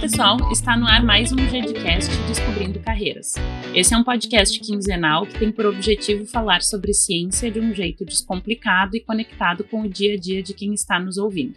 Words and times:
pessoal, 0.00 0.52
está 0.52 0.76
no 0.76 0.86
ar 0.86 1.02
mais 1.02 1.32
um 1.32 1.36
GDcast 1.36 2.08
Descobrindo 2.28 2.78
Carreiras. 2.78 3.34
Esse 3.74 3.94
é 3.94 3.96
um 3.96 4.04
podcast 4.04 4.60
quinzenal 4.60 5.26
que 5.26 5.40
tem 5.40 5.50
por 5.50 5.66
objetivo 5.66 6.24
falar 6.24 6.62
sobre 6.62 6.94
ciência 6.94 7.50
de 7.50 7.58
um 7.58 7.74
jeito 7.74 8.04
descomplicado 8.04 8.96
e 8.96 9.00
conectado 9.00 9.64
com 9.64 9.82
o 9.82 9.88
dia 9.88 10.14
a 10.14 10.16
dia 10.16 10.40
de 10.40 10.54
quem 10.54 10.72
está 10.72 11.00
nos 11.00 11.18
ouvindo. 11.18 11.56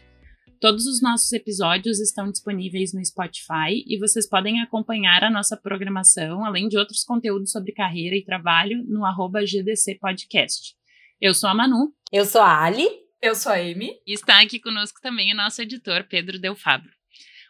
Todos 0.65 0.87
os 0.87 0.99
nossos 0.99 1.31
episódios 1.31 1.99
estão 1.99 2.31
disponíveis 2.31 2.91
no 2.91 3.05
Spotify 3.05 3.85
e 3.85 3.99
vocês 3.99 4.27
podem 4.27 4.63
acompanhar 4.63 5.23
a 5.23 5.29
nossa 5.29 5.55
programação, 5.55 6.43
além 6.43 6.67
de 6.67 6.75
outros 6.75 7.03
conteúdos 7.03 7.51
sobre 7.51 7.71
carreira 7.71 8.15
e 8.15 8.25
trabalho, 8.25 8.83
no 8.87 9.05
arroba 9.05 9.45
GDC 9.45 9.99
Podcast. 10.01 10.75
Eu 11.21 11.35
sou 11.35 11.51
a 11.51 11.53
Manu. 11.53 11.93
Eu 12.11 12.25
sou 12.25 12.41
a 12.41 12.63
Ali. 12.63 12.89
Eu 13.21 13.35
sou 13.35 13.51
a 13.51 13.57
Amy. 13.57 13.91
E 14.07 14.13
está 14.13 14.41
aqui 14.41 14.59
conosco 14.59 14.99
também 15.03 15.31
o 15.31 15.37
nosso 15.37 15.61
editor, 15.61 16.03
Pedro 16.09 16.39
Del 16.39 16.55
Fabro. 16.55 16.89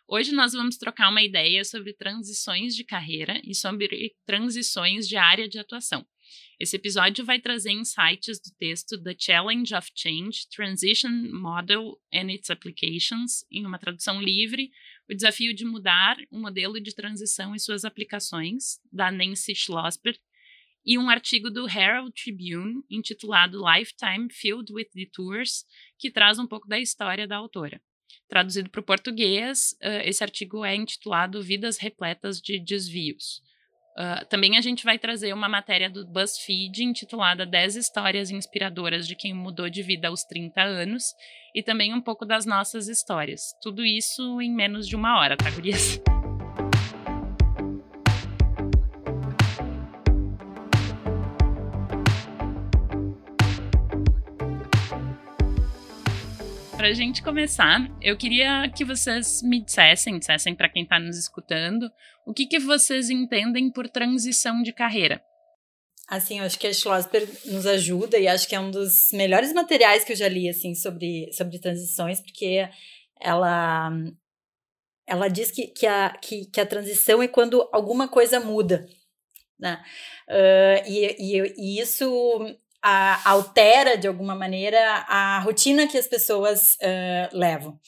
Hoje 0.10 0.34
nós 0.34 0.52
vamos 0.52 0.76
trocar 0.76 1.10
uma 1.10 1.24
ideia 1.24 1.64
sobre 1.64 1.94
transições 1.94 2.76
de 2.76 2.84
carreira 2.84 3.40
e 3.46 3.56
sobre 3.56 4.14
transições 4.26 5.08
de 5.08 5.16
área 5.16 5.48
de 5.48 5.58
atuação. 5.58 6.06
Esse 6.58 6.78
episódio 6.78 7.26
vai 7.26 7.40
trazer 7.40 7.72
insights 7.72 8.40
do 8.40 8.50
texto 8.58 9.02
The 9.02 9.14
Challenge 9.18 9.76
of 9.76 9.92
Change, 9.94 10.48
Transition 10.50 11.30
Model 11.34 12.00
and 12.14 12.32
its 12.32 12.50
Applications, 12.50 13.46
em 13.52 13.66
uma 13.66 13.78
tradução 13.78 14.22
livre, 14.22 14.72
o 15.10 15.14
desafio 15.14 15.54
de 15.54 15.66
mudar 15.66 16.18
o 16.32 16.40
modelo 16.40 16.80
de 16.80 16.96
transição 16.96 17.54
e 17.54 17.60
suas 17.60 17.84
aplicações, 17.84 18.80
da 18.92 19.12
Nancy 19.12 19.54
Schlossberg, 19.54 20.18
e 20.86 20.98
um 20.98 21.10
artigo 21.10 21.50
do 21.50 21.68
Herald 21.68 22.14
Tribune 22.14 22.84
intitulado 22.90 23.60
Lifetime 23.60 24.32
Filled 24.32 24.72
with 24.72 24.90
Detours, 24.94 25.66
que 26.00 26.10
traz 26.10 26.40
um 26.40 26.48
pouco 26.48 26.70
da 26.70 26.80
história 26.80 27.28
da 27.28 27.36
autora. 27.36 27.82
Traduzido 28.30 28.70
para 28.70 28.80
o 28.80 28.84
português, 28.84 29.76
esse 30.04 30.24
artigo 30.24 30.64
é 30.64 30.74
intitulado 30.74 31.44
Vidas 31.44 31.78
Repletas 31.78 32.40
de 32.40 32.58
Desvios. 32.60 33.44
Uh, 33.96 34.26
também 34.26 34.58
a 34.58 34.62
gente 34.62 34.84
vai 34.84 35.00
trazer 35.00 35.34
uma 35.34 35.48
matéria 35.48 35.90
do 35.90 36.06
BuzzFeed 36.06 36.84
intitulada 36.84 37.46
10 37.46 37.78
histórias 37.78 38.30
inspiradoras 38.30 39.08
de 39.08 39.16
quem 39.16 39.34
mudou 39.34 39.70
de 39.70 39.82
vida 39.82 40.10
aos 40.10 40.26
30 40.26 40.62
anos 40.62 41.16
e 41.54 41.64
também 41.64 41.94
um 41.94 42.02
pouco 42.02 42.26
das 42.26 42.46
nossas 42.46 42.90
histórias. 42.90 43.56
Tudo 43.62 43.86
isso 43.86 44.42
em 44.42 44.54
menos 44.54 44.86
de 44.86 44.98
uma 44.98 45.18
hora, 45.18 45.38
tá, 45.38 45.50
gurias? 45.50 46.02
para 56.86 56.92
a 56.92 56.94
gente 56.94 57.24
começar, 57.24 57.80
eu 58.00 58.16
queria 58.16 58.70
que 58.70 58.86
vocês 58.86 59.42
me 59.42 59.60
dissessem, 59.60 60.20
dissessem 60.20 60.54
para 60.54 60.70
quem 60.70 60.84
está 60.84 61.00
nos 61.00 61.18
escutando, 61.18 61.92
o 62.28 62.32
que, 62.32 62.46
que 62.46 62.60
vocês 62.60 63.10
entendem 63.10 63.72
por 63.72 63.90
transição 63.90 64.62
de 64.62 64.72
carreira. 64.72 65.20
Assim, 66.08 66.38
eu 66.38 66.46
acho 66.46 66.60
que 66.60 66.68
a 66.68 66.72
Schlossberg 66.72 67.28
nos 67.48 67.66
ajuda 67.66 68.20
e 68.20 68.28
acho 68.28 68.48
que 68.48 68.54
é 68.54 68.60
um 68.60 68.70
dos 68.70 69.10
melhores 69.14 69.52
materiais 69.52 70.04
que 70.04 70.12
eu 70.12 70.16
já 70.16 70.28
li 70.28 70.48
assim 70.48 70.76
sobre, 70.76 71.28
sobre 71.34 71.58
transições, 71.58 72.22
porque 72.22 72.70
ela 73.20 73.90
ela 75.08 75.28
diz 75.28 75.50
que, 75.50 75.66
que, 75.66 75.88
a, 75.88 76.16
que, 76.22 76.46
que 76.46 76.62
a 76.62 76.68
transição 76.68 77.20
é 77.20 77.28
quando 77.28 77.68
alguma 77.74 78.08
coisa 78.08 78.40
muda. 78.40 78.88
Né? 79.58 79.84
Uh, 80.30 80.88
e, 80.88 81.16
e, 81.18 81.54
e, 81.58 81.80
isso 81.80 82.46
a, 82.88 83.32
altera 83.32 83.98
de 83.98 84.08
alguma 84.08 84.36
maneira 84.36 84.80
a 85.08 85.40
rotina 85.40 85.88
que 85.88 85.98
as 85.98 86.08
pessoas 86.08 86.76
uh, 86.76 87.36
levam. 87.36 87.80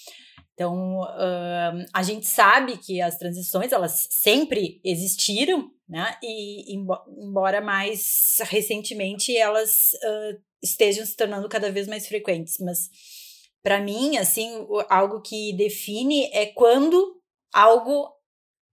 Então, 0.56 1.02
uh, 1.02 1.85
a 1.94 2.02
gente 2.02 2.25
sabe 2.25 2.78
que 2.78 3.00
as 3.00 3.16
transições, 3.16 3.72
elas 3.72 4.08
sempre 4.09 4.81
existiram, 4.84 5.69
né? 5.88 6.18
E 6.24 6.75
embora 6.75 7.62
mais 7.62 8.38
recentemente 8.46 9.38
elas 9.38 9.91
uh, 10.03 10.41
estejam 10.63 11.06
se 11.06 11.16
tornando 11.16 11.47
cada 11.47 11.72
vez 11.72 11.88
mais 11.88 12.08
frequentes. 12.08 12.58
Mas, 12.59 12.90
para 13.62 13.79
mim, 13.79 14.18
assim, 14.18 14.66
algo 14.90 15.22
que 15.22 15.53
define 15.53 16.28
é 16.34 16.47
quando 16.47 17.22
algo 17.53 18.16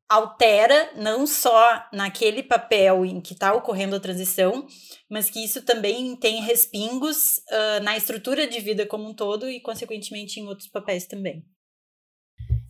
altera 0.08 0.92
não 0.96 1.26
só 1.26 1.86
naquele 1.92 2.42
papel 2.42 3.04
em 3.04 3.20
que 3.20 3.32
está 3.32 3.54
ocorrendo 3.54 3.96
a 3.96 4.00
transição, 4.00 4.66
mas 5.10 5.30
que 5.30 5.42
isso 5.42 5.64
também 5.64 6.16
tem 6.16 6.42
respingos 6.42 7.38
uh, 7.50 7.82
na 7.82 7.96
estrutura 7.96 8.46
de 8.46 8.60
vida 8.60 8.86
como 8.86 9.08
um 9.08 9.14
todo 9.14 9.48
e, 9.48 9.60
consequentemente, 9.60 10.38
em 10.38 10.46
outros 10.46 10.68
papéis 10.68 11.06
também. 11.06 11.44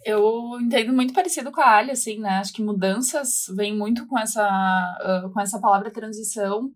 Eu 0.04 0.60
entendo 0.60 0.92
muito 0.92 1.14
parecido 1.14 1.50
com 1.50 1.60
a 1.60 1.76
Ali, 1.76 1.90
assim, 1.90 2.18
né? 2.18 2.38
Acho 2.38 2.52
que 2.52 2.62
mudanças 2.62 3.46
vem 3.56 3.74
muito 3.74 4.06
com 4.06 4.18
essa, 4.18 4.46
uh, 5.00 5.32
com 5.32 5.40
essa 5.40 5.58
palavra 5.60 5.90
transição. 5.90 6.70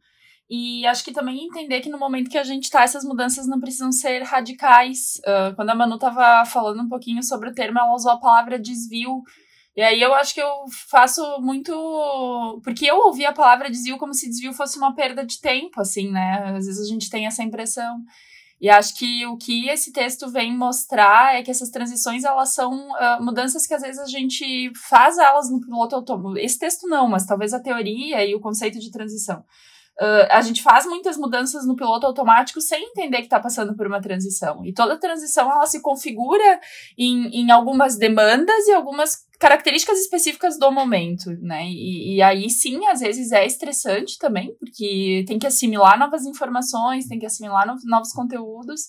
E 0.51 0.87
acho 0.87 1.05
que 1.05 1.13
também 1.13 1.45
entender 1.45 1.81
que 1.81 1.91
no 1.91 1.99
momento 1.99 2.31
que 2.31 2.39
a 2.39 2.43
gente 2.43 2.71
tá, 2.71 2.83
essas 2.83 3.05
mudanças 3.05 3.47
não 3.47 3.61
precisam 3.61 3.93
ser 3.93 4.23
radicais. 4.23 5.17
Uh, 5.19 5.55
quando 5.55 5.69
a 5.69 5.75
Manu 5.75 5.99
tava 5.99 6.47
falando 6.47 6.83
um 6.83 6.89
pouquinho 6.89 7.23
sobre 7.23 7.51
o 7.51 7.53
termo, 7.53 7.79
ela 7.79 7.95
usou 7.95 8.13
a 8.13 8.19
palavra 8.19 8.59
desvio 8.59 9.23
e 9.79 9.81
aí 9.81 10.03
eu 10.03 10.13
acho 10.13 10.35
que 10.35 10.43
eu 10.43 10.65
faço 10.91 11.23
muito. 11.41 12.61
Porque 12.65 12.85
eu 12.85 12.97
ouvi 12.97 13.25
a 13.25 13.33
palavra 13.33 13.71
desvio 13.71 13.97
como 13.97 14.13
se 14.13 14.29
desvio 14.29 14.53
fosse 14.53 14.77
uma 14.77 14.93
perda 14.93 15.25
de 15.25 15.41
tempo, 15.41 15.81
assim, 15.81 16.11
né? 16.11 16.53
Às 16.57 16.67
vezes 16.67 16.81
a 16.81 16.93
gente 16.93 17.09
tem 17.09 17.29
essa 17.29 17.45
impressão. 17.45 18.03
E 18.61 18.69
acho 18.69 18.97
que 18.97 19.25
o 19.27 19.37
que 19.37 19.69
esse 19.69 19.93
texto 19.93 20.29
vem 20.33 20.53
mostrar 20.53 21.37
é 21.37 21.45
que 21.45 21.51
essas 21.53 21.71
transições, 21.71 22.25
elas 22.25 22.53
são 22.55 22.73
uh, 22.73 23.23
mudanças 23.23 23.69
que 23.69 23.75
às 23.75 23.83
vezes 23.83 24.01
a 24.01 24.07
gente 24.07 24.73
faz 24.75 25.17
elas 25.17 25.49
no 25.49 25.61
piloto 25.61 25.95
automático. 25.95 26.45
Esse 26.45 26.59
texto 26.59 26.89
não, 26.89 27.07
mas 27.07 27.25
talvez 27.25 27.55
a 27.55 27.61
teoria 27.61 28.27
e 28.27 28.35
o 28.35 28.41
conceito 28.41 28.81
de 28.81 28.91
transição. 28.91 29.45
Uh, 30.01 30.31
a 30.31 30.41
gente 30.43 30.63
faz 30.63 30.87
muitas 30.87 31.17
mudanças 31.17 31.67
no 31.67 31.75
piloto 31.75 32.07
automático 32.07 32.61
sem 32.61 32.85
entender 32.85 33.17
que 33.17 33.25
está 33.25 33.41
passando 33.41 33.75
por 33.75 33.87
uma 33.87 34.01
transição. 34.01 34.65
E 34.65 34.73
toda 34.73 34.99
transição, 34.99 35.51
ela 35.51 35.67
se 35.67 35.83
configura 35.83 36.61
em, 36.97 37.27
em 37.29 37.51
algumas 37.51 37.97
demandas 37.97 38.69
e 38.69 38.73
algumas 38.73 39.27
características 39.41 39.99
específicas 39.99 40.59
do 40.59 40.71
momento, 40.71 41.31
né? 41.41 41.65
E, 41.67 42.17
e, 42.17 42.23
aí 42.23 42.49
sim, 42.49 42.87
às 42.87 43.01
vezes 43.01 43.33
é 43.33 43.45
estressante 43.45 44.19
também, 44.19 44.55
porque 44.59 45.25
tem 45.27 45.39
que 45.39 45.47
assimilar 45.47 45.99
novas 45.99 46.25
informações, 46.25 47.07
tem 47.07 47.19
que 47.19 47.27
assimilar 47.27 47.67
no, 47.67 47.77
novos 47.85 48.13
conteúdos. 48.13 48.83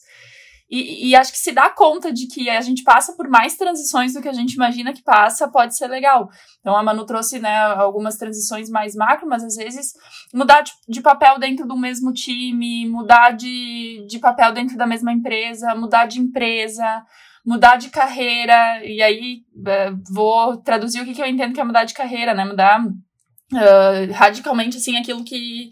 E, 0.70 1.10
e, 1.10 1.16
acho 1.16 1.32
que 1.32 1.40
se 1.40 1.52
dá 1.52 1.68
conta 1.70 2.14
de 2.14 2.28
que 2.28 2.48
a 2.48 2.62
gente 2.62 2.84
passa 2.84 3.14
por 3.14 3.28
mais 3.28 3.56
transições 3.56 4.14
do 4.14 4.22
que 4.22 4.30
a 4.30 4.34
gente 4.34 4.54
imagina 4.54 4.94
que 4.94 5.02
passa, 5.02 5.48
pode 5.48 5.76
ser 5.76 5.88
legal. 5.88 6.30
Então 6.60 6.76
a 6.76 6.84
Manu 6.84 7.06
trouxe 7.08 7.40
né, 7.40 7.58
algumas 7.58 8.18
transições 8.18 8.70
mais 8.70 8.96
macro, 8.96 9.28
mas 9.28 9.44
às 9.44 9.56
vezes 9.56 9.94
mudar 10.32 10.62
de, 10.62 10.72
de 10.88 11.02
papel 11.02 11.40
dentro 11.40 11.68
do 11.68 11.76
mesmo 11.76 12.14
time, 12.14 12.88
mudar 12.88 13.32
de, 13.32 14.06
de 14.08 14.20
papel 14.20 14.54
dentro 14.54 14.78
da 14.78 14.86
mesma 14.86 15.12
empresa, 15.12 15.74
mudar 15.74 16.06
de 16.06 16.20
empresa, 16.20 17.04
mudar 17.46 17.78
de 17.78 17.90
carreira, 17.90 18.86
e 18.86 19.02
aí 19.02 19.42
uh, 19.58 20.14
vou 20.14 20.58
traduzir 20.58 21.02
o 21.02 21.06
que, 21.06 21.14
que 21.14 21.22
eu 21.22 21.26
entendo 21.26 21.54
que 21.54 21.60
é 21.60 21.64
mudar 21.64 21.84
de 21.84 21.96
carreira, 21.96 22.34
né? 22.34 22.46
Mudar 22.46 22.80
uh, 22.86 24.14
radicalmente, 24.14 24.78
assim, 24.78 24.98
aquilo 24.98 25.24
que, 25.24 25.72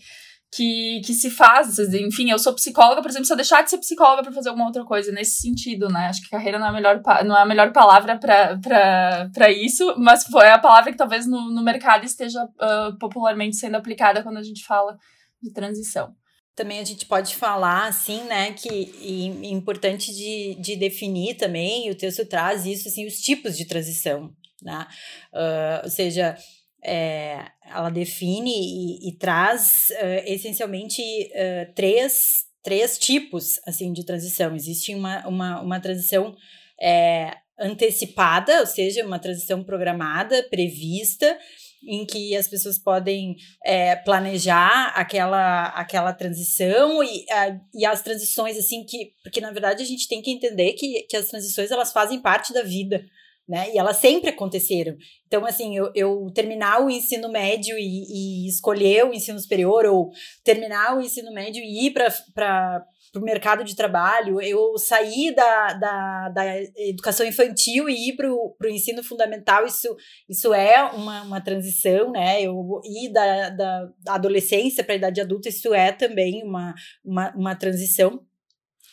que, 0.51 1.01
que 1.05 1.13
se 1.13 1.29
faz. 1.29 1.77
Enfim, 1.79 2.29
eu 2.29 2.39
sou 2.39 2.53
psicóloga, 2.53 3.01
por 3.01 3.09
exemplo, 3.09 3.25
se 3.25 3.33
eu 3.33 3.37
deixar 3.37 3.63
de 3.63 3.69
ser 3.69 3.77
psicóloga 3.77 4.23
para 4.23 4.31
fazer 4.31 4.49
alguma 4.49 4.67
outra 4.67 4.83
coisa, 4.85 5.11
nesse 5.11 5.41
sentido, 5.41 5.89
né? 5.89 6.07
Acho 6.07 6.21
que 6.21 6.29
carreira 6.29 6.57
não 6.57 6.67
é 6.67 6.69
a 6.69 6.73
melhor, 6.73 7.01
não 7.25 7.37
é 7.37 7.41
a 7.41 7.45
melhor 7.45 7.71
palavra 7.71 8.17
para 8.17 9.51
isso, 9.51 9.95
mas 9.97 10.23
foi 10.23 10.47
a 10.47 10.59
palavra 10.59 10.91
que 10.91 10.97
talvez 10.97 11.27
no, 11.27 11.51
no 11.51 11.63
mercado 11.63 12.05
esteja 12.05 12.43
uh, 12.43 12.97
popularmente 12.97 13.57
sendo 13.57 13.75
aplicada 13.75 14.23
quando 14.23 14.37
a 14.37 14.43
gente 14.43 14.65
fala 14.65 14.97
de 15.41 15.51
transição 15.51 16.15
também 16.55 16.79
a 16.79 16.83
gente 16.83 17.05
pode 17.05 17.35
falar, 17.35 17.85
assim, 17.85 18.23
né, 18.23 18.51
que 18.51 18.67
e, 18.67 19.27
importante 19.51 20.11
de, 20.11 20.55
de 20.59 20.75
definir 20.75 21.35
também, 21.35 21.87
o 21.91 21.95
texto 21.95 22.25
traz 22.25 22.65
isso, 22.65 22.87
assim, 22.87 23.05
os 23.05 23.17
tipos 23.17 23.55
de 23.55 23.65
transição, 23.65 24.33
né, 24.63 24.87
uh, 25.31 25.83
ou 25.83 25.89
seja, 25.91 26.35
é, 26.83 27.45
ela 27.69 27.89
define 27.89 28.51
e, 28.51 29.09
e 29.09 29.17
traz 29.17 29.87
uh, 29.91 30.23
essencialmente 30.25 31.01
uh, 31.01 31.73
três, 31.73 32.45
três 32.63 32.97
tipos, 32.97 33.59
assim, 33.65 33.93
de 33.93 34.05
transição. 34.05 34.55
Existe 34.55 34.93
uma, 34.95 35.27
uma, 35.27 35.61
uma 35.61 35.79
transição 35.79 36.35
é, 36.81 37.33
antecipada, 37.59 38.59
ou 38.59 38.65
seja, 38.65 39.05
uma 39.05 39.19
transição 39.19 39.63
programada, 39.63 40.43
prevista, 40.49 41.37
em 41.85 42.05
que 42.05 42.35
as 42.35 42.47
pessoas 42.47 42.77
podem 42.77 43.35
é, 43.63 43.95
planejar 43.95 44.91
aquela, 44.95 45.67
aquela 45.69 46.13
transição 46.13 47.03
e, 47.03 47.25
a, 47.29 47.59
e 47.73 47.85
as 47.85 48.01
transições, 48.01 48.57
assim, 48.57 48.83
que. 48.83 49.13
Porque 49.23 49.41
na 49.41 49.51
verdade 49.51 49.83
a 49.83 49.85
gente 49.85 50.07
tem 50.07 50.21
que 50.21 50.31
entender 50.31 50.73
que, 50.73 51.03
que 51.03 51.15
as 51.15 51.27
transições 51.27 51.71
elas 51.71 51.91
fazem 51.91 52.21
parte 52.21 52.53
da 52.53 52.63
vida. 52.63 53.05
Né? 53.47 53.73
E 53.73 53.77
elas 53.77 53.97
sempre 53.97 54.29
aconteceram. 54.29 54.97
Então, 55.25 55.45
assim, 55.45 55.77
eu, 55.77 55.91
eu 55.95 56.27
terminar 56.33 56.83
o 56.83 56.89
ensino 56.89 57.29
médio 57.29 57.77
e, 57.77 58.45
e, 58.45 58.47
escolher 58.47 59.05
o 59.05 59.13
ensino 59.13 59.39
superior, 59.39 59.85
ou 59.85 60.11
terminar 60.43 60.97
o 60.97 61.01
ensino 61.01 61.31
médio 61.31 61.63
e 61.63 61.87
ir 61.87 61.93
para 61.93 62.85
o 63.15 63.21
mercado 63.21 63.63
de 63.63 63.75
trabalho, 63.75 64.41
eu 64.41 64.77
sair 64.77 65.33
da, 65.33 65.73
da, 65.73 66.29
da 66.29 66.61
educação 66.77 67.25
infantil 67.25 67.89
e 67.89 68.09
ir 68.09 68.15
para 68.17 68.29
o 68.29 68.69
ensino 68.69 69.01
fundamental, 69.01 69.65
isso, 69.65 69.95
isso 70.27 70.53
é 70.53 70.83
uma, 70.83 71.23
uma 71.23 71.41
transição, 71.41 72.11
né? 72.11 72.41
Eu 72.41 72.81
ir 72.83 73.11
da, 73.13 73.49
da 73.49 73.89
adolescência 74.09 74.83
para 74.83 74.93
a 74.93 74.97
idade 74.97 75.21
adulta, 75.21 75.47
isso 75.47 75.73
é 75.73 75.91
também 75.93 76.43
uma, 76.43 76.75
uma, 77.03 77.33
uma 77.35 77.55
transição. 77.55 78.21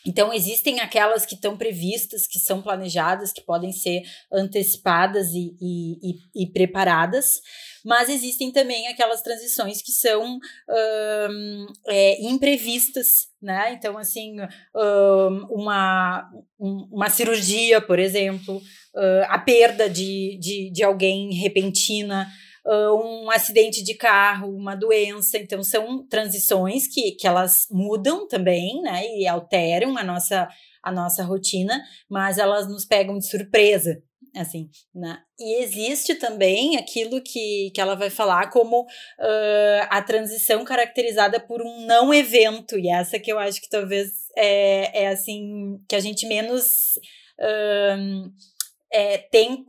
Então, 0.05 0.31
existem 0.31 0.79
aquelas 0.79 1.25
que 1.25 1.33
estão 1.35 1.57
previstas, 1.57 2.27
que 2.27 2.37
são 2.37 2.61
planejadas, 2.61 3.33
que 3.33 3.41
podem 3.41 3.71
ser 3.71 4.03
antecipadas 4.31 5.33
e, 5.33 5.57
e, 5.59 6.11
e, 6.11 6.43
e 6.43 6.47
preparadas, 6.51 7.41
mas 7.83 8.07
existem 8.09 8.51
também 8.51 8.87
aquelas 8.87 9.21
transições 9.21 9.81
que 9.81 9.91
são 9.91 10.39
é, 11.87 12.21
imprevistas, 12.21 13.27
né? 13.41 13.73
Então, 13.73 13.97
assim, 13.97 14.35
um, 14.75 15.45
uma, 15.49 16.29
uma 16.59 17.09
cirurgia, 17.09 17.81
por 17.81 17.99
exemplo, 17.99 18.61
a 19.27 19.37
perda 19.39 19.89
de, 19.89 20.37
de, 20.39 20.71
de 20.71 20.83
alguém 20.83 21.33
repentina, 21.33 22.27
um 22.67 23.29
acidente 23.29 23.83
de 23.83 23.93
carro, 23.93 24.49
uma 24.55 24.75
doença. 24.75 25.37
Então, 25.37 25.61
são 25.63 26.05
transições 26.07 26.87
que, 26.87 27.11
que 27.11 27.27
elas 27.27 27.67
mudam 27.69 28.27
também, 28.27 28.81
né? 28.81 29.05
E 29.17 29.27
alteram 29.27 29.97
a 29.97 30.03
nossa, 30.03 30.47
a 30.81 30.91
nossa 30.91 31.23
rotina, 31.23 31.81
mas 32.09 32.37
elas 32.37 32.67
nos 32.67 32.85
pegam 32.85 33.17
de 33.17 33.27
surpresa. 33.27 34.01
Assim, 34.35 34.69
né? 34.93 35.19
E 35.39 35.63
existe 35.63 36.13
também 36.15 36.75
aquilo 36.75 37.21
que, 37.21 37.71
que 37.73 37.79
ela 37.79 37.95
vai 37.95 38.09
falar 38.09 38.49
como 38.49 38.81
uh, 38.81 39.87
a 39.89 40.01
transição 40.01 40.65
caracterizada 40.65 41.39
por 41.39 41.61
um 41.61 41.85
não 41.85 42.13
evento, 42.13 42.77
e 42.77 42.89
essa 42.89 43.17
que 43.17 43.31
eu 43.31 43.39
acho 43.39 43.61
que 43.61 43.69
talvez 43.69 44.09
é, 44.35 45.03
é 45.03 45.07
assim, 45.07 45.79
que 45.87 45.95
a 45.95 46.01
gente 46.01 46.27
menos 46.27 46.65
uh, 47.39 48.29
é, 48.91 49.19
tem 49.19 49.63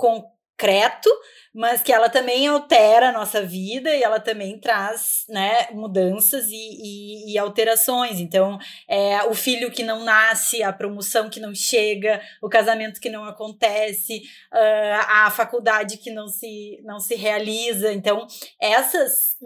concreto, 0.57 1.11
mas 1.55 1.83
que 1.83 1.93
ela 1.93 2.09
também 2.09 2.47
altera 2.47 3.11
a 3.11 3.13
nossa 3.13 3.43
vida 3.43 3.95
e 3.95 4.03
ela 4.03 4.19
também 4.19 4.59
traz 4.59 5.25
né, 5.29 5.69
mudanças 5.73 6.47
e, 6.49 6.55
e, 6.55 7.33
e, 7.33 7.39
alterações. 7.39 8.19
Então, 8.19 8.59
é 8.89 9.23
o 9.25 9.35
filho 9.35 9.71
que 9.71 9.83
não 9.83 10.05
nasce, 10.05 10.63
a 10.63 10.73
promoção 10.73 11.31
que 11.31 11.41
não 11.41 11.55
chega, 11.55 12.21
o 12.43 12.49
casamento 12.49 13.01
que 13.01 13.11
não 13.11 13.25
acontece, 13.25 14.23
uh, 14.53 15.07
a 15.09 15.31
faculdade 15.31 15.99
que 15.99 16.11
não 16.11 16.29
se, 16.29 16.81
não 16.85 16.99
se 16.99 17.15
realiza. 17.15 17.93
Então, 17.93 18.27
essas 18.61 19.37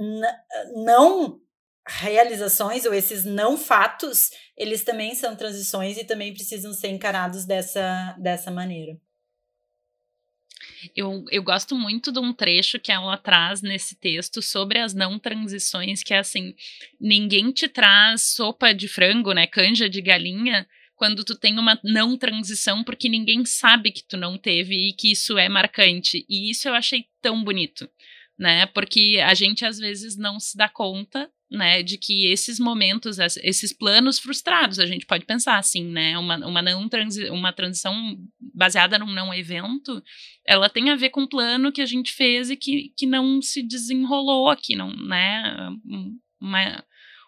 não 0.84 1.40
realizações 1.86 2.84
ou 2.84 2.94
esses 2.94 3.24
não 3.24 3.56
fatos, 3.56 4.30
eles 4.56 4.84
também 4.84 5.14
são 5.14 5.34
transições 5.34 5.96
e 5.96 6.04
também 6.04 6.32
precisam 6.32 6.72
ser 6.72 6.88
encarados 6.88 7.44
dessa, 7.44 8.16
dessa 8.18 8.50
maneira. 8.50 8.96
Eu, 10.94 11.24
eu 11.30 11.42
gosto 11.42 11.74
muito 11.74 12.12
de 12.12 12.18
um 12.18 12.32
trecho 12.32 12.78
que 12.78 12.92
ela 12.92 13.16
traz 13.16 13.62
nesse 13.62 13.94
texto 13.96 14.40
sobre 14.40 14.78
as 14.78 14.94
não 14.94 15.18
transições, 15.18 16.02
que 16.02 16.14
é 16.14 16.18
assim: 16.18 16.54
ninguém 17.00 17.52
te 17.52 17.68
traz 17.68 18.22
sopa 18.22 18.72
de 18.72 18.88
frango, 18.88 19.32
né? 19.32 19.46
Canja 19.46 19.88
de 19.88 20.00
galinha, 20.00 20.66
quando 20.96 21.24
tu 21.24 21.34
tem 21.34 21.58
uma 21.58 21.80
não 21.82 22.16
transição, 22.16 22.84
porque 22.84 23.08
ninguém 23.08 23.44
sabe 23.44 23.90
que 23.90 24.04
tu 24.04 24.16
não 24.16 24.36
teve 24.36 24.88
e 24.88 24.92
que 24.92 25.12
isso 25.12 25.38
é 25.38 25.48
marcante. 25.48 26.26
E 26.28 26.50
isso 26.50 26.68
eu 26.68 26.74
achei 26.74 27.06
tão 27.22 27.42
bonito, 27.42 27.88
né? 28.38 28.66
Porque 28.66 29.18
a 29.24 29.32
gente 29.32 29.64
às 29.64 29.78
vezes 29.78 30.16
não 30.16 30.38
se 30.38 30.56
dá 30.56 30.68
conta 30.68 31.30
né, 31.50 31.82
de 31.82 31.98
que 31.98 32.30
esses 32.30 32.60
momentos, 32.60 33.18
esses 33.18 33.72
planos 33.72 34.18
frustrados, 34.18 34.78
a 34.78 34.86
gente 34.86 35.04
pode 35.04 35.24
pensar 35.24 35.58
assim, 35.58 35.84
né, 35.84 36.16
uma, 36.16 36.36
uma, 36.46 36.62
não 36.62 36.88
transi 36.88 37.28
uma 37.30 37.52
transição 37.52 38.16
baseada 38.54 38.98
num 38.98 39.12
não 39.12 39.34
evento, 39.34 40.02
ela 40.46 40.68
tem 40.68 40.90
a 40.90 40.96
ver 40.96 41.10
com 41.10 41.22
um 41.22 41.28
plano 41.28 41.72
que 41.72 41.82
a 41.82 41.86
gente 41.86 42.12
fez 42.12 42.50
e 42.50 42.56
que, 42.56 42.92
que 42.96 43.06
não 43.06 43.42
se 43.42 43.62
desenrolou 43.62 44.48
aqui, 44.48 44.76
não, 44.76 44.94
né, 44.94 45.70
uma, 46.40 46.84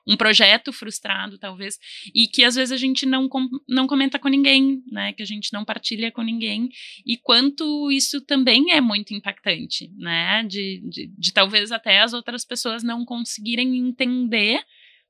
um 0.07 0.17
projeto 0.17 0.73
frustrado, 0.73 1.39
talvez, 1.39 1.79
e 2.15 2.27
que 2.27 2.45
às 2.45 2.55
vezes 2.55 2.73
a 2.73 2.77
gente 2.77 3.07
não, 3.07 3.29
com, 3.29 3.49
não 3.69 3.87
comenta 3.87 4.19
com 4.19 4.29
ninguém, 4.29 4.83
né? 4.91 5.13
Que 5.13 5.23
a 5.23 5.27
gente 5.27 5.53
não 5.53 5.65
partilha 5.65 6.11
com 6.11 6.23
ninguém, 6.23 6.69
e 7.07 7.17
quanto 7.17 7.91
isso 7.91 8.21
também 8.21 8.73
é 8.73 8.81
muito 8.81 9.15
impactante, 9.15 9.91
né? 9.97 10.43
De, 10.45 10.83
de, 10.89 11.07
de 11.17 11.33
talvez 11.33 11.71
até 11.71 12.01
as 12.01 12.13
outras 12.13 12.45
pessoas 12.45 12.83
não 12.83 13.05
conseguirem 13.05 13.77
entender 13.77 14.61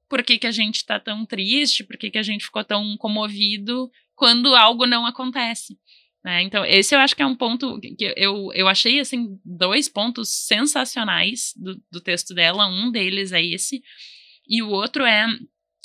por 0.08 0.22
que, 0.22 0.38
que 0.38 0.46
a 0.46 0.52
gente 0.52 0.76
está 0.76 1.00
tão 1.00 1.24
triste, 1.24 1.84
por 1.84 1.96
que, 1.96 2.10
que 2.10 2.18
a 2.18 2.22
gente 2.22 2.44
ficou 2.44 2.62
tão 2.62 2.96
comovido 2.98 3.90
quando 4.14 4.54
algo 4.54 4.86
não 4.86 5.06
acontece. 5.06 5.78
Né? 6.24 6.42
Então, 6.42 6.64
esse 6.64 6.94
eu 6.94 7.00
acho 7.00 7.16
que 7.16 7.22
é 7.22 7.26
um 7.26 7.34
ponto 7.34 7.80
que 7.80 8.14
eu, 8.16 8.52
eu 8.52 8.68
achei, 8.68 9.00
assim, 9.00 9.40
dois 9.44 9.88
pontos 9.88 10.28
sensacionais 10.46 11.52
do, 11.56 11.82
do 11.90 12.00
texto 12.00 12.32
dela. 12.32 12.66
Um 12.68 12.90
deles 12.90 13.32
é 13.32 13.42
esse, 13.42 13.82
e 14.46 14.62
o 14.62 14.68
outro 14.68 15.04
é 15.04 15.26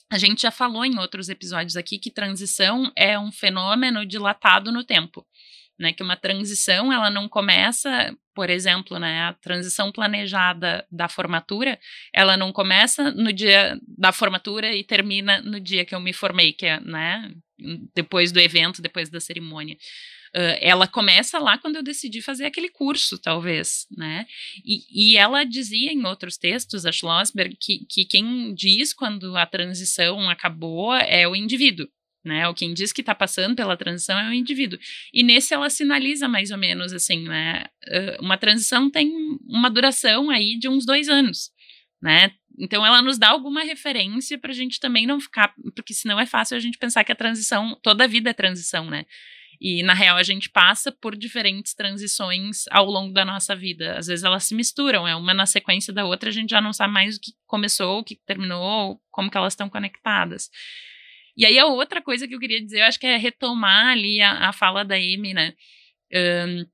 a 0.10 0.18
gente 0.18 0.44
já 0.44 0.52
falou 0.52 0.86
em 0.86 0.98
outros 0.98 1.28
episódios 1.30 1.76
aqui 1.76 2.00
que 2.00 2.10
transição 2.10 2.92
é 2.96 3.20
um 3.20 3.32
fenômeno 3.32 4.06
dilatado 4.06 4.72
no 4.72 4.84
tempo, 4.84 5.26
né? 5.78 5.92
Que 5.92 6.02
uma 6.02 6.16
transição 6.16 6.94
ela 6.94 7.10
não 7.10 7.28
começa, 7.28 8.16
por 8.34 8.50
exemplo, 8.50 8.98
né? 9.00 9.24
A 9.24 9.34
transição 9.34 9.92
planejada 9.92 10.86
da 10.90 11.10
formatura, 11.10 11.78
ela 12.14 12.38
não 12.38 12.54
começa 12.54 13.12
no 13.12 13.34
dia 13.34 13.78
da 13.86 14.14
formatura 14.14 14.74
e 14.74 14.84
termina 14.84 15.42
no 15.42 15.60
dia 15.60 15.84
que 15.84 15.94
eu 15.94 16.00
me 16.00 16.14
formei, 16.14 16.54
que 16.54 16.66
é, 16.66 16.80
né? 16.80 17.30
Depois 17.94 18.32
do 18.32 18.40
evento, 18.40 18.82
depois 18.82 19.10
da 19.10 19.20
cerimônia. 19.20 19.76
Ela 20.34 20.88
começa 20.88 21.40
lá 21.40 21.58
quando 21.58 21.78
eu 21.78 21.84
decidi 21.84 22.22
fazer 22.22 22.46
aquele 22.46 22.70
curso, 22.70 23.18
talvez, 23.18 23.88
né? 23.96 24.26
E, 24.64 25.14
e 25.14 25.18
ela 25.18 25.44
dizia 25.44 25.92
em 25.92 26.06
outros 26.06 26.38
textos, 26.38 26.86
a 26.86 26.92
Schlossberg, 26.92 27.56
que, 27.60 27.86
que 27.86 28.06
quem 28.06 28.54
diz 28.54 28.94
quando 28.94 29.36
a 29.36 29.46
transição 29.46 30.30
acabou 30.30 30.94
é 30.94 31.28
o 31.28 31.36
indivíduo, 31.36 31.88
né? 32.24 32.48
O 32.48 32.54
quem 32.54 32.74
diz 32.74 32.92
que 32.92 33.02
está 33.02 33.16
passando 33.16 33.56
pela 33.56 33.78
transição 33.78 34.18
é 34.20 34.30
o 34.30 34.34
indivíduo. 34.34 34.78
E 35.14 35.24
nesse 35.24 35.54
ela 35.54 35.70
sinaliza 35.70 36.28
mais 36.28 36.52
ou 36.52 36.58
menos 36.58 36.94
assim, 36.94 37.24
né? 37.24 37.66
Uma 38.20 38.38
transição 38.38 38.90
tem 38.90 39.12
uma 39.48 39.70
duração 39.70 40.30
aí 40.30 40.58
de 40.60 40.68
uns 40.68 40.86
dois 40.86 41.08
anos, 41.10 41.52
né? 42.02 42.32
Então 42.60 42.86
ela 42.86 43.02
nos 43.02 43.18
dá 43.18 43.30
alguma 43.30 43.64
referência 43.64 44.38
para 44.38 44.52
a 44.52 44.56
gente 44.56 44.80
também 44.80 45.06
não 45.06 45.20
ficar, 45.20 45.54
porque 45.76 45.94
senão 45.94 46.20
é 46.20 46.26
fácil 46.26 46.58
a 46.58 46.60
gente 46.60 46.78
pensar 46.78 47.04
que 47.04 47.12
a 47.12 47.16
transição, 47.16 47.78
toda 47.84 48.04
a 48.04 48.08
vida 48.08 48.32
é 48.32 48.34
transição, 48.34 48.90
né? 48.90 49.06
E, 49.60 49.82
na 49.84 49.94
real, 49.94 50.18
a 50.18 50.24
gente 50.24 50.50
passa 50.50 50.92
por 50.92 51.16
diferentes 51.16 51.74
transições 51.74 52.66
ao 52.70 52.86
longo 52.86 53.14
da 53.14 53.26
nossa 53.26 53.56
vida. 53.56 53.98
Às 53.98 54.08
vezes 54.08 54.24
elas 54.24 54.44
se 54.44 54.54
misturam, 54.56 55.08
é 55.08 55.16
uma 55.16 55.34
na 55.34 55.46
sequência 55.46 55.92
da 55.92 56.06
outra, 56.06 56.30
a 56.30 56.34
gente 56.34 56.52
já 56.52 56.62
não 56.62 56.74
sabe 56.74 56.94
mais 56.94 57.18
o 57.18 57.22
que 57.22 57.32
começou, 57.46 58.00
o 58.00 58.04
que 58.04 58.16
terminou, 58.26 59.02
como 59.10 59.32
que 59.32 59.38
elas 59.38 59.54
estão 59.54 59.70
conectadas. 59.70 60.50
E 61.36 61.46
aí, 61.46 61.58
a 61.60 61.66
outra 61.66 62.02
coisa 62.02 62.28
que 62.28 62.34
eu 62.34 62.40
queria 62.40 62.62
dizer, 62.64 62.80
eu 62.80 62.86
acho 62.86 63.00
que 63.00 63.06
é 63.06 63.18
retomar 63.18 63.90
ali 63.90 64.22
a, 64.22 64.50
a 64.50 64.54
fala 64.54 64.84
da 64.84 64.96
Amy, 64.96 65.34
né? 65.34 65.54
Um, 66.14 66.66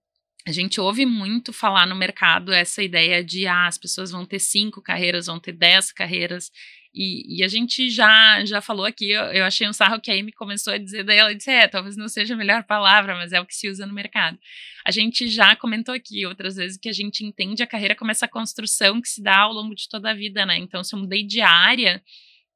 a 0.46 0.52
gente 0.52 0.80
ouve 0.80 1.06
muito 1.06 1.54
falar 1.54 1.86
no 1.86 1.96
mercado 1.96 2.52
essa 2.52 2.84
ideia 2.84 3.24
de 3.24 3.48
ah, 3.48 3.68
as 3.68 3.78
pessoas 3.78 4.12
vão 4.12 4.25
ter 4.25 4.40
cinco 4.40 4.82
carreiras, 4.82 5.28
vão 5.28 5.40
ter 5.40 5.54
dez 5.54 5.92
carreiras. 5.92 6.52
E, 6.93 7.39
e, 7.39 7.43
a 7.43 7.47
gente 7.47 7.89
já 7.89 8.45
já 8.45 8.62
falou 8.62 8.85
aqui, 8.85 9.09
eu, 9.09 9.23
eu, 9.23 9.45
achei 9.45 9.67
um 9.67 9.73
sarro 9.73 10.00
que 10.00 10.12
a 10.12 10.13
Amy 10.13 10.31
começou 10.31 10.73
a 10.73 10.77
dizer, 10.77 11.03
daí 11.03 11.17
ela 11.17 11.33
disse, 11.33 11.50
é, 11.50 11.67
talvez 11.67 11.97
não 11.97 12.07
seja 12.07 12.35
a 12.35 12.38
melhor 12.38 12.63
palavra, 12.63 13.15
mas 13.15 13.33
é 13.33 13.41
o 13.41 13.45
que 13.47 13.55
se 13.55 13.67
usa 13.67 13.88
no 13.88 13.93
mercado. 13.93 14.38
A 14.85 14.91
gente 14.91 15.27
já 15.27 15.55
comentou 15.55 15.95
aqui 15.95 16.23
outras 16.25 16.55
vezes 16.55 16.77
que 16.77 16.88
a 16.88 16.93
gente 16.93 17.25
entende 17.25 17.63
a 17.63 17.67
carreira 17.67 17.95
como 17.95 18.12
essa 18.12 18.27
construção 18.27 19.01
que 19.01 19.09
se 19.09 19.23
dá 19.23 19.39
ao 19.39 19.53
longo 19.53 19.73
de 19.73 19.89
toda 19.89 20.12
a 20.12 20.13
vida, 20.13 20.45
né? 20.45 20.57
Então, 20.57 20.83
se 20.83 20.93
eu 20.93 21.00
mudei 21.00 21.23
de 21.23 21.41
área, 21.41 22.00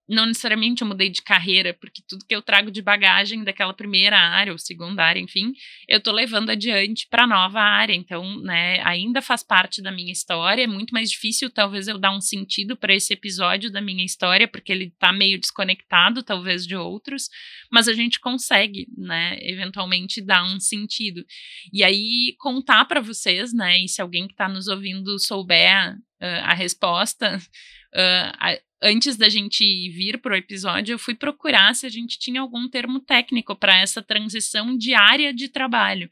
não 0.08 0.26
necessariamente 0.26 0.82
eu 0.82 0.88
mudei 0.88 1.10
de 1.10 1.22
carreira, 1.22 1.74
porque 1.74 2.02
tudo 2.08 2.26
que 2.26 2.34
eu 2.34 2.42
trago 2.42 2.72
de 2.72 2.82
bagagem 2.82 3.44
daquela 3.44 3.74
primeira 3.74 4.18
área 4.18 4.54
ou 4.54 4.58
segunda 4.58 5.04
área, 5.04 5.20
enfim, 5.20 5.52
eu 5.88 6.00
tô 6.00 6.12
levando 6.12 6.50
adiante 6.50 7.08
para 7.10 7.28
nova 7.28 7.60
área. 7.60 7.94
Então, 7.94 8.40
né, 8.42 8.82
ainda 8.86 9.22
faz 9.22 9.44
parte 9.44 9.82
da 9.82 9.92
minha 9.92 10.12
história. 10.12 10.64
É 10.64 10.68
muito 10.68 10.92
mais 10.92 11.12
difícil, 11.12 11.50
talvez, 11.50 11.88
eu 11.88 11.98
dar 11.98 12.16
um 12.16 12.22
sentido 12.22 12.78
para 12.78 12.96
esse 12.96 13.14
episódio 13.14 13.70
da 13.70 13.82
minha 13.82 14.06
história, 14.06 14.48
porque 14.48 14.72
ele 14.72 14.94
tá 14.98 15.12
meio 15.12 15.40
desconectado, 15.40 16.24
talvez, 16.24 16.66
de 16.66 16.76
outros, 16.76 17.30
mas 17.70 17.88
a 17.88 17.94
gente 17.94 18.20
consegue, 18.20 18.88
né, 18.98 19.38
eventualmente 19.42 20.22
dar 20.22 20.46
um 20.46 20.60
sentido. 20.60 21.26
E 21.74 21.84
aí, 21.84 22.36
contar 22.40 22.86
para 22.86 23.02
vocês, 23.02 23.54
né, 23.54 23.80
e 23.80 23.90
se 23.90 24.02
alguém 24.02 24.26
que 24.26 24.34
está 24.34 24.48
nos 24.48 24.68
ouvindo 24.68 25.20
souber 25.20 25.96
uh, 25.96 26.44
a 26.44 26.54
resposta, 26.54 27.38
Uh, 27.94 28.60
antes 28.82 29.18
da 29.18 29.30
gente 29.30 29.64
vir 29.90 30.20
para 30.20 30.34
o 30.34 30.38
episódio, 30.38 30.94
eu 30.94 31.00
fui 31.00 31.16
procurar 31.16 31.74
se 31.74 31.86
a 31.86 31.90
gente 31.90 32.20
tinha 32.20 32.42
algum 32.42 32.70
termo 32.70 33.00
técnico 33.00 33.56
para 33.56 33.80
essa 33.80 34.02
transição 34.02 34.78
diária 34.78 35.34
de 35.34 35.50
trabalho, 35.50 36.10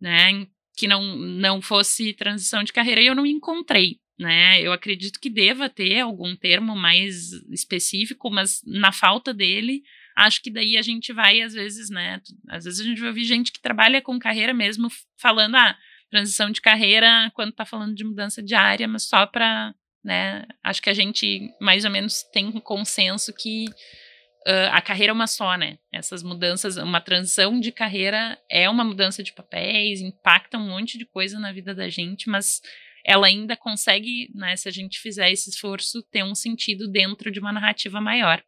né? 0.00 0.46
que 0.76 0.88
não, 0.88 1.16
não 1.16 1.60
fosse 1.60 2.12
transição 2.14 2.64
de 2.64 2.72
carreira 2.72 3.00
e 3.00 3.06
eu 3.06 3.14
não 3.14 3.26
encontrei. 3.26 4.00
Né? 4.18 4.60
Eu 4.60 4.72
acredito 4.72 5.18
que 5.18 5.30
deva 5.30 5.68
ter 5.68 6.00
algum 6.00 6.36
termo 6.36 6.76
mais 6.76 7.32
específico, 7.50 8.30
mas 8.30 8.62
na 8.64 8.92
falta 8.92 9.34
dele, 9.34 9.82
acho 10.16 10.42
que 10.42 10.50
daí 10.50 10.76
a 10.76 10.82
gente 10.82 11.12
vai, 11.12 11.40
às 11.40 11.54
vezes, 11.54 11.90
né? 11.90 12.20
Às 12.48 12.64
vezes 12.64 12.80
a 12.80 12.84
gente 12.84 13.00
vai 13.00 13.08
ouvir 13.08 13.24
gente 13.24 13.50
que 13.50 13.60
trabalha 13.60 14.00
com 14.00 14.18
carreira 14.18 14.54
mesmo 14.54 14.88
falando, 15.18 15.56
ah, 15.56 15.76
transição 16.10 16.50
de 16.50 16.60
carreira 16.60 17.32
quando 17.34 17.52
tá 17.52 17.64
falando 17.64 17.94
de 17.94 18.04
mudança 18.04 18.42
de 18.42 18.54
área, 18.54 18.86
mas 18.86 19.04
só 19.08 19.26
para, 19.26 19.74
né? 20.04 20.46
Acho 20.62 20.82
que 20.82 20.90
a 20.90 20.94
gente 20.94 21.54
mais 21.60 21.84
ou 21.84 21.90
menos 21.90 22.22
tem 22.22 22.46
um 22.46 22.60
consenso 22.60 23.32
que 23.32 23.66
uh, 24.46 24.70
a 24.72 24.80
carreira 24.80 25.10
é 25.10 25.14
uma 25.14 25.26
só, 25.26 25.56
né? 25.56 25.78
Essas 25.92 26.22
mudanças, 26.22 26.76
uma 26.76 27.00
transição 27.00 27.58
de 27.60 27.72
carreira 27.72 28.38
é 28.50 28.68
uma 28.68 28.84
mudança 28.84 29.22
de 29.22 29.32
papéis, 29.32 30.00
impacta 30.00 30.58
um 30.58 30.68
monte 30.68 30.98
de 30.98 31.06
coisa 31.06 31.38
na 31.38 31.52
vida 31.52 31.74
da 31.74 31.88
gente, 31.88 32.28
mas 32.28 32.60
ela 33.04 33.26
ainda 33.26 33.56
consegue, 33.56 34.30
né, 34.34 34.54
se 34.54 34.68
a 34.68 34.72
gente 34.72 35.00
fizer 35.00 35.30
esse 35.30 35.50
esforço, 35.50 36.02
ter 36.04 36.22
um 36.22 36.34
sentido 36.34 36.88
dentro 36.88 37.30
de 37.32 37.40
uma 37.40 37.52
narrativa 37.52 38.00
maior. 38.00 38.42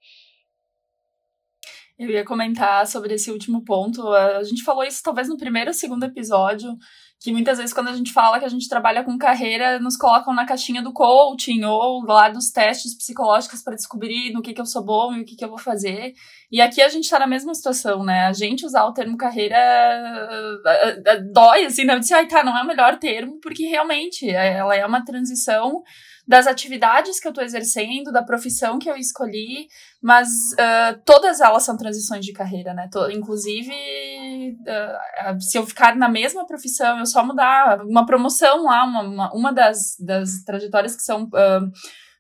Eu 1.98 2.10
ia 2.10 2.24
comentar 2.24 2.86
sobre 2.86 3.14
esse 3.14 3.30
último 3.30 3.64
ponto. 3.64 4.08
A 4.08 4.42
gente 4.42 4.64
falou 4.64 4.82
isso 4.82 5.02
talvez 5.02 5.28
no 5.28 5.36
primeiro 5.36 5.70
ou 5.70 5.74
segundo 5.74 6.04
episódio, 6.04 6.76
que 7.20 7.32
muitas 7.32 7.56
vezes 7.58 7.72
quando 7.72 7.88
a 7.88 7.96
gente 7.96 8.12
fala 8.12 8.38
que 8.38 8.44
a 8.44 8.48
gente 8.50 8.68
trabalha 8.68 9.02
com 9.02 9.16
carreira, 9.16 9.78
nos 9.78 9.96
colocam 9.96 10.34
na 10.34 10.44
caixinha 10.44 10.82
do 10.82 10.92
coaching 10.92 11.64
ou 11.64 12.04
lá 12.04 12.28
dos 12.28 12.50
testes 12.50 12.94
psicológicos 12.94 13.62
para 13.62 13.74
descobrir 13.74 14.32
no 14.32 14.42
que, 14.42 14.52
que 14.52 14.60
eu 14.60 14.66
sou 14.66 14.84
bom 14.84 15.14
e 15.14 15.22
o 15.22 15.24
que, 15.24 15.34
que 15.34 15.44
eu 15.44 15.48
vou 15.48 15.58
fazer. 15.58 16.12
E 16.52 16.60
aqui 16.60 16.82
a 16.82 16.88
gente 16.88 17.04
está 17.04 17.18
na 17.18 17.26
mesma 17.26 17.54
situação, 17.54 18.04
né? 18.04 18.26
A 18.26 18.32
gente 18.32 18.66
usar 18.66 18.84
o 18.84 18.92
termo 18.92 19.16
carreira 19.16 19.56
uh, 19.56 21.18
uh, 21.18 21.32
dói, 21.32 21.64
assim, 21.64 21.84
né? 21.84 21.94
Eu 21.94 22.00
disse, 22.00 22.12
ai, 22.12 22.26
tá, 22.28 22.44
não 22.44 22.56
é 22.56 22.62
o 22.62 22.66
melhor 22.66 22.98
termo, 22.98 23.38
porque 23.40 23.64
realmente 23.64 24.28
ela 24.28 24.76
é 24.76 24.84
uma 24.84 25.04
transição 25.04 25.82
das 26.26 26.46
atividades 26.46 27.20
que 27.20 27.26
eu 27.26 27.30
estou 27.30 27.44
exercendo, 27.44 28.10
da 28.10 28.22
profissão 28.22 28.78
que 28.78 28.88
eu 28.88 28.96
escolhi, 28.96 29.68
mas 30.02 30.28
uh, 30.28 31.00
todas 31.04 31.40
elas 31.40 31.62
são 31.62 31.76
transições 31.76 32.24
de 32.24 32.32
carreira, 32.32 32.72
né? 32.72 32.88
inclusive, 33.12 33.72
uh, 33.72 35.40
se 35.40 35.58
eu 35.58 35.66
ficar 35.66 35.94
na 35.96 36.08
mesma 36.08 36.46
profissão, 36.46 36.98
eu 36.98 37.06
só 37.06 37.24
mudar 37.24 37.84
uma 37.84 38.06
promoção 38.06 38.64
lá, 38.64 38.84
uma, 38.84 39.02
uma, 39.02 39.32
uma 39.34 39.52
das, 39.52 39.96
das 40.00 40.42
trajetórias 40.44 40.96
que 40.96 41.02
são. 41.02 41.24
Uh, 41.24 41.70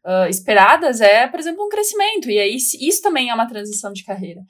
Uh, 0.06 0.28
esperadas 0.28 1.00
é, 1.00 1.26
por 1.26 1.40
exemplo, 1.40 1.64
um 1.64 1.68
crescimento. 1.70 2.28
E 2.28 2.38
aí, 2.38 2.56
isso 2.56 3.00
também 3.00 3.30
é 3.30 3.34
uma 3.34 3.48
transição 3.48 3.90
de 3.90 4.04
carreira. 4.04 4.42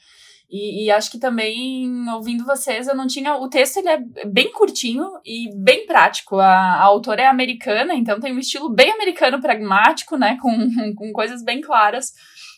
E, 0.51 0.85
e, 0.85 0.91
acho 0.91 1.11
que 1.11 1.19
também, 1.19 2.09
ouvindo 2.11 2.45
vocês, 2.45 2.87
eu 2.87 2.95
não 2.95 3.07
tinha. 3.07 3.37
O 3.37 3.49
texto 3.49 3.79
ele 3.79 3.89
é 3.89 3.99
bem 4.27 4.53
curtinho 4.53 5.05
e 5.25 5.51
bem 5.57 5.87
prático. 5.87 6.39
A, 6.39 6.47
a 6.47 6.83
autora 6.83 7.23
é 7.23 7.27
americana, 7.27 7.95
então 7.95 8.21
tem 8.21 8.33
um 8.33 8.39
estilo 8.39 8.73
bem 8.73 8.93
americano 8.93 9.41
pragmático, 9.41 10.17
né? 10.17 10.37
Com, 10.41 10.51
com 10.95 11.13
coisas 11.13 11.43
bem 11.43 11.61
claras 11.61 12.13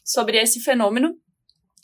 sobre 0.05 0.37
esse 0.37 0.61
fenômeno. 0.61 1.15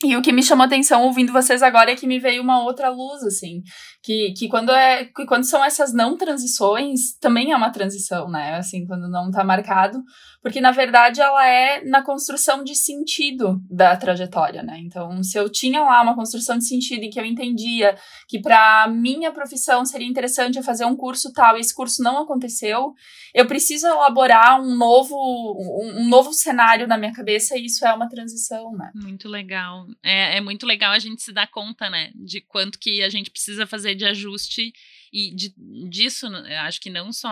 E 0.04 0.16
o 0.16 0.22
que 0.22 0.32
me 0.32 0.42
chamou 0.42 0.66
atenção 0.66 1.04
ouvindo 1.04 1.32
vocês 1.32 1.62
agora 1.62 1.92
é 1.92 1.96
que 1.96 2.08
me 2.08 2.18
veio 2.18 2.42
uma 2.42 2.62
outra 2.62 2.88
luz, 2.90 3.22
assim. 3.22 3.62
Que, 4.02 4.32
que, 4.36 4.48
quando, 4.48 4.72
é, 4.72 5.04
que 5.04 5.24
quando 5.24 5.44
são 5.44 5.64
essas 5.64 5.94
não 5.94 6.16
transições, 6.16 7.16
também 7.20 7.52
é 7.52 7.56
uma 7.56 7.70
transição, 7.70 8.28
né? 8.28 8.56
Assim, 8.56 8.84
quando 8.84 9.08
não 9.08 9.30
tá 9.30 9.44
marcado 9.44 10.02
porque 10.42 10.60
na 10.60 10.72
verdade 10.72 11.20
ela 11.20 11.46
é 11.46 11.84
na 11.84 12.02
construção 12.02 12.64
de 12.64 12.74
sentido 12.74 13.62
da 13.70 13.96
trajetória, 13.96 14.62
né? 14.62 14.78
Então, 14.80 15.22
se 15.22 15.38
eu 15.38 15.48
tinha 15.48 15.80
lá 15.82 16.02
uma 16.02 16.16
construção 16.16 16.58
de 16.58 16.66
sentido 16.66 17.04
em 17.04 17.10
que 17.10 17.20
eu 17.20 17.24
entendia 17.24 17.96
que 18.28 18.40
para 18.40 18.88
minha 18.88 19.30
profissão 19.30 19.84
seria 19.84 20.06
interessante 20.06 20.58
eu 20.58 20.64
fazer 20.64 20.84
um 20.84 20.96
curso 20.96 21.32
tal 21.32 21.56
e 21.56 21.60
esse 21.60 21.72
curso 21.72 22.02
não 22.02 22.18
aconteceu, 22.18 22.92
eu 23.32 23.46
preciso 23.46 23.86
elaborar 23.86 24.60
um 24.60 24.76
novo 24.76 25.14
um, 25.14 26.08
novo 26.08 26.32
cenário 26.32 26.88
na 26.88 26.98
minha 26.98 27.12
cabeça 27.12 27.56
e 27.56 27.66
isso 27.66 27.86
é 27.86 27.94
uma 27.94 28.08
transição, 28.08 28.72
né? 28.72 28.90
Muito 28.96 29.28
legal. 29.28 29.86
É, 30.02 30.38
é 30.38 30.40
muito 30.40 30.66
legal 30.66 30.90
a 30.90 30.98
gente 30.98 31.22
se 31.22 31.32
dar 31.32 31.46
conta, 31.46 31.88
né, 31.88 32.10
de 32.16 32.40
quanto 32.40 32.80
que 32.80 33.02
a 33.02 33.08
gente 33.08 33.30
precisa 33.30 33.64
fazer 33.64 33.94
de 33.94 34.04
ajuste 34.04 34.72
e 35.12 35.34
de, 35.34 35.54
disso, 35.88 36.26
acho 36.66 36.80
que 36.80 36.90
não 36.90 37.12
só 37.12 37.30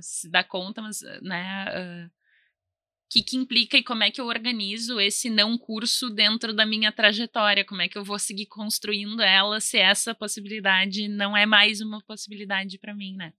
se 0.00 0.28
dar 0.28 0.44
conta, 0.44 0.82
mas, 0.82 1.00
né, 1.22 1.66
uh, 1.68 2.21
que, 3.12 3.22
que 3.22 3.36
implica 3.36 3.76
e 3.76 3.82
como 3.82 4.02
é 4.02 4.10
que 4.10 4.18
eu 4.18 4.26
organizo 4.26 4.98
esse 4.98 5.28
não 5.28 5.58
curso 5.58 6.08
dentro 6.08 6.54
da 6.54 6.64
minha 6.64 6.90
trajetória, 6.90 7.62
como 7.62 7.82
é 7.82 7.88
que 7.88 7.98
eu 7.98 8.04
vou 8.04 8.18
seguir 8.18 8.46
construindo 8.46 9.20
ela 9.20 9.60
se 9.60 9.76
essa 9.76 10.14
possibilidade 10.14 11.08
não 11.08 11.36
é 11.36 11.44
mais 11.44 11.82
uma 11.82 12.00
possibilidade 12.00 12.78
para 12.78 12.94
mim, 12.94 13.14
né? 13.14 13.34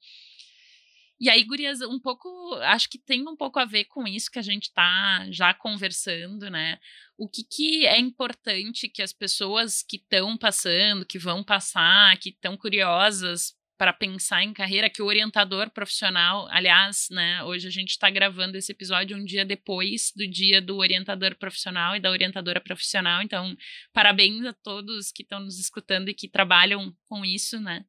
E 1.20 1.28
aí, 1.28 1.44
Gurias, 1.44 1.82
um 1.82 2.00
pouco, 2.00 2.30
acho 2.64 2.88
que 2.88 3.00
tem 3.00 3.28
um 3.28 3.36
pouco 3.36 3.58
a 3.58 3.66
ver 3.66 3.86
com 3.86 4.08
isso 4.08 4.30
que 4.30 4.38
a 4.38 4.44
gente 4.44 4.66
está 4.66 5.26
já 5.32 5.56
conversando, 5.56 6.52
né? 6.52 6.78
O 7.18 7.28
que, 7.28 7.44
que 7.44 7.88
é 7.88 7.98
importante 7.98 8.88
que 8.88 9.02
as 9.02 9.14
pessoas 9.14 9.82
que 9.82 9.96
estão 9.96 10.38
passando, 10.38 11.06
que 11.06 11.18
vão 11.18 11.44
passar, 11.44 12.16
que 12.18 12.30
estão 12.30 12.56
curiosas 12.56 13.56
para 13.78 13.92
pensar 13.92 14.44
em 14.44 14.54
carreira 14.54 14.90
que 14.90 15.02
o 15.02 15.06
orientador 15.06 15.70
profissional, 15.70 16.48
aliás, 16.52 17.08
né, 17.12 17.44
hoje 17.44 17.68
a 17.68 17.72
gente 17.72 17.90
está 17.90 18.10
gravando 18.10 18.58
esse 18.58 18.72
episódio 18.72 19.18
um 19.18 19.26
dia 19.26 19.44
depois 19.44 20.12
do 20.16 20.28
dia 20.28 20.62
do 20.62 20.78
orientador 20.78 21.36
profissional 21.36 21.96
e 21.96 22.00
da 22.00 22.12
orientadora 22.12 22.62
profissional, 22.62 23.22
então 23.22 23.56
parabéns 23.92 24.46
a 24.46 24.54
todos 24.54 25.12
que 25.12 25.24
estão 25.24 25.40
nos 25.40 25.60
escutando 25.60 26.10
e 26.10 26.14
que 26.14 26.28
trabalham 26.28 26.94
com 27.08 27.26
isso, 27.26 27.60
né? 27.60 27.84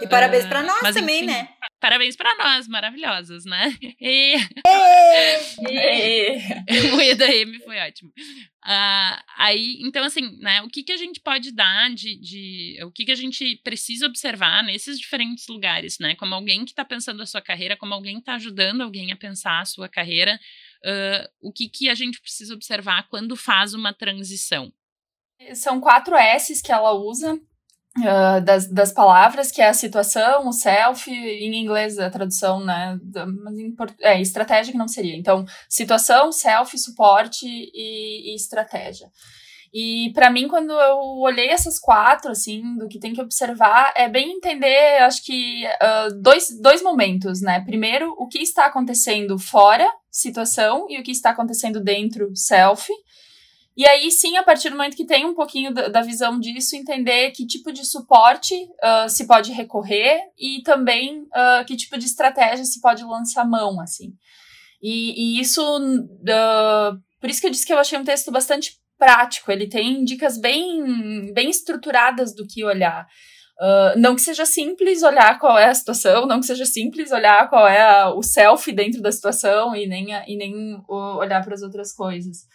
E 0.00 0.08
parabéns 0.08 0.44
uh, 0.44 0.48
para 0.48 0.62
nós 0.62 0.80
mas, 0.82 0.94
também, 0.94 1.18
enfim, 1.18 1.26
né? 1.26 1.48
Parabéns 1.80 2.16
para 2.16 2.34
nós, 2.36 2.66
maravilhosos, 2.66 3.44
né? 3.44 3.76
E... 4.00 4.36
o 6.94 7.00
E 7.00 7.14
da 7.14 7.28
M 7.28 7.58
foi 7.60 7.78
ótimo. 7.78 8.12
Uh, 8.66 9.22
aí, 9.36 9.78
então, 9.80 10.02
assim, 10.02 10.36
né, 10.40 10.60
o 10.62 10.68
que, 10.68 10.82
que 10.82 10.90
a 10.90 10.96
gente 10.96 11.20
pode 11.20 11.52
dar 11.52 11.88
de, 11.94 12.18
de. 12.18 12.78
O 12.82 12.90
que, 12.90 13.04
que 13.04 13.12
a 13.12 13.16
gente 13.16 13.60
precisa 13.62 14.06
observar 14.06 14.64
nesses 14.64 14.98
diferentes 14.98 15.35
lugares, 15.48 15.98
né? 15.98 16.14
Como 16.14 16.34
alguém 16.34 16.64
que 16.64 16.72
está 16.72 16.84
pensando 16.84 17.22
a 17.22 17.26
sua 17.26 17.42
carreira, 17.42 17.76
como 17.76 17.92
alguém 17.94 18.14
que 18.14 18.20
está 18.20 18.34
ajudando 18.34 18.82
alguém 18.82 19.12
a 19.12 19.16
pensar 19.16 19.60
a 19.60 19.64
sua 19.64 19.88
carreira, 19.88 20.38
uh, 20.84 21.28
o 21.40 21.52
que, 21.52 21.68
que 21.68 21.88
a 21.88 21.94
gente 21.94 22.20
precisa 22.20 22.54
observar 22.54 23.08
quando 23.08 23.36
faz 23.36 23.74
uma 23.74 23.92
transição? 23.92 24.72
São 25.54 25.80
quatro 25.80 26.16
S's 26.16 26.62
que 26.62 26.72
ela 26.72 26.92
usa 26.92 27.38
Uh, 27.98 28.44
das, 28.44 28.66
das 28.66 28.92
palavras, 28.92 29.50
que 29.50 29.62
é 29.62 29.68
a 29.68 29.72
situação, 29.72 30.46
o 30.46 30.52
self, 30.52 31.10
em 31.10 31.56
inglês 31.56 31.98
a 31.98 32.10
tradução, 32.10 32.62
né, 32.62 33.00
mas 33.42 33.58
em 33.58 33.74
é, 34.02 34.20
estratégia 34.20 34.70
que 34.70 34.76
não 34.76 34.86
seria. 34.86 35.16
Então, 35.16 35.46
situação, 35.66 36.30
self, 36.30 36.76
suporte 36.76 37.46
e, 37.46 38.32
e 38.32 38.36
estratégia. 38.36 39.10
E 39.78 40.10
para 40.14 40.30
mim, 40.30 40.48
quando 40.48 40.70
eu 40.72 40.96
olhei 41.20 41.50
essas 41.50 41.78
quatro, 41.78 42.30
assim, 42.30 42.78
do 42.78 42.88
que 42.88 42.98
tem 42.98 43.12
que 43.12 43.20
observar, 43.20 43.92
é 43.94 44.08
bem 44.08 44.32
entender, 44.32 45.02
acho 45.02 45.22
que, 45.22 45.66
uh, 45.66 46.18
dois, 46.18 46.48
dois 46.62 46.80
momentos, 46.80 47.42
né? 47.42 47.60
Primeiro, 47.60 48.10
o 48.16 48.26
que 48.26 48.38
está 48.38 48.64
acontecendo 48.64 49.38
fora, 49.38 49.86
situação, 50.10 50.86
e 50.88 50.98
o 50.98 51.02
que 51.02 51.10
está 51.10 51.28
acontecendo 51.28 51.78
dentro, 51.78 52.34
self. 52.34 52.90
E 53.76 53.86
aí, 53.86 54.10
sim, 54.10 54.38
a 54.38 54.42
partir 54.42 54.70
do 54.70 54.78
momento 54.78 54.96
que 54.96 55.04
tem 55.04 55.26
um 55.26 55.34
pouquinho 55.34 55.74
da, 55.74 55.88
da 55.88 56.00
visão 56.00 56.40
disso, 56.40 56.74
entender 56.74 57.32
que 57.32 57.46
tipo 57.46 57.70
de 57.70 57.84
suporte 57.84 58.54
uh, 58.54 59.10
se 59.10 59.26
pode 59.26 59.52
recorrer 59.52 60.22
e 60.38 60.62
também 60.62 61.20
uh, 61.24 61.62
que 61.66 61.76
tipo 61.76 61.98
de 61.98 62.06
estratégia 62.06 62.64
se 62.64 62.80
pode 62.80 63.04
lançar 63.04 63.46
mão, 63.46 63.78
assim. 63.78 64.14
E, 64.82 65.36
e 65.36 65.38
isso, 65.38 65.60
por 67.20 67.28
isso 67.28 67.42
que 67.42 67.46
eu 67.46 67.50
disse 67.50 67.66
que 67.66 67.74
eu 67.74 67.78
achei 67.78 67.98
um 67.98 68.04
texto 68.04 68.32
bastante 68.32 68.70
prático, 68.98 69.50
ele 69.50 69.68
tem 69.68 70.04
dicas 70.04 70.38
bem, 70.38 71.32
bem 71.32 71.50
estruturadas 71.50 72.34
do 72.34 72.46
que 72.46 72.64
olhar. 72.64 73.06
Uh, 73.58 73.98
não 73.98 74.14
que 74.14 74.20
seja 74.20 74.44
simples 74.44 75.02
olhar 75.02 75.38
qual 75.38 75.58
é 75.58 75.66
a 75.66 75.74
situação, 75.74 76.26
não 76.26 76.40
que 76.40 76.46
seja 76.46 76.66
simples 76.66 77.10
olhar 77.10 77.48
qual 77.48 77.66
é 77.66 77.80
a, 77.80 78.10
o 78.12 78.22
self 78.22 78.70
dentro 78.70 79.00
da 79.00 79.10
situação 79.10 79.74
e 79.74 79.86
nem, 79.86 80.14
a, 80.14 80.24
e 80.28 80.36
nem 80.36 80.82
olhar 80.88 81.42
para 81.42 81.54
as 81.54 81.62
outras 81.62 81.94
coisas. 81.94 82.46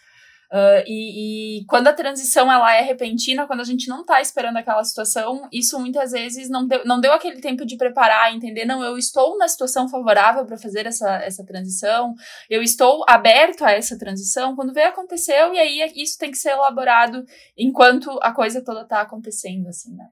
Uh, 0.52 0.84
e, 0.86 1.60
e, 1.60 1.64
quando 1.64 1.88
a 1.88 1.94
transição 1.94 2.52
ela 2.52 2.74
é 2.74 2.82
repentina, 2.82 3.46
quando 3.46 3.60
a 3.60 3.64
gente 3.64 3.88
não 3.88 4.02
está 4.02 4.20
esperando 4.20 4.58
aquela 4.58 4.84
situação, 4.84 5.48
isso 5.50 5.80
muitas 5.80 6.12
vezes 6.12 6.50
não 6.50 6.66
deu, 6.66 6.84
não 6.84 7.00
deu 7.00 7.10
aquele 7.14 7.40
tempo 7.40 7.64
de 7.64 7.74
preparar, 7.74 8.34
entender, 8.34 8.66
não, 8.66 8.84
eu 8.84 8.98
estou 8.98 9.38
na 9.38 9.48
situação 9.48 9.88
favorável 9.88 10.44
para 10.44 10.58
fazer 10.58 10.84
essa, 10.84 11.10
essa 11.22 11.42
transição, 11.42 12.14
eu 12.50 12.62
estou 12.62 13.02
aberto 13.08 13.64
a 13.64 13.72
essa 13.72 13.96
transição, 13.96 14.54
quando 14.54 14.74
vê 14.74 14.82
aconteceu, 14.82 15.54
e 15.54 15.58
aí 15.58 15.90
isso 15.96 16.18
tem 16.18 16.30
que 16.30 16.36
ser 16.36 16.50
elaborado 16.50 17.24
enquanto 17.56 18.10
a 18.20 18.30
coisa 18.30 18.62
toda 18.62 18.82
está 18.82 19.00
acontecendo, 19.00 19.68
assim, 19.68 19.94
né? 19.94 20.08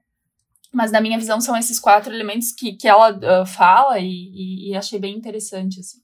Mas 0.73 0.91
na 0.91 1.01
minha 1.01 1.19
visão 1.19 1.39
são 1.39 1.55
esses 1.55 1.79
quatro 1.79 2.11
elementos 2.11 2.51
que, 2.51 2.73
que 2.73 2.87
ela 2.87 3.11
uh, 3.11 3.45
fala 3.45 3.99
e, 3.99 4.07
e, 4.07 4.71
e, 4.71 4.75
achei 4.75 4.97
bem 4.97 5.15
interessante, 5.15 5.79
assim. 5.81 5.99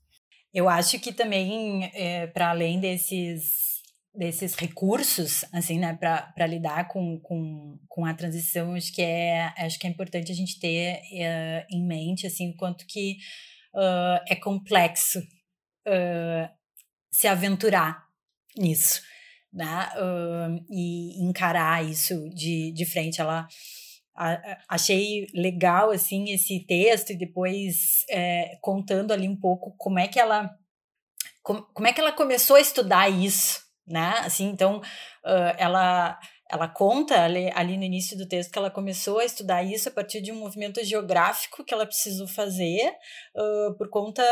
Eu 0.54 0.70
acho 0.70 1.00
que 1.00 1.12
também, 1.12 1.90
é, 1.96 2.28
para 2.28 2.52
além 2.52 2.80
desses 2.80 3.77
desses 4.18 4.56
recursos, 4.56 5.46
assim, 5.54 5.78
né, 5.78 5.96
para 5.96 6.48
lidar 6.48 6.88
com, 6.88 7.20
com, 7.20 7.78
com 7.88 8.04
a 8.04 8.16
transição, 8.16 8.74
acho 8.74 8.92
que 8.92 9.02
é, 9.02 9.54
acho 9.60 9.78
que 9.78 9.86
é 9.86 9.90
importante 9.90 10.32
a 10.32 10.36
gente 10.36 10.60
ter 10.60 10.96
uh, 10.96 11.66
em 11.70 11.86
mente, 11.86 12.26
assim, 12.26 12.50
o 12.50 12.56
quanto 12.56 12.88
que 12.88 13.18
uh, 13.76 14.20
é 14.28 14.36
complexo 14.36 15.20
uh, 15.20 16.50
se 17.12 17.28
aventurar 17.28 18.08
nisso, 18.58 19.04
né, 19.54 19.90
e 20.70 21.24
encarar 21.24 21.86
isso 21.86 22.28
de, 22.32 22.72
de 22.72 22.86
frente. 22.86 23.22
Ela 23.22 23.48
achei 24.68 25.28
legal, 25.34 25.92
assim, 25.92 26.32
esse 26.32 26.66
texto 26.66 27.12
e 27.12 27.18
depois 27.18 28.04
é, 28.10 28.58
contando 28.62 29.14
ali 29.14 29.30
um 29.30 29.40
pouco 29.40 29.76
como 29.78 30.00
é 30.00 30.08
que 30.08 30.20
ela 30.20 30.52
como, 31.44 31.62
como 31.74 31.88
é 31.88 31.94
que 31.94 32.02
ela 32.02 32.12
começou 32.12 32.58
a 32.58 32.62
estudar 32.62 33.08
isso, 33.10 33.67
né? 33.88 34.16
Assim, 34.20 34.46
então, 34.46 34.78
uh, 34.78 35.56
ela 35.58 36.20
ela 36.50 36.68
conta 36.68 37.24
ali, 37.24 37.52
ali, 37.54 37.78
no 37.78 37.84
início 37.84 38.18
do 38.18 38.28
texto 38.28 38.52
que 38.52 38.58
ela 38.58 38.72
começou 38.72 39.20
a 39.20 39.26
estudar 39.26 39.64
isso 39.64 39.90
a 39.90 39.92
partir 39.92 40.22
de 40.22 40.32
um 40.32 40.36
movimento 40.36 40.82
geográfico 40.82 41.64
que 41.64 41.74
ela 41.74 41.86
precisou 41.86 42.26
fazer 42.26 42.90
uh, 43.36 43.78
por 43.78 43.90
conta 43.90 44.24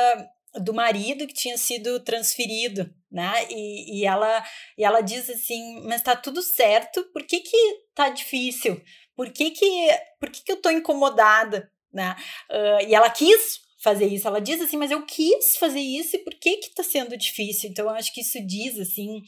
do 0.61 0.73
marido 0.73 1.27
que 1.27 1.33
tinha 1.33 1.57
sido 1.57 1.99
transferido, 1.99 2.89
né? 3.11 3.45
E, 3.49 3.99
e, 3.99 4.05
ela, 4.05 4.43
e 4.77 4.83
ela 4.85 5.01
diz 5.01 5.29
assim, 5.29 5.81
mas 5.85 6.01
tá 6.01 6.15
tudo 6.15 6.41
certo, 6.41 7.03
por 7.11 7.23
que 7.23 7.41
que 7.41 7.81
tá 7.93 8.09
difícil? 8.09 8.81
Por 9.15 9.29
que 9.31 9.51
que, 9.51 9.89
por 10.19 10.29
que, 10.29 10.43
que 10.43 10.51
eu 10.51 10.61
tô 10.61 10.69
incomodada, 10.69 11.69
né? 11.93 12.15
Uh, 12.49 12.87
e 12.87 12.95
ela 12.95 13.09
quis 13.09 13.64
fazer 13.85 14.07
isso. 14.07 14.27
Ela 14.27 14.41
diz 14.41 14.59
assim, 14.59 14.77
mas 14.77 14.89
eu 14.89 15.05
quis 15.05 15.57
fazer 15.57 15.79
isso 15.79 16.15
e 16.15 16.19
por 16.19 16.33
que 16.33 16.57
que 16.57 16.73
tá 16.73 16.81
sendo 16.81 17.15
difícil? 17.15 17.69
Então, 17.69 17.85
eu 17.85 17.91
acho 17.91 18.11
que 18.11 18.21
isso 18.21 18.43
diz, 18.43 18.79
assim, 18.79 19.21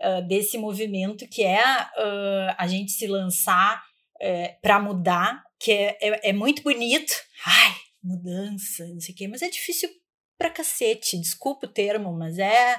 uh, 0.00 0.28
desse 0.28 0.58
movimento 0.58 1.26
que 1.26 1.42
é 1.42 1.64
uh, 1.64 2.54
a 2.58 2.66
gente 2.68 2.92
se 2.92 3.06
lançar 3.06 3.78
uh, 3.78 3.82
eh, 4.20 4.58
para 4.60 4.78
mudar, 4.78 5.42
que 5.58 5.72
é, 5.72 5.96
é, 6.02 6.28
é, 6.28 6.32
muito 6.34 6.62
bonito. 6.62 7.14
Ai, 7.46 7.74
mudança, 8.04 8.86
não 8.88 9.00
sei 9.00 9.14
o 9.14 9.16
quê, 9.16 9.26
mas 9.26 9.40
é 9.40 9.48
difícil 9.48 9.88
pra 10.36 10.50
cacete, 10.50 11.18
desculpa 11.18 11.66
o 11.66 11.72
termo, 11.72 12.12
mas 12.12 12.38
é, 12.38 12.78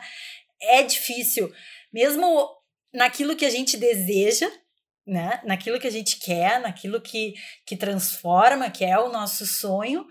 é 0.62 0.84
difícil. 0.84 1.52
Mesmo 1.92 2.48
naquilo 2.94 3.36
que 3.36 3.46
a 3.46 3.50
gente 3.50 3.76
deseja, 3.76 4.48
né? 5.06 5.42
Naquilo 5.44 5.80
que 5.80 5.88
a 5.88 5.92
gente 5.92 6.18
quer, 6.18 6.62
naquilo 6.62 7.02
que, 7.02 7.34
que 7.66 7.76
transforma, 7.76 8.70
que 8.70 8.86
é 8.86 9.00
o 9.00 9.12
nosso 9.12 9.48
sonho, 9.48 10.08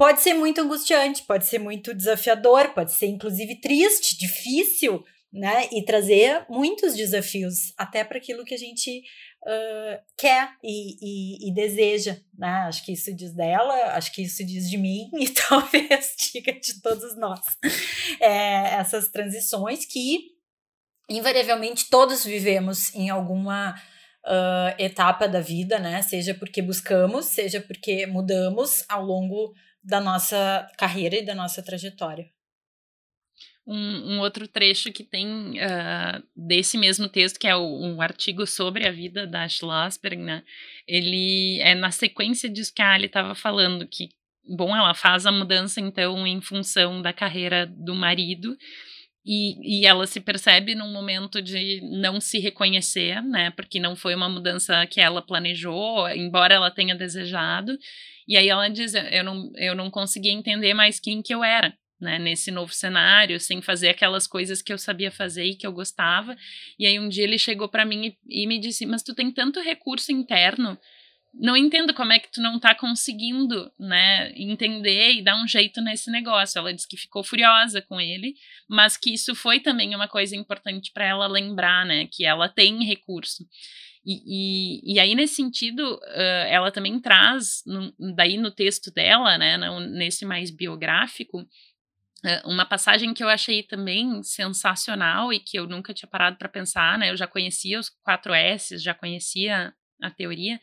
pode 0.00 0.22
ser 0.22 0.32
muito 0.32 0.62
angustiante, 0.62 1.24
pode 1.24 1.44
ser 1.44 1.58
muito 1.58 1.92
desafiador, 1.92 2.72
pode 2.72 2.90
ser 2.90 3.08
inclusive 3.08 3.60
triste, 3.60 4.16
difícil, 4.16 5.04
né? 5.30 5.68
E 5.70 5.84
trazer 5.84 6.46
muitos 6.48 6.94
desafios 6.94 7.74
até 7.76 8.02
para 8.02 8.16
aquilo 8.16 8.42
que 8.42 8.54
a 8.54 8.58
gente 8.58 9.02
uh, 9.42 10.00
quer 10.16 10.52
e, 10.64 10.96
e, 11.02 11.50
e, 11.50 11.54
deseja, 11.54 12.16
né? 12.32 12.48
Acho 12.66 12.82
que 12.82 12.92
isso 12.92 13.14
diz 13.14 13.34
dela, 13.34 13.74
acho 13.94 14.10
que 14.14 14.22
isso 14.22 14.42
diz 14.42 14.70
de 14.70 14.78
mim 14.78 15.10
e 15.20 15.28
talvez 15.28 16.14
diga 16.32 16.58
de 16.58 16.80
todos 16.80 17.14
nós. 17.18 17.40
É, 18.22 18.76
essas 18.76 19.10
transições 19.10 19.84
que 19.84 20.30
invariavelmente 21.10 21.90
todos 21.90 22.24
vivemos 22.24 22.94
em 22.94 23.10
alguma 23.10 23.74
uh, 24.24 24.74
etapa 24.78 25.28
da 25.28 25.42
vida, 25.42 25.78
né? 25.78 26.00
Seja 26.00 26.32
porque 26.32 26.62
buscamos, 26.62 27.26
seja 27.26 27.60
porque 27.60 28.06
mudamos 28.06 28.82
ao 28.88 29.04
longo 29.04 29.52
da 29.82 30.00
nossa 30.00 30.70
carreira 30.76 31.16
e 31.16 31.24
da 31.24 31.34
nossa 31.34 31.62
trajetória. 31.62 32.30
Um, 33.66 34.14
um 34.14 34.20
outro 34.20 34.48
trecho 34.48 34.90
que 34.92 35.04
tem 35.04 35.52
uh, 35.58 36.22
desse 36.34 36.76
mesmo 36.76 37.08
texto, 37.08 37.38
que 37.38 37.46
é 37.46 37.54
o, 37.54 37.62
um 37.62 38.00
artigo 38.00 38.46
sobre 38.46 38.86
a 38.86 38.90
vida 38.90 39.26
da 39.26 39.48
Schlossberg, 39.48 40.16
né? 40.16 40.42
Ele 40.86 41.60
é 41.60 41.74
na 41.74 41.90
sequência 41.90 42.48
disso 42.48 42.74
que 42.74 42.82
a 42.82 42.92
Ali 42.92 43.06
estava 43.06 43.34
falando, 43.34 43.86
que, 43.86 44.10
bom, 44.44 44.74
ela 44.74 44.92
faz 44.94 45.24
a 45.24 45.30
mudança, 45.30 45.80
então, 45.80 46.26
em 46.26 46.40
função 46.40 47.00
da 47.00 47.12
carreira 47.12 47.66
do 47.66 47.94
marido, 47.94 48.56
e, 49.24 49.82
e, 49.82 49.86
ela 49.86 50.06
se 50.06 50.18
percebe 50.18 50.74
num 50.74 50.90
momento 50.90 51.42
de 51.42 51.80
não 51.82 52.20
se 52.20 52.38
reconhecer, 52.38 53.22
né? 53.22 53.50
Porque 53.50 53.78
não 53.78 53.94
foi 53.94 54.14
uma 54.14 54.30
mudança 54.30 54.86
que 54.86 55.00
ela 55.00 55.20
planejou, 55.20 56.08
embora 56.08 56.54
ela 56.54 56.70
tenha 56.70 56.94
desejado. 56.94 57.78
E 58.26 58.36
aí 58.36 58.48
ela 58.48 58.68
diz: 58.68 58.94
eu 58.94 59.22
não, 59.22 59.52
eu 59.56 59.74
não 59.74 59.90
conseguia 59.90 60.32
entender 60.32 60.72
mais 60.72 60.98
quem 60.98 61.20
que 61.20 61.34
eu 61.34 61.44
era, 61.44 61.74
né? 62.00 62.18
Nesse 62.18 62.50
novo 62.50 62.72
cenário, 62.72 63.38
sem 63.38 63.60
fazer 63.60 63.90
aquelas 63.90 64.26
coisas 64.26 64.62
que 64.62 64.72
eu 64.72 64.78
sabia 64.78 65.10
fazer 65.10 65.44
e 65.44 65.54
que 65.54 65.66
eu 65.66 65.72
gostava. 65.72 66.34
E 66.78 66.86
aí 66.86 66.98
um 66.98 67.08
dia 67.08 67.24
ele 67.24 67.38
chegou 67.38 67.68
para 67.68 67.84
mim 67.84 68.16
e, 68.26 68.44
e 68.44 68.46
me 68.46 68.58
disse: 68.58 68.86
Mas 68.86 69.02
tu 69.02 69.14
tem 69.14 69.30
tanto 69.30 69.60
recurso 69.60 70.10
interno 70.10 70.78
não 71.32 71.56
entendo 71.56 71.94
como 71.94 72.12
é 72.12 72.18
que 72.18 72.30
tu 72.30 72.40
não 72.40 72.58
tá 72.58 72.74
conseguindo, 72.74 73.72
né, 73.78 74.32
entender 74.36 75.12
e 75.12 75.22
dar 75.22 75.40
um 75.42 75.46
jeito 75.46 75.80
nesse 75.80 76.10
negócio. 76.10 76.58
Ela 76.58 76.74
disse 76.74 76.88
que 76.88 76.96
ficou 76.96 77.22
furiosa 77.22 77.80
com 77.80 78.00
ele, 78.00 78.34
mas 78.68 78.96
que 78.96 79.14
isso 79.14 79.34
foi 79.34 79.60
também 79.60 79.94
uma 79.94 80.08
coisa 80.08 80.34
importante 80.34 80.90
para 80.92 81.06
ela 81.06 81.26
lembrar, 81.26 81.86
né, 81.86 82.08
que 82.10 82.24
ela 82.24 82.48
tem 82.48 82.84
recurso. 82.84 83.44
E, 84.04 84.22
e, 84.86 84.94
e 84.94 84.98
aí, 84.98 85.14
nesse 85.14 85.34
sentido, 85.34 85.94
uh, 85.94 86.46
ela 86.48 86.70
também 86.72 86.98
traz, 86.98 87.62
no, 87.66 87.94
daí 88.14 88.36
no 88.36 88.50
texto 88.50 88.90
dela, 88.90 89.36
né, 89.38 89.56
no, 89.56 89.80
nesse 89.80 90.24
mais 90.24 90.50
biográfico, 90.50 91.46
uma 92.44 92.66
passagem 92.66 93.14
que 93.14 93.24
eu 93.24 93.28
achei 93.30 93.62
também 93.62 94.22
sensacional 94.22 95.32
e 95.32 95.40
que 95.40 95.58
eu 95.58 95.66
nunca 95.66 95.94
tinha 95.94 96.08
parado 96.08 96.36
para 96.36 96.50
pensar, 96.50 96.98
né, 96.98 97.10
eu 97.10 97.16
já 97.16 97.26
conhecia 97.26 97.80
os 97.80 97.88
quatro 97.88 98.34
S, 98.34 98.76
já 98.76 98.92
conhecia 98.92 99.72
a 100.00 100.10
teoria, 100.10 100.60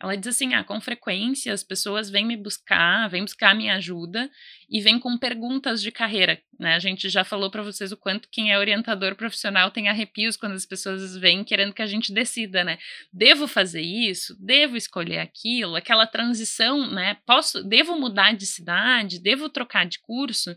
ela 0.00 0.16
diz 0.16 0.28
assim: 0.28 0.54
ah, 0.54 0.62
com 0.62 0.80
frequência 0.80 1.52
as 1.52 1.62
pessoas 1.62 2.10
vêm 2.10 2.24
me 2.24 2.36
buscar, 2.36 3.08
vêm 3.08 3.22
buscar 3.22 3.54
minha 3.54 3.74
ajuda 3.76 4.30
e 4.68 4.80
vêm 4.80 4.98
com 4.98 5.16
perguntas 5.16 5.80
de 5.80 5.90
carreira. 5.90 6.40
Né? 6.58 6.74
A 6.74 6.78
gente 6.78 7.08
já 7.08 7.24
falou 7.24 7.50
para 7.50 7.62
vocês 7.62 7.92
o 7.92 7.96
quanto 7.96 8.28
quem 8.30 8.52
é 8.52 8.58
orientador 8.58 9.14
profissional 9.14 9.70
tem 9.70 9.88
arrepios 9.88 10.36
quando 10.36 10.52
as 10.52 10.66
pessoas 10.66 11.16
vêm 11.16 11.44
querendo 11.44 11.72
que 11.72 11.82
a 11.82 11.86
gente 11.86 12.12
decida, 12.12 12.64
né? 12.64 12.78
Devo 13.12 13.46
fazer 13.46 13.82
isso? 13.82 14.36
Devo 14.38 14.76
escolher 14.76 15.18
aquilo? 15.18 15.76
Aquela 15.76 16.06
transição, 16.06 16.90
né? 16.90 17.16
Posso, 17.26 17.62
devo 17.62 17.98
mudar 17.98 18.34
de 18.34 18.46
cidade? 18.46 19.20
Devo 19.20 19.48
trocar 19.48 19.86
de 19.86 19.98
curso? 20.00 20.54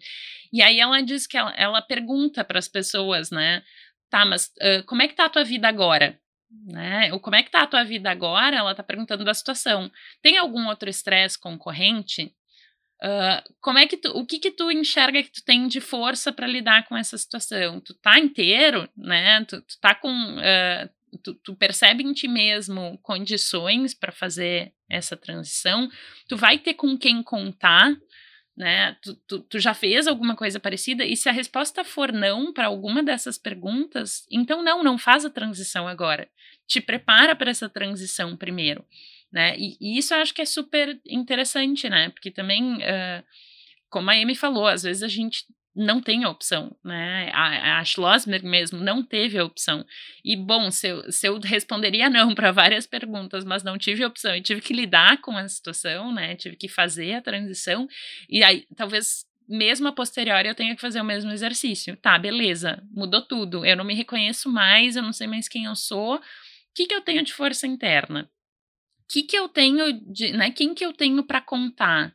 E 0.52 0.62
aí 0.62 0.80
ela 0.80 1.02
diz 1.02 1.28
que 1.28 1.38
ela, 1.38 1.54
ela 1.56 1.82
pergunta 1.82 2.44
para 2.44 2.60
as 2.60 2.68
pessoas, 2.68 3.30
né? 3.30 3.64
Tá, 4.10 4.26
mas 4.26 4.48
uh, 4.58 4.84
como 4.86 5.02
é 5.02 5.08
que 5.08 5.16
tá 5.16 5.26
a 5.26 5.30
tua 5.30 5.44
vida 5.44 5.68
agora? 5.68 6.20
Né? 6.52 7.14
O 7.14 7.20
como 7.20 7.36
é 7.36 7.44
que 7.44 7.52
tá 7.52 7.62
a 7.62 7.68
tua 7.68 7.84
vida 7.84 8.10
agora? 8.10 8.56
Ela 8.56 8.76
tá 8.76 8.84
perguntando 8.84 9.24
da 9.24 9.34
situação. 9.34 9.92
Tem 10.22 10.38
algum 10.38 10.68
outro 10.68 10.90
estresse 10.90 11.40
concorrente? 11.40 12.34
Uh, 13.02 13.54
como 13.62 13.80
é 13.80 13.88
que 13.88 13.96
tu, 13.96 14.10
o 14.12 14.26
que 14.26 14.40
que 14.40 14.52
tu 14.52 14.70
enxerga 14.70 15.24
que 15.24 15.32
tu 15.32 15.44
tem 15.46 15.68
de 15.68 15.80
força 15.80 16.34
para 16.34 16.46
lidar 16.46 16.86
com 16.86 16.98
essa 16.98 17.18
situação? 17.18 17.80
Tu 17.80 17.94
tá 17.94 18.20
inteiro, 18.20 18.90
né? 18.98 19.46
Tu, 19.46 19.62
tu 19.62 19.80
tá 19.80 19.96
com 19.96 20.10
uh, 20.12 20.90
tu, 21.24 21.34
tu, 21.36 21.56
percebe 21.56 22.04
em 22.04 22.14
ti 22.14 22.28
mesmo 22.28 22.98
condições 23.02 23.94
para 23.94 24.12
fazer 24.12 24.74
essa 24.90 25.16
transição? 25.16 25.90
Tu 26.28 26.36
vai 26.36 26.58
ter 26.60 26.74
com 26.74 26.98
quem 26.98 27.24
contar? 27.24 27.96
Né? 28.60 28.98
Tu, 29.02 29.16
tu, 29.26 29.40
tu, 29.40 29.58
já 29.58 29.74
fez 29.74 30.06
alguma 30.06 30.36
coisa 30.36 30.60
parecida? 30.60 31.06
E 31.06 31.16
se 31.16 31.30
a 31.30 31.32
resposta 31.32 31.82
for 31.86 32.12
não 32.12 32.52
para 32.52 32.68
alguma 32.68 33.02
dessas 33.02 33.38
perguntas, 33.38 34.28
então 34.30 34.62
não, 34.62 34.84
não 34.84 34.98
faz 34.98 35.24
a 35.24 35.30
transição 35.30 35.88
agora. 35.88 36.28
Te 36.68 36.82
prepara 36.82 37.34
para 37.34 37.50
essa 37.50 37.70
transição 37.70 38.36
primeiro, 38.36 38.84
né? 39.32 39.58
E, 39.58 39.78
e, 39.80 39.98
isso 39.98 40.14
eu 40.14 40.20
acho 40.20 40.34
que 40.34 40.42
é 40.42 40.46
super 40.46 41.00
interessante, 41.08 41.90
né? 41.90 42.10
Porque 42.10 42.30
também, 42.30 42.76
uh, 42.76 43.24
como 43.90 44.12
a 44.12 44.14
Amy 44.14 44.36
falou, 44.36 44.68
às 44.68 44.84
vezes 44.84 45.04
a 45.04 45.08
gente 45.08 45.46
não 45.80 46.02
tem 46.02 46.26
a 46.26 46.30
opção, 46.30 46.76
né? 46.84 47.32
A, 47.34 47.80
a 47.80 47.86
Schlossberg 47.86 48.46
mesmo 48.46 48.80
não 48.80 49.02
teve 49.02 49.38
a 49.38 49.46
opção. 49.46 49.86
E, 50.26 50.36
bom, 50.36 50.70
se 50.70 50.90
eu, 50.90 51.10
se 51.10 51.26
eu 51.26 51.40
responderia 51.40 52.10
não 52.12 52.36
para 52.36 52.52
várias 52.52 52.86
perguntas, 52.86 53.46
mas 53.46 53.64
não 53.64 53.78
tive 53.78 54.04
a 54.04 54.08
opção 54.08 54.36
e 54.36 54.42
tive 54.42 54.60
que 54.60 54.74
lidar 54.74 55.22
com 55.22 55.38
a 55.38 55.48
situação, 55.48 56.14
né? 56.14 56.36
Tive 56.36 56.58
que 56.58 56.68
fazer 56.68 57.14
a 57.14 57.22
transição. 57.22 57.88
E 58.30 58.44
aí, 58.44 58.68
talvez 58.76 59.26
mesmo 59.48 59.88
a 59.88 59.94
posteriori 59.94 60.50
eu 60.50 60.54
tenha 60.54 60.76
que 60.76 60.82
fazer 60.82 61.00
o 61.00 61.06
mesmo 61.06 61.32
exercício. 61.32 61.96
Tá, 61.96 62.20
beleza, 62.20 62.84
mudou 62.92 63.22
tudo. 63.22 63.66
Eu 63.66 63.78
não 63.78 63.86
me 63.86 63.96
reconheço 63.96 64.50
mais, 64.52 64.98
eu 64.98 65.02
não 65.02 65.14
sei 65.14 65.28
mais 65.28 65.48
quem 65.48 65.64
eu 65.64 65.76
sou. 65.78 66.16
O 66.18 66.22
que, 66.76 66.88
que 66.88 66.94
eu 66.94 67.02
tenho 67.02 67.24
de 67.24 67.34
força 67.34 67.66
interna? 67.66 68.30
O 69.04 69.14
que, 69.14 69.24
que 69.24 69.38
eu 69.38 69.48
tenho 69.48 69.94
de. 70.12 70.34
Né, 70.34 70.52
quem 70.52 70.74
que 70.76 70.86
eu 70.86 70.92
tenho 70.92 71.24
para 71.24 71.40
contar? 71.40 72.14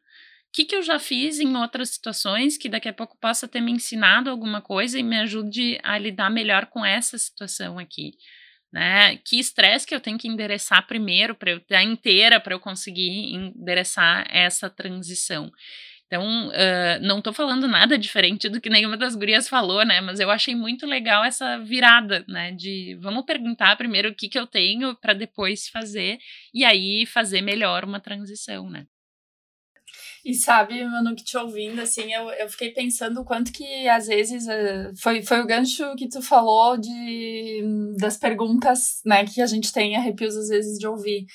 Que, 0.54 0.64
que 0.64 0.76
eu 0.76 0.82
já 0.82 1.00
fiz 1.00 1.40
em 1.40 1.56
outras 1.56 1.90
situações 1.90 2.56
que 2.56 2.68
daqui 2.68 2.88
a 2.88 2.92
pouco 2.92 3.18
possa 3.18 3.48
ter 3.48 3.60
me 3.60 3.72
ensinado 3.72 4.30
alguma 4.30 4.62
coisa 4.62 4.96
e 4.96 5.02
me 5.02 5.18
ajude 5.18 5.80
a 5.82 5.98
lidar 5.98 6.30
melhor 6.30 6.66
com 6.66 6.84
essa 6.84 7.18
situação 7.18 7.76
aqui. 7.76 8.12
Né? 8.72 9.16
Que 9.24 9.40
estresse 9.40 9.84
que 9.84 9.94
eu 9.94 10.00
tenho 10.00 10.16
que 10.16 10.28
endereçar 10.28 10.86
primeiro 10.86 11.34
para 11.34 11.50
eu 11.50 11.58
estar 11.58 11.82
inteira 11.82 12.38
para 12.38 12.54
eu 12.54 12.60
conseguir 12.60 13.34
endereçar 13.34 14.26
essa 14.30 14.70
transição. 14.70 15.50
Então, 16.06 16.48
uh, 16.48 17.00
não 17.02 17.20
tô 17.20 17.32
falando 17.32 17.66
nada 17.66 17.98
diferente 17.98 18.48
do 18.48 18.60
que 18.60 18.70
nenhuma 18.70 18.96
das 18.96 19.16
gurias 19.16 19.48
falou, 19.48 19.84
né? 19.84 20.00
Mas 20.00 20.20
eu 20.20 20.30
achei 20.30 20.54
muito 20.54 20.86
legal 20.86 21.24
essa 21.24 21.58
virada, 21.58 22.24
né? 22.28 22.52
De 22.52 22.96
vamos 23.00 23.24
perguntar 23.24 23.76
primeiro 23.76 24.10
o 24.10 24.14
que, 24.14 24.28
que 24.28 24.38
eu 24.38 24.46
tenho 24.46 24.94
para 24.96 25.14
depois 25.14 25.68
fazer 25.68 26.18
e 26.52 26.64
aí 26.64 27.06
fazer 27.06 27.40
melhor 27.40 27.84
uma 27.84 27.98
transição, 27.98 28.70
né? 28.70 28.86
E 30.24 30.32
sabe, 30.32 30.82
Manu, 30.84 31.14
que 31.14 31.22
te 31.22 31.36
ouvindo, 31.36 31.80
assim, 31.82 32.10
eu, 32.10 32.30
eu 32.30 32.48
fiquei 32.48 32.70
pensando 32.70 33.20
o 33.20 33.24
quanto 33.24 33.52
que 33.52 33.86
às 33.86 34.06
vezes 34.06 34.48
eh, 34.48 34.90
foi, 34.96 35.22
foi 35.22 35.40
o 35.40 35.46
gancho 35.46 35.94
que 35.96 36.08
tu 36.08 36.22
falou 36.22 36.78
de 36.78 37.62
das 37.98 38.16
perguntas, 38.16 39.02
né, 39.04 39.24
que 39.26 39.42
a 39.42 39.46
gente 39.46 39.70
tem 39.70 39.96
arrepios 39.96 40.34
às 40.34 40.48
vezes 40.48 40.78
de 40.78 40.86
ouvir. 40.86 41.26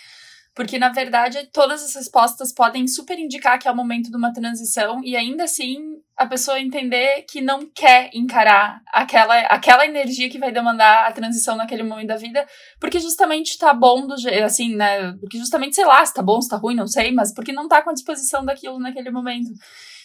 Porque, 0.56 0.80
na 0.80 0.90
verdade, 0.90 1.48
todas 1.54 1.84
as 1.84 1.96
respostas 1.96 2.54
podem 2.54 2.88
super 2.88 3.18
indicar 3.18 3.58
que 3.60 3.68
é 3.68 3.72
o 3.72 3.76
momento 3.76 4.10
de 4.10 4.18
uma 4.18 4.34
transição 4.34 5.00
e 5.04 5.16
ainda 5.16 5.44
assim 5.44 5.78
a 6.18 6.26
pessoa 6.26 6.60
entender 6.60 7.24
que 7.30 7.40
não 7.40 7.66
quer 7.74 8.10
encarar 8.14 8.82
aquela, 8.92 9.40
aquela 9.44 9.86
energia 9.86 10.30
que 10.30 10.38
vai 10.38 10.52
demandar 10.52 11.08
a 11.08 11.12
transição 11.14 11.56
naquele 11.56 11.84
momento 11.84 12.08
da 12.08 12.18
vida, 12.18 12.46
porque 12.78 13.00
justamente 13.00 13.58
tá 13.58 13.74
bom 13.74 14.06
do 14.06 14.18
jeito, 14.18 14.44
assim, 14.44 14.76
né? 14.76 15.14
Porque 15.22 15.38
justamente, 15.38 15.76
sei 15.76 15.86
lá, 15.86 16.06
se 16.06 16.14
tá 16.14 16.22
bom, 16.22 16.42
se 16.42 16.50
tá 16.50 16.58
ruim, 16.58 16.76
não 16.76 16.88
sei, 16.88 17.12
mas 17.14 17.34
porque 17.34 17.54
não 17.54 17.70
tá 17.70 17.82
com 17.82 17.92
a 17.92 17.94
disposição 17.94 18.44
daquilo 18.44 18.80
naquele 18.80 19.12
momento. 19.12 19.50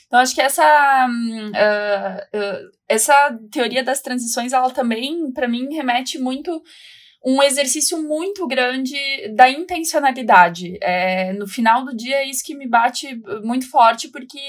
Então, 0.07 0.20
acho 0.20 0.35
que 0.35 0.40
essa, 0.40 1.09
uh, 1.09 2.38
uh, 2.38 2.70
essa 2.88 3.37
teoria 3.50 3.83
das 3.83 4.00
transições, 4.00 4.52
ela 4.52 4.70
também, 4.70 5.33
para 5.33 5.48
mim, 5.48 5.74
remete 5.74 6.18
muito 6.18 6.62
um 7.24 7.42
exercício 7.42 8.02
muito 8.02 8.46
grande 8.46 8.96
da 9.34 9.48
intencionalidade. 9.48 10.76
É, 10.82 11.32
no 11.32 11.46
final 11.46 11.84
do 11.84 11.96
dia 11.96 12.16
é 12.16 12.28
isso 12.28 12.44
que 12.44 12.54
me 12.54 12.68
bate 12.68 13.14
muito 13.42 13.68
forte, 13.70 14.08
porque 14.08 14.40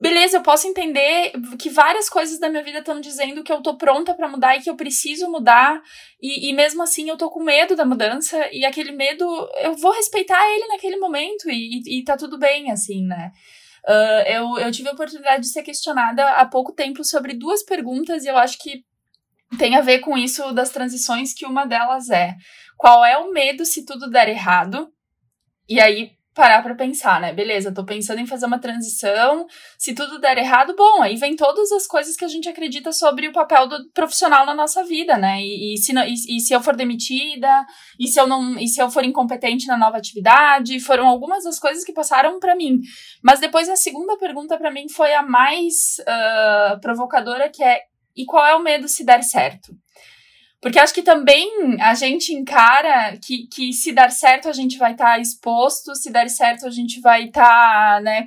beleza, 0.00 0.38
eu 0.38 0.42
posso 0.42 0.66
entender 0.66 1.30
que 1.56 1.70
várias 1.70 2.08
coisas 2.08 2.40
da 2.40 2.48
minha 2.48 2.62
vida 2.64 2.80
estão 2.80 3.00
dizendo 3.00 3.44
que 3.44 3.52
eu 3.52 3.62
tô 3.62 3.76
pronta 3.76 4.12
para 4.12 4.28
mudar 4.28 4.56
e 4.56 4.60
que 4.60 4.68
eu 4.68 4.74
preciso 4.74 5.30
mudar, 5.30 5.80
e, 6.20 6.50
e, 6.50 6.52
mesmo 6.52 6.82
assim 6.82 7.08
eu 7.08 7.16
tô 7.16 7.30
com 7.30 7.40
medo 7.40 7.76
da 7.76 7.84
mudança, 7.84 8.36
e 8.50 8.64
aquele 8.64 8.90
medo, 8.90 9.24
eu 9.60 9.74
vou 9.74 9.92
respeitar 9.92 10.44
ele 10.54 10.66
naquele 10.66 10.96
momento, 10.96 11.48
e, 11.48 11.78
e, 11.86 12.00
e 12.00 12.04
tá 12.04 12.16
tudo 12.16 12.36
bem, 12.36 12.72
assim, 12.72 13.06
né? 13.06 13.30
Uh, 13.86 14.28
eu, 14.28 14.58
eu 14.58 14.72
tive 14.72 14.88
a 14.88 14.92
oportunidade 14.92 15.42
de 15.42 15.52
ser 15.52 15.62
questionada 15.62 16.30
há 16.32 16.46
pouco 16.46 16.72
tempo 16.72 17.04
sobre 17.04 17.34
duas 17.34 17.62
perguntas, 17.62 18.24
e 18.24 18.28
eu 18.28 18.36
acho 18.36 18.58
que 18.58 18.84
tem 19.58 19.76
a 19.76 19.80
ver 19.80 20.00
com 20.00 20.16
isso 20.16 20.52
das 20.52 20.70
transições, 20.70 21.34
que 21.34 21.46
uma 21.46 21.64
delas 21.64 22.10
é 22.10 22.34
qual 22.76 23.04
é 23.04 23.16
o 23.16 23.32
medo 23.32 23.64
se 23.64 23.84
tudo 23.84 24.10
der 24.10 24.28
errado? 24.28 24.88
E 25.68 25.80
aí 25.80 26.10
parar 26.34 26.62
para 26.62 26.74
pensar, 26.74 27.20
né? 27.20 27.32
Beleza, 27.32 27.72
tô 27.72 27.84
pensando 27.84 28.18
em 28.18 28.26
fazer 28.26 28.46
uma 28.46 28.58
transição. 28.58 29.46
Se 29.78 29.94
tudo 29.94 30.18
der 30.18 30.38
errado, 30.38 30.74
bom, 30.74 31.02
aí 31.02 31.14
vem 31.16 31.36
todas 31.36 31.70
as 31.72 31.86
coisas 31.86 32.16
que 32.16 32.24
a 32.24 32.28
gente 32.28 32.48
acredita 32.48 32.90
sobre 32.90 33.28
o 33.28 33.32
papel 33.32 33.68
do 33.68 33.90
profissional 33.92 34.46
na 34.46 34.54
nossa 34.54 34.82
vida, 34.82 35.16
né? 35.16 35.40
E, 35.40 35.74
e 35.74 35.78
se, 35.78 35.92
não, 35.92 36.02
e, 36.04 36.14
e, 36.14 36.40
se 36.40 36.54
eu 36.54 36.60
for 36.62 36.74
demitida, 36.74 37.64
e 38.00 38.08
se 38.08 38.18
eu 38.18 38.26
não, 38.26 38.58
e 38.58 38.66
se 38.66 38.80
eu 38.80 38.90
for 38.90 39.04
incompetente 39.04 39.66
na 39.66 39.76
nova 39.76 39.98
atividade, 39.98 40.80
foram 40.80 41.06
algumas 41.06 41.44
das 41.44 41.58
coisas 41.58 41.84
que 41.84 41.92
passaram 41.92 42.40
para 42.40 42.56
mim. 42.56 42.80
Mas 43.22 43.38
depois 43.38 43.68
a 43.68 43.76
segunda 43.76 44.16
pergunta 44.16 44.56
para 44.56 44.70
mim 44.70 44.88
foi 44.88 45.14
a 45.14 45.22
mais 45.22 45.98
uh, 46.00 46.80
provocadora, 46.80 47.50
que 47.50 47.62
é 47.62 47.91
e 48.16 48.24
qual 48.24 48.44
é 48.46 48.54
o 48.54 48.62
medo 48.62 48.88
se 48.88 49.04
der 49.04 49.22
certo? 49.22 49.74
Porque 50.62 50.78
acho 50.78 50.94
que 50.94 51.02
também 51.02 51.76
a 51.80 51.92
gente 51.92 52.32
encara 52.32 53.18
que, 53.20 53.48
que 53.48 53.72
se 53.72 53.92
dar 53.92 54.12
certo 54.12 54.48
a 54.48 54.52
gente 54.52 54.78
vai 54.78 54.92
estar 54.92 55.14
tá 55.14 55.18
exposto, 55.18 55.92
se 55.96 56.08
der 56.08 56.30
certo 56.30 56.66
a 56.66 56.70
gente 56.70 57.00
vai 57.00 57.24
estar, 57.24 57.96
tá, 57.96 58.00
né, 58.00 58.24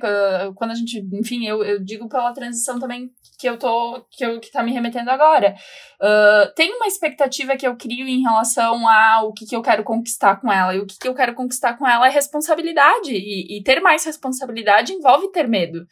quando 0.54 0.72
a 0.72 0.74
gente, 0.74 1.02
enfim, 1.14 1.46
eu, 1.46 1.64
eu 1.64 1.82
digo 1.82 2.10
pela 2.10 2.34
transição 2.34 2.78
também 2.78 3.10
que 3.38 3.48
eu 3.48 3.58
tô, 3.58 4.04
que, 4.10 4.24
eu, 4.24 4.38
que 4.38 4.50
tá 4.50 4.62
me 4.62 4.70
remetendo 4.70 5.10
agora. 5.10 5.54
Uh, 5.98 6.52
tem 6.54 6.74
uma 6.74 6.86
expectativa 6.86 7.56
que 7.56 7.66
eu 7.66 7.74
crio 7.74 8.06
em 8.06 8.20
relação 8.20 8.86
ao 8.86 9.32
que, 9.32 9.46
que 9.46 9.56
eu 9.56 9.62
quero 9.62 9.82
conquistar 9.82 10.36
com 10.36 10.52
ela. 10.52 10.74
E 10.74 10.78
o 10.78 10.86
que, 10.86 10.98
que 10.98 11.08
eu 11.08 11.14
quero 11.14 11.34
conquistar 11.34 11.74
com 11.78 11.86
ela 11.86 12.06
é 12.06 12.10
responsabilidade. 12.10 13.12
E, 13.12 13.58
e 13.58 13.62
ter 13.62 13.80
mais 13.80 14.04
responsabilidade 14.04 14.92
envolve 14.92 15.30
ter 15.32 15.48
medo. 15.48 15.86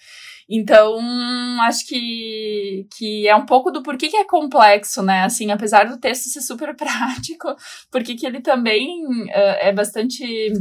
Então, 0.48 0.98
acho 1.62 1.86
que, 1.86 2.86
que 2.96 3.26
é 3.26 3.34
um 3.34 3.46
pouco 3.46 3.70
do 3.70 3.82
porquê 3.82 4.08
que 4.08 4.16
é 4.16 4.24
complexo, 4.24 5.02
né? 5.02 5.22
Assim, 5.22 5.50
apesar 5.50 5.84
do 5.84 5.98
texto 5.98 6.28
ser 6.28 6.40
super 6.40 6.74
prático, 6.76 7.54
porque 7.90 8.14
que 8.14 8.26
ele 8.26 8.40
também 8.40 9.04
uh, 9.06 9.56
é 9.60 9.72
bastante 9.72 10.52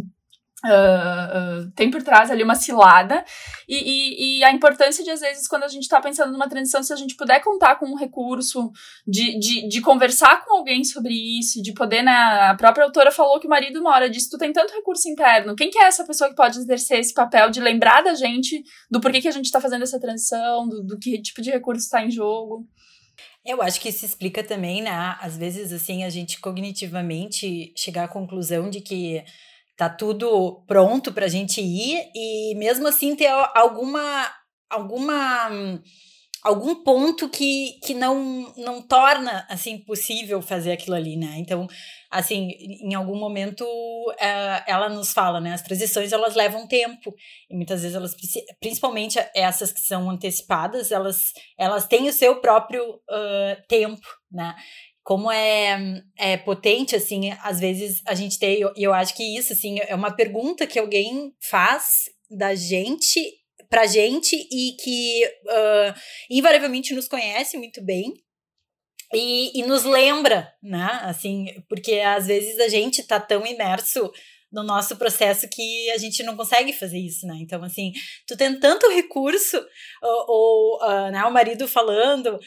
Uh, 0.65 1.69
tem 1.75 1.91
por 1.91 2.01
trás 2.01 2.31
ali 2.31 2.41
uma 2.41 2.55
cilada 2.55 3.25
e, 3.67 3.75
e, 3.75 4.39
e, 4.39 4.43
a 4.45 4.51
importância 4.53 5.03
de 5.03 5.09
às 5.09 5.19
vezes 5.19 5.45
quando 5.45 5.63
a 5.63 5.67
gente 5.67 5.83
está 5.83 5.99
pensando 5.99 6.31
numa 6.31 6.47
transição 6.47 6.81
se 6.81 6.93
a 6.93 6.95
gente 6.95 7.17
puder 7.17 7.43
contar 7.43 7.75
com 7.75 7.85
um 7.85 7.97
recurso 7.97 8.71
de, 9.05 9.37
de, 9.39 9.67
de 9.67 9.81
conversar 9.81 10.45
com 10.45 10.55
alguém 10.55 10.85
sobre 10.85 11.13
isso 11.13 11.61
de 11.61 11.73
poder 11.73 12.01
né 12.01 12.13
a 12.13 12.55
própria 12.55 12.85
autora 12.85 13.11
falou 13.11 13.41
que 13.41 13.47
o 13.47 13.49
marido 13.49 13.81
uma 13.81 13.91
hora 13.91 14.09
disse 14.09 14.29
tu 14.29 14.37
tem 14.37 14.53
tanto 14.53 14.73
recurso 14.73 15.09
interno 15.09 15.53
quem 15.53 15.69
que 15.69 15.77
é 15.77 15.83
essa 15.83 16.05
pessoa 16.05 16.29
que 16.29 16.35
pode 16.37 16.57
exercer 16.57 16.99
esse 16.99 17.13
papel 17.13 17.49
de 17.49 17.59
lembrar 17.59 18.01
da 18.01 18.13
gente 18.13 18.63
do 18.89 19.01
porquê 19.01 19.19
que 19.19 19.27
a 19.27 19.31
gente 19.31 19.47
está 19.47 19.59
fazendo 19.59 19.83
essa 19.83 19.99
transição 19.99 20.65
do, 20.65 20.81
do 20.81 20.97
que 20.97 21.21
tipo 21.21 21.41
de 21.41 21.51
recurso 21.51 21.83
está 21.83 22.05
em 22.05 22.09
jogo 22.09 22.65
eu 23.45 23.61
acho 23.61 23.81
que 23.81 23.89
isso 23.89 24.05
explica 24.05 24.41
também, 24.41 24.81
né? 24.81 25.17
Às 25.19 25.37
vezes, 25.37 25.73
assim, 25.73 26.05
a 26.05 26.09
gente 26.09 26.39
cognitivamente 26.39 27.73
chegar 27.75 28.05
à 28.05 28.07
conclusão 28.07 28.69
de 28.69 28.79
que 28.79 29.21
tá 29.75 29.89
tudo 29.89 30.63
pronto 30.67 31.11
para 31.11 31.25
a 31.25 31.29
gente 31.29 31.61
ir 31.61 32.09
e 32.15 32.55
mesmo 32.55 32.87
assim 32.87 33.15
ter 33.15 33.27
alguma 33.55 34.31
alguma 34.69 35.49
algum 36.43 36.83
ponto 36.83 37.29
que, 37.29 37.79
que 37.83 37.93
não 37.93 38.53
não 38.57 38.81
torna 38.81 39.45
assim 39.49 39.77
possível 39.77 40.41
fazer 40.41 40.73
aquilo 40.73 40.95
ali, 40.95 41.15
né? 41.15 41.35
Então, 41.37 41.67
assim, 42.11 42.49
em 42.59 42.93
algum 42.93 43.17
momento 43.17 43.63
uh, 43.63 44.63
ela 44.67 44.89
nos 44.89 45.13
fala, 45.13 45.39
né? 45.39 45.53
As 45.53 45.61
transições 45.61 46.11
elas 46.11 46.35
levam 46.35 46.67
tempo 46.67 47.13
e 47.49 47.55
muitas 47.55 47.81
vezes 47.81 47.95
elas 47.95 48.13
principalmente 48.59 49.17
essas 49.33 49.71
que 49.71 49.79
são 49.79 50.09
antecipadas, 50.09 50.91
elas 50.91 51.31
elas 51.57 51.87
têm 51.87 52.09
o 52.09 52.13
seu 52.13 52.41
próprio 52.41 52.83
uh, 52.95 53.67
tempo, 53.67 54.05
né? 54.31 54.53
Como 55.03 55.29
é, 55.29 56.01
é 56.17 56.37
potente, 56.37 56.95
assim, 56.95 57.31
às 57.41 57.59
vezes 57.59 58.01
a 58.05 58.15
gente 58.15 58.39
tem, 58.39 58.57
e 58.57 58.61
eu, 58.61 58.73
eu 58.75 58.93
acho 58.93 59.13
que 59.15 59.37
isso, 59.37 59.51
assim, 59.51 59.79
é 59.79 59.93
uma 59.93 60.15
pergunta 60.15 60.65
que 60.65 60.79
alguém 60.79 61.33
faz 61.41 62.05
da 62.31 62.55
gente 62.55 63.19
pra 63.69 63.85
gente 63.85 64.35
e 64.35 64.75
que 64.81 65.25
uh, 65.25 65.99
invariavelmente 66.29 66.93
nos 66.93 67.07
conhece 67.07 67.57
muito 67.57 67.83
bem 67.83 68.13
e, 69.13 69.59
e 69.59 69.63
nos 69.63 69.83
lembra, 69.83 70.51
né, 70.61 70.99
assim, 71.03 71.47
porque 71.67 71.99
às 71.99 72.27
vezes 72.27 72.59
a 72.59 72.69
gente 72.69 73.03
tá 73.03 73.19
tão 73.19 73.45
imerso 73.45 74.09
no 74.53 74.63
nosso 74.63 74.95
processo 74.95 75.49
que 75.49 75.89
a 75.89 75.97
gente 75.97 76.21
não 76.21 76.37
consegue 76.37 76.71
fazer 76.71 76.99
isso, 76.99 77.25
né? 77.25 77.35
Então, 77.41 77.63
assim, 77.63 77.91
tu 78.27 78.37
tem 78.37 78.59
tanto 78.59 78.87
recurso, 78.87 79.57
ou, 80.01 80.25
ou 80.27 80.83
uh, 80.83 81.11
né, 81.11 81.25
o 81.25 81.33
marido 81.33 81.67
falando, 81.67 82.39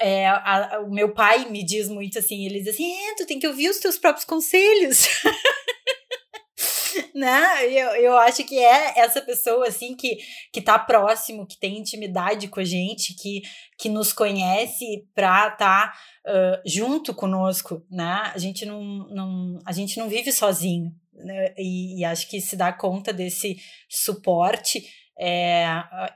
é, 0.00 0.26
a, 0.26 0.76
a, 0.76 0.80
o 0.80 0.90
meu 0.90 1.12
pai 1.12 1.48
me 1.50 1.64
diz 1.64 1.88
muito 1.88 2.18
assim, 2.18 2.46
ele 2.46 2.60
diz 2.60 2.74
assim, 2.74 2.90
é, 2.90 3.14
tu 3.16 3.26
tem 3.26 3.38
que 3.38 3.46
ouvir 3.46 3.68
os 3.68 3.78
teus 3.78 3.98
próprios 3.98 4.24
conselhos. 4.24 5.06
né? 7.14 7.66
Eu, 7.66 7.90
eu 7.96 8.16
acho 8.18 8.44
que 8.44 8.58
é 8.58 8.98
essa 8.98 9.20
pessoa 9.20 9.68
assim 9.68 9.94
que, 9.94 10.18
que 10.52 10.60
tá 10.60 10.78
próximo, 10.78 11.46
que 11.46 11.58
tem 11.58 11.78
intimidade 11.78 12.48
com 12.48 12.60
a 12.60 12.64
gente, 12.64 13.14
que, 13.14 13.42
que 13.78 13.88
nos 13.88 14.12
conhece 14.12 15.06
pra 15.14 15.48
estar 15.48 15.56
tá, 15.56 15.94
uh, 16.26 16.62
junto 16.64 17.14
conosco, 17.14 17.84
né? 17.90 18.32
A 18.34 18.38
gente 18.38 18.64
não, 18.64 18.82
não, 19.08 19.58
a 19.66 19.72
gente 19.72 19.98
não 19.98 20.08
vive 20.08 20.32
sozinho, 20.32 20.92
né? 21.12 21.54
E, 21.58 22.00
e 22.00 22.04
acho 22.04 22.28
que 22.28 22.40
se 22.40 22.56
dar 22.56 22.76
conta 22.76 23.12
desse 23.12 23.56
suporte 23.88 24.82
é, 25.18 25.66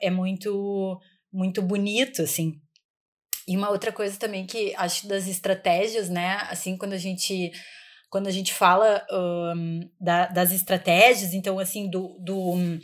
é 0.00 0.10
muito, 0.10 0.98
muito 1.32 1.60
bonito, 1.60 2.22
assim. 2.22 2.60
E 3.46 3.56
uma 3.56 3.70
outra 3.70 3.92
coisa 3.92 4.18
também 4.18 4.46
que 4.46 4.74
acho 4.76 5.06
das 5.06 5.26
estratégias, 5.26 6.08
né? 6.08 6.46
Assim, 6.50 6.76
quando 6.76 6.94
a 6.94 6.98
gente 6.98 7.52
quando 8.10 8.28
a 8.28 8.30
gente 8.30 8.54
fala 8.54 9.04
um, 9.10 9.80
da, 10.00 10.26
das 10.26 10.52
estratégias, 10.52 11.34
então 11.34 11.58
assim, 11.58 11.90
do, 11.90 12.16
do, 12.20 12.52
um, 12.52 12.78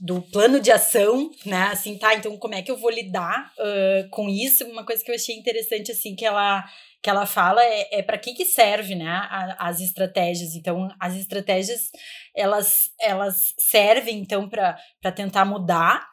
do 0.00 0.22
plano 0.22 0.58
de 0.58 0.72
ação, 0.72 1.30
né? 1.44 1.64
Assim, 1.64 1.98
tá, 1.98 2.14
então 2.14 2.36
como 2.38 2.54
é 2.54 2.62
que 2.62 2.70
eu 2.70 2.76
vou 2.78 2.90
lidar 2.90 3.52
uh, 3.58 4.08
com 4.08 4.30
isso? 4.30 4.64
Uma 4.64 4.84
coisa 4.86 5.04
que 5.04 5.10
eu 5.10 5.14
achei 5.14 5.36
interessante, 5.36 5.92
assim, 5.92 6.14
que 6.14 6.24
ela 6.24 6.64
que 7.02 7.10
ela 7.10 7.26
fala 7.26 7.60
é, 7.64 7.98
é 7.98 8.02
para 8.02 8.16
que 8.16 8.32
que 8.32 8.44
serve, 8.44 8.94
né, 8.94 9.08
a, 9.08 9.68
as 9.68 9.80
estratégias. 9.80 10.54
Então, 10.54 10.88
as 11.00 11.16
estratégias, 11.16 11.90
elas, 12.34 12.90
elas 13.00 13.52
servem, 13.58 14.20
então, 14.20 14.48
para 14.48 15.12
tentar 15.12 15.44
mudar 15.44 16.11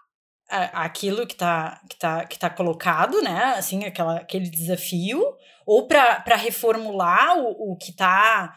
aquilo 0.50 1.28
que 1.28 1.34
está 1.34 1.82
que 1.90 1.98
tá, 1.98 2.26
que 2.26 2.40
tá 2.40 2.50
colocado, 2.50 3.22
né? 3.22 3.56
Assim, 3.58 3.86
aquela, 3.86 4.18
aquele 4.18 4.50
desafio, 4.50 5.24
ou 5.66 5.88
para 5.88 6.36
reformular 6.36 7.38
o, 7.38 7.74
o 7.74 7.78
que 7.78 7.92
está 7.92 8.56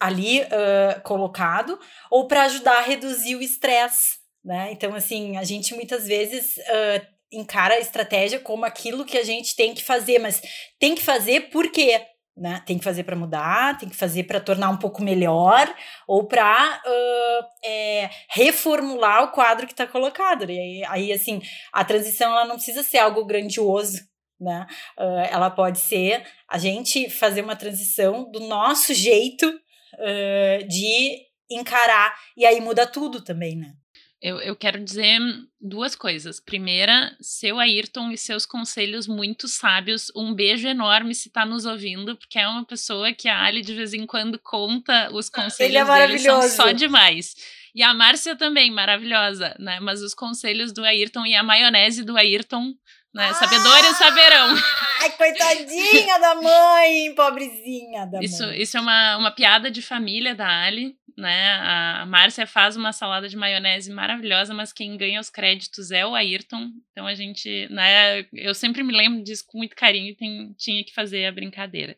ali 0.00 0.40
uh, 0.40 1.00
colocado, 1.02 1.78
ou 2.10 2.26
para 2.26 2.42
ajudar 2.42 2.78
a 2.78 2.82
reduzir 2.82 3.36
o 3.36 3.42
estresse. 3.42 4.18
né? 4.44 4.72
Então, 4.72 4.94
assim, 4.94 5.36
a 5.36 5.44
gente 5.44 5.74
muitas 5.74 6.06
vezes 6.06 6.56
uh, 6.56 7.06
encara 7.32 7.74
a 7.74 7.80
estratégia 7.80 8.40
como 8.40 8.64
aquilo 8.64 9.04
que 9.04 9.16
a 9.16 9.24
gente 9.24 9.54
tem 9.54 9.72
que 9.72 9.82
fazer, 9.82 10.18
mas 10.18 10.42
tem 10.78 10.94
que 10.94 11.02
fazer 11.02 11.50
por 11.50 11.70
quê? 11.70 12.04
Né? 12.34 12.62
Tem 12.64 12.78
que 12.78 12.84
fazer 12.84 13.04
para 13.04 13.14
mudar, 13.14 13.76
tem 13.76 13.88
que 13.88 13.96
fazer 13.96 14.24
para 14.24 14.40
tornar 14.40 14.70
um 14.70 14.78
pouco 14.78 15.02
melhor 15.02 15.72
ou 16.08 16.26
para 16.26 16.80
uh, 16.82 17.46
é, 17.62 18.08
reformular 18.30 19.24
o 19.24 19.32
quadro 19.32 19.66
que 19.66 19.74
está 19.74 19.86
colocado. 19.86 20.50
E 20.50 20.58
aí, 20.58 20.84
aí, 20.88 21.12
assim, 21.12 21.42
a 21.70 21.84
transição 21.84 22.32
ela 22.32 22.46
não 22.46 22.54
precisa 22.54 22.82
ser 22.82 22.98
algo 22.98 23.26
grandioso, 23.26 24.00
né? 24.40 24.66
Uh, 24.98 25.28
ela 25.30 25.50
pode 25.50 25.78
ser 25.78 26.26
a 26.48 26.56
gente 26.56 27.10
fazer 27.10 27.42
uma 27.42 27.54
transição 27.54 28.30
do 28.30 28.40
nosso 28.40 28.94
jeito 28.94 29.46
uh, 29.46 30.66
de 30.66 31.18
encarar 31.50 32.14
e 32.34 32.46
aí 32.46 32.60
muda 32.62 32.86
tudo 32.86 33.22
também, 33.22 33.56
né? 33.56 33.74
Eu, 34.22 34.40
eu 34.40 34.54
quero 34.54 34.78
dizer 34.82 35.18
duas 35.60 35.96
coisas. 35.96 36.38
Primeira, 36.38 37.16
seu 37.20 37.58
Ayrton 37.58 38.12
e 38.12 38.16
seus 38.16 38.46
conselhos 38.46 39.08
muito 39.08 39.48
sábios. 39.48 40.12
Um 40.14 40.32
beijo 40.32 40.68
enorme 40.68 41.12
se 41.12 41.26
está 41.26 41.44
nos 41.44 41.66
ouvindo, 41.66 42.16
porque 42.16 42.38
é 42.38 42.46
uma 42.46 42.64
pessoa 42.64 43.12
que 43.12 43.28
a 43.28 43.42
Ali 43.42 43.62
de 43.62 43.74
vez 43.74 43.92
em 43.92 44.06
quando 44.06 44.38
conta 44.38 45.10
os 45.12 45.28
conselhos 45.28 45.58
Ele 45.74 45.76
é 45.76 45.84
dele, 45.84 46.18
são 46.20 46.40
só 46.48 46.70
demais. 46.70 47.34
E 47.74 47.82
a 47.82 47.92
Márcia 47.92 48.36
também, 48.36 48.70
maravilhosa, 48.70 49.56
né? 49.58 49.80
Mas 49.80 50.00
os 50.02 50.14
conselhos 50.14 50.72
do 50.72 50.84
Ayrton 50.84 51.26
e 51.26 51.34
a 51.34 51.42
maionese 51.42 52.04
do 52.04 52.16
Ayrton 52.16 52.74
né? 53.14 53.28
Ah, 53.28 53.34
Sabedores 53.34 53.96
saberão. 53.98 54.56
Ai, 55.00 55.10
coitadinha 55.10 56.18
da 56.18 56.34
mãe, 56.34 57.14
pobrezinha 57.14 58.06
da 58.06 58.20
isso, 58.22 58.42
mãe. 58.42 58.62
Isso 58.62 58.76
é 58.78 58.80
uma, 58.80 59.16
uma 59.18 59.30
piada 59.30 59.70
de 59.70 59.82
família 59.82 60.34
da 60.34 60.48
Ali, 60.64 60.96
né? 61.16 61.54
A 61.54 62.06
Márcia 62.06 62.46
faz 62.46 62.76
uma 62.76 62.92
salada 62.92 63.28
de 63.28 63.36
maionese 63.36 63.92
maravilhosa, 63.92 64.54
mas 64.54 64.72
quem 64.72 64.96
ganha 64.96 65.20
os 65.20 65.30
créditos 65.30 65.90
é 65.90 66.06
o 66.06 66.14
Ayrton. 66.14 66.70
Então 66.90 67.06
a 67.06 67.14
gente, 67.14 67.68
né? 67.70 68.26
Eu 68.32 68.54
sempre 68.54 68.82
me 68.82 68.92
lembro 68.92 69.22
disso 69.22 69.44
com 69.46 69.58
muito 69.58 69.76
carinho 69.76 70.10
e 70.10 70.16
tem, 70.16 70.52
tinha 70.58 70.84
que 70.84 70.92
fazer 70.92 71.26
a 71.26 71.32
brincadeira. 71.32 71.96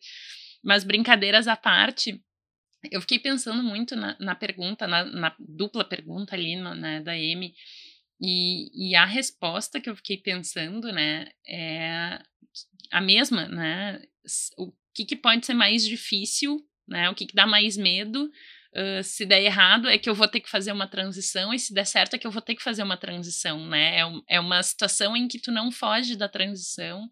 Mas 0.62 0.84
brincadeiras 0.84 1.46
à 1.46 1.56
parte, 1.56 2.20
eu 2.90 3.00
fiquei 3.00 3.18
pensando 3.18 3.62
muito 3.62 3.96
na, 3.96 4.16
na 4.18 4.34
pergunta, 4.34 4.86
na, 4.86 5.04
na, 5.04 5.34
dupla 5.38 5.84
pergunta 5.84 6.34
ali 6.34 6.56
no, 6.56 6.74
né, 6.74 7.00
da 7.00 7.12
Amy 7.12 7.54
e, 8.20 8.90
e 8.90 8.94
a 8.94 9.04
resposta 9.04 9.80
que 9.80 9.88
eu 9.88 9.96
fiquei 9.96 10.16
pensando, 10.16 10.92
né, 10.92 11.26
é 11.46 12.18
a 12.90 13.00
mesma, 13.00 13.48
né? 13.48 14.02
O 14.56 14.72
que, 14.94 15.04
que 15.04 15.16
pode 15.16 15.44
ser 15.44 15.54
mais 15.54 15.84
difícil, 15.84 16.64
né? 16.86 17.10
O 17.10 17.14
que, 17.14 17.26
que 17.26 17.34
dá 17.34 17.46
mais 17.46 17.76
medo? 17.76 18.30
Uh, 18.76 19.04
se 19.04 19.24
der 19.24 19.40
errado, 19.40 19.88
é 19.88 19.96
que 19.96 20.10
eu 20.10 20.14
vou 20.14 20.26
ter 20.26 20.40
que 20.40 20.50
fazer 20.50 20.72
uma 20.72 20.88
transição, 20.88 21.54
e 21.54 21.58
se 21.60 21.72
der 21.72 21.86
certo, 21.86 22.14
é 22.14 22.18
que 22.18 22.26
eu 22.26 22.30
vou 22.30 22.42
ter 22.42 22.56
que 22.56 22.62
fazer 22.62 22.82
uma 22.82 22.96
transição, 22.96 23.64
né? 23.66 24.00
É, 24.00 24.36
é 24.36 24.40
uma 24.40 24.60
situação 24.62 25.16
em 25.16 25.28
que 25.28 25.38
tu 25.38 25.52
não 25.52 25.70
foge 25.70 26.16
da 26.16 26.28
transição, 26.28 27.08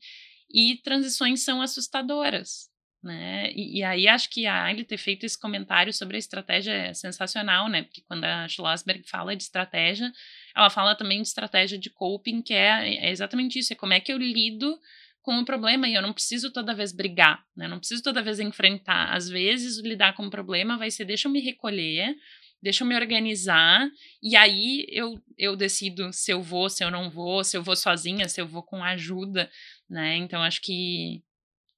e 0.52 0.76
transições 0.82 1.44
são 1.44 1.62
assustadoras, 1.62 2.68
né? 3.02 3.50
E, 3.52 3.78
e, 3.78 3.82
aí 3.84 4.08
acho 4.08 4.28
que 4.28 4.46
a 4.46 4.64
Aile 4.64 4.84
ter 4.84 4.98
feito 4.98 5.24
esse 5.24 5.38
comentário 5.38 5.92
sobre 5.92 6.16
a 6.16 6.18
estratégia 6.18 6.72
é 6.72 6.94
sensacional, 6.94 7.68
né? 7.68 7.82
Porque 7.82 8.02
quando 8.08 8.24
a 8.24 8.48
Schlossberg 8.48 9.02
fala 9.08 9.36
de 9.36 9.44
estratégia, 9.44 10.12
ela 10.54 10.68
fala 10.68 10.94
também 10.96 11.22
de 11.22 11.28
estratégia 11.28 11.78
de 11.78 11.90
coping, 11.90 12.42
que 12.42 12.54
é, 12.54 13.06
é 13.06 13.10
exatamente 13.10 13.58
isso, 13.58 13.72
é 13.72 13.76
como 13.76 13.92
é 13.92 14.00
que 14.00 14.12
eu 14.12 14.18
lido 14.18 14.78
com 15.22 15.38
o 15.38 15.44
problema 15.44 15.88
e 15.88 15.94
eu 15.94 16.02
não 16.02 16.12
preciso 16.12 16.52
toda 16.52 16.74
vez 16.74 16.92
brigar, 16.92 17.44
né? 17.56 17.68
Não 17.68 17.78
preciso 17.78 18.02
toda 18.02 18.22
vez 18.22 18.40
enfrentar. 18.40 19.14
Às 19.14 19.28
vezes, 19.28 19.78
lidar 19.78 20.14
com 20.14 20.26
o 20.26 20.30
problema 20.30 20.76
vai 20.76 20.90
ser 20.90 21.04
deixa 21.04 21.28
eu 21.28 21.32
me 21.32 21.40
recolher, 21.40 22.16
deixa 22.60 22.84
eu 22.84 22.88
me 22.88 22.94
organizar 22.94 23.88
e 24.22 24.36
aí 24.36 24.86
eu, 24.88 25.22
eu 25.38 25.56
decido 25.56 26.12
se 26.12 26.30
eu 26.30 26.42
vou, 26.42 26.68
se 26.68 26.84
eu 26.84 26.90
não 26.90 27.08
vou, 27.08 27.44
se 27.44 27.56
eu 27.56 27.62
vou 27.62 27.76
sozinha, 27.76 28.28
se 28.28 28.40
eu 28.40 28.46
vou 28.46 28.62
com 28.62 28.82
ajuda, 28.82 29.50
né? 29.88 30.16
Então 30.16 30.42
acho 30.42 30.60
que, 30.60 31.22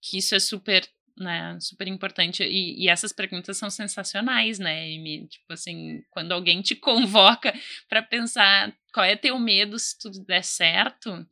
que 0.03 0.19
isso 0.19 0.35
é 0.35 0.41
super 0.41 0.89
né? 1.17 1.57
Super 1.61 1.87
importante. 1.89 2.43
E, 2.43 2.85
e, 2.85 2.89
essas 2.89 3.13
perguntas 3.13 3.57
são 3.57 3.71
sensacionais, 3.71 4.59
né, 4.59 4.85
Amy? 4.85 5.29
Tipo 5.29 5.53
assim, 5.53 6.03
quando 6.11 6.33
alguém 6.33 6.61
te 6.61 6.75
convoca 6.77 7.55
para 7.89 8.03
pensar 8.03 8.75
qual 8.93 9.07
é 9.07 9.17
teu 9.17 9.39
medo 9.39 9.79
se 9.79 9.99
tudo 9.99 10.25
der 10.25 10.43
certo, 10.43 11.25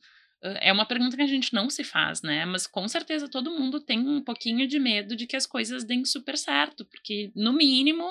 é 0.42 0.72
uma 0.72 0.86
pergunta 0.86 1.16
que 1.16 1.22
a 1.22 1.26
gente 1.26 1.54
não 1.54 1.70
se 1.70 1.84
faz, 1.84 2.22
né? 2.22 2.44
Mas 2.44 2.66
com 2.66 2.86
certeza 2.88 3.28
todo 3.28 3.56
mundo 3.56 3.80
tem 3.80 3.98
um 4.00 4.22
pouquinho 4.22 4.66
de 4.66 4.78
medo 4.78 5.14
de 5.14 5.26
que 5.26 5.36
as 5.36 5.46
coisas 5.46 5.84
deem 5.84 6.04
super 6.04 6.36
certo, 6.36 6.84
porque 6.86 7.30
no 7.34 7.52
mínimo, 7.52 8.10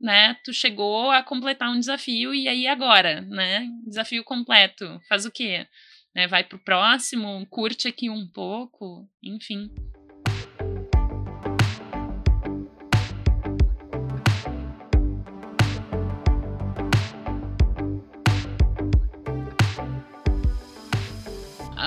né, 0.00 0.36
tu 0.44 0.52
chegou 0.52 1.10
a 1.10 1.22
completar 1.22 1.70
um 1.70 1.78
desafio 1.78 2.34
e 2.34 2.48
aí 2.48 2.66
agora, 2.66 3.22
né? 3.22 3.66
Desafio 3.86 4.22
completo, 4.24 5.00
faz 5.08 5.24
o 5.24 5.30
quê? 5.30 5.66
Né, 6.14 6.28
vai 6.28 6.44
pro 6.44 6.58
próximo, 6.58 7.46
curte 7.48 7.88
aqui 7.88 8.10
um 8.10 8.28
pouco, 8.28 9.08
enfim. 9.22 9.70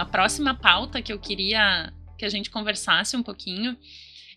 A 0.01 0.05
próxima 0.05 0.53
pauta 0.53 1.01
que 1.01 1.11
eu 1.11 1.19
queria 1.19 1.91
que 2.17 2.25
a 2.25 2.29
gente 2.29 2.49
conversasse 2.49 3.15
um 3.15 3.23
pouquinho 3.23 3.77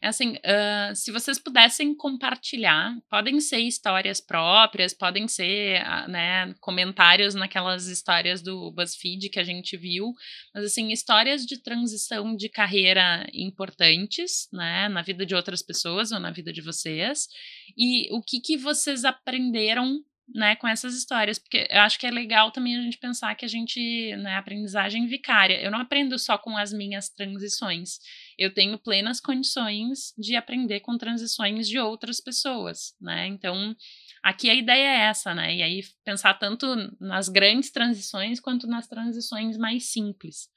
é 0.03 0.09
assim, 0.09 0.33
uh, 0.37 0.96
se 0.96 1.12
vocês 1.12 1.38
pudessem 1.38 1.94
compartilhar, 1.94 2.96
podem 3.11 3.38
ser 3.38 3.59
histórias 3.59 4.18
próprias, 4.18 4.94
podem 4.94 5.29
ser, 5.29 5.83
uh, 5.83 6.11
né, 6.11 6.55
comentários 6.59 7.35
naquelas 7.35 7.87
histórias 7.87 8.40
do 8.40 8.73
BuzzFeed 8.73 9.29
que 9.29 9.38
a 9.38 9.44
gente 9.44 9.77
viu, 9.77 10.14
mas 10.55 10.64
assim, 10.64 10.90
histórias 10.90 11.44
de 11.44 11.62
transição 11.62 12.35
de 12.35 12.49
carreira 12.49 13.27
importantes, 13.35 14.49
né, 14.51 14.88
na 14.88 15.03
vida 15.03 15.27
de 15.27 15.35
outras 15.35 15.61
pessoas 15.61 16.12
ou 16.12 16.18
na 16.18 16.31
vida 16.31 16.51
de 16.51 16.62
vocês, 16.62 17.29
e 17.77 18.09
o 18.11 18.23
que 18.23 18.40
que 18.40 18.57
vocês 18.57 19.05
aprenderam 19.05 20.01
né, 20.35 20.55
com 20.57 20.69
essas 20.69 20.95
histórias, 20.95 21.38
porque 21.38 21.66
eu 21.69 21.81
acho 21.81 21.99
que 21.99 22.07
é 22.07 22.11
legal 22.11 22.51
também 22.51 22.77
a 22.77 22.83
gente 22.83 22.99
pensar 22.99 23.35
que 23.35 23.45
a 23.45 23.49
gente, 23.49 24.14
né, 24.16 24.37
aprendizagem 24.37 25.07
vicária. 25.07 25.61
Eu 25.61 25.71
não 25.71 25.81
aprendo 25.81 26.19
só 26.19 26.38
com 26.38 26.57
as 26.57 26.73
minhas 26.73 27.09
transições. 27.09 27.99
Eu 28.38 28.53
tenho 28.53 28.79
plenas 28.79 29.21
condições 29.21 30.14
de 30.16 30.37
aprender 30.37 30.81
com 30.81 30.97
transições 30.97 31.69
de 31.69 31.79
outras 31.79 32.21
pessoas, 32.21 32.95
né? 33.01 33.27
Então, 33.27 33.75
aqui 34.23 34.49
a 34.49 34.55
ideia 34.55 34.88
é 34.88 35.01
essa, 35.09 35.35
né? 35.35 35.55
E 35.57 35.62
aí 35.62 35.83
pensar 36.05 36.35
tanto 36.35 36.66
nas 37.01 37.29
grandes 37.29 37.71
transições 37.71 38.40
quanto 38.40 38.66
nas 38.66 38.87
transições 38.87 39.57
mais 39.57 39.90
simples. 39.90 40.49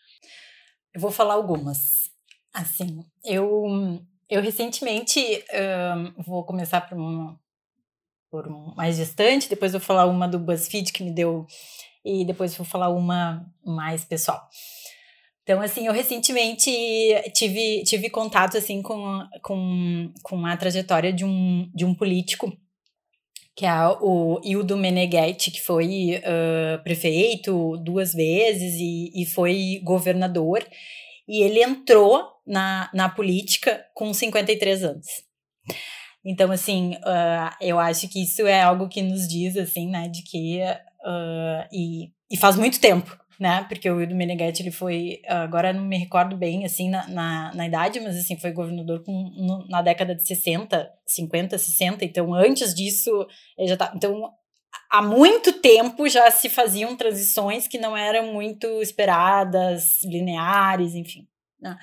Eu 0.93 1.01
vou 1.01 1.12
falar 1.12 1.33
algumas. 1.33 2.12
Assim, 2.53 3.03
eu 3.25 3.65
eu 4.29 4.41
recentemente 4.41 5.19
vou 6.25 6.45
começar 6.45 6.81
por 6.81 6.97
uma 6.97 7.39
por 8.33 8.49
mais 8.75 8.97
distante, 8.97 9.47
depois 9.47 9.73
vou 9.73 9.79
falar 9.79 10.07
uma 10.07 10.27
do 10.27 10.39
BuzzFeed 10.39 10.91
que 10.91 11.03
me 11.03 11.11
deu 11.11 11.45
e 12.03 12.25
depois 12.25 12.57
vou 12.57 12.65
falar 12.65 12.89
uma 12.89 13.45
mais 13.63 14.03
pessoal. 14.03 14.49
Então, 15.43 15.61
assim, 15.61 15.85
eu 15.85 15.93
recentemente 15.93 16.71
tive, 17.35 17.83
tive 17.83 18.09
contato, 18.09 18.57
assim, 18.57 18.81
com, 18.81 19.19
com, 19.43 20.11
com 20.23 20.45
a 20.47 20.57
trajetória 20.57 21.13
de 21.13 21.23
um, 21.23 21.69
de 21.75 21.85
um 21.85 21.93
político, 21.93 22.51
que 23.55 23.67
é 23.67 23.87
o 24.01 24.41
Hildo 24.43 24.77
Meneghetti, 24.77 25.51
que 25.51 25.61
foi 25.61 26.15
uh, 26.17 26.81
prefeito 26.83 27.77
duas 27.83 28.13
vezes 28.13 28.73
e, 28.79 29.11
e 29.13 29.27
foi 29.27 29.79
governador. 29.83 30.65
E 31.27 31.43
ele 31.43 31.61
entrou 31.61 32.31
na, 32.47 32.89
na 32.95 33.09
política 33.09 33.85
com 33.93 34.11
53 34.11 34.83
anos. 34.83 35.05
Então, 36.25 36.51
assim, 36.51 36.95
uh, 36.95 37.53
eu 37.59 37.79
acho 37.79 38.07
que 38.07 38.23
isso 38.23 38.47
é 38.47 38.62
algo 38.62 38.88
que 38.88 39.01
nos 39.01 39.27
diz, 39.27 39.57
assim, 39.57 39.89
né, 39.89 40.07
de 40.07 40.23
que. 40.23 40.62
Uh, 41.05 41.67
e, 41.71 42.12
e 42.31 42.38
faz 42.38 42.55
muito 42.55 42.79
tempo, 42.79 43.17
né? 43.38 43.65
Porque 43.67 43.89
o 43.89 43.97
Wildo 43.97 44.15
Meneghetti, 44.15 44.63
ele 44.63 44.71
foi. 44.71 45.21
Agora 45.27 45.73
não 45.73 45.83
me 45.83 45.97
recordo 45.97 46.38
bem, 46.38 46.63
assim, 46.63 46.89
na, 46.89 47.07
na, 47.09 47.53
na 47.53 47.67
idade, 47.67 47.99
mas, 47.99 48.15
assim, 48.15 48.38
foi 48.38 48.51
governador 48.51 49.03
com, 49.03 49.12
no, 49.12 49.67
na 49.67 49.81
década 49.81 50.15
de 50.15 50.25
60, 50.25 50.89
50, 51.05 51.57
60. 51.57 52.05
Então, 52.05 52.33
antes 52.33 52.73
disso, 52.73 53.27
ele 53.57 53.67
já 53.67 53.75
tá. 53.75 53.91
Então, 53.93 54.31
há 54.89 55.01
muito 55.01 55.51
tempo 55.53 56.07
já 56.07 56.31
se 56.31 56.47
faziam 56.47 56.95
transições 56.95 57.67
que 57.67 57.77
não 57.77 57.97
eram 57.97 58.31
muito 58.31 58.67
esperadas, 58.81 60.01
lineares, 60.05 60.95
enfim. 60.95 61.27
Né? 61.59 61.77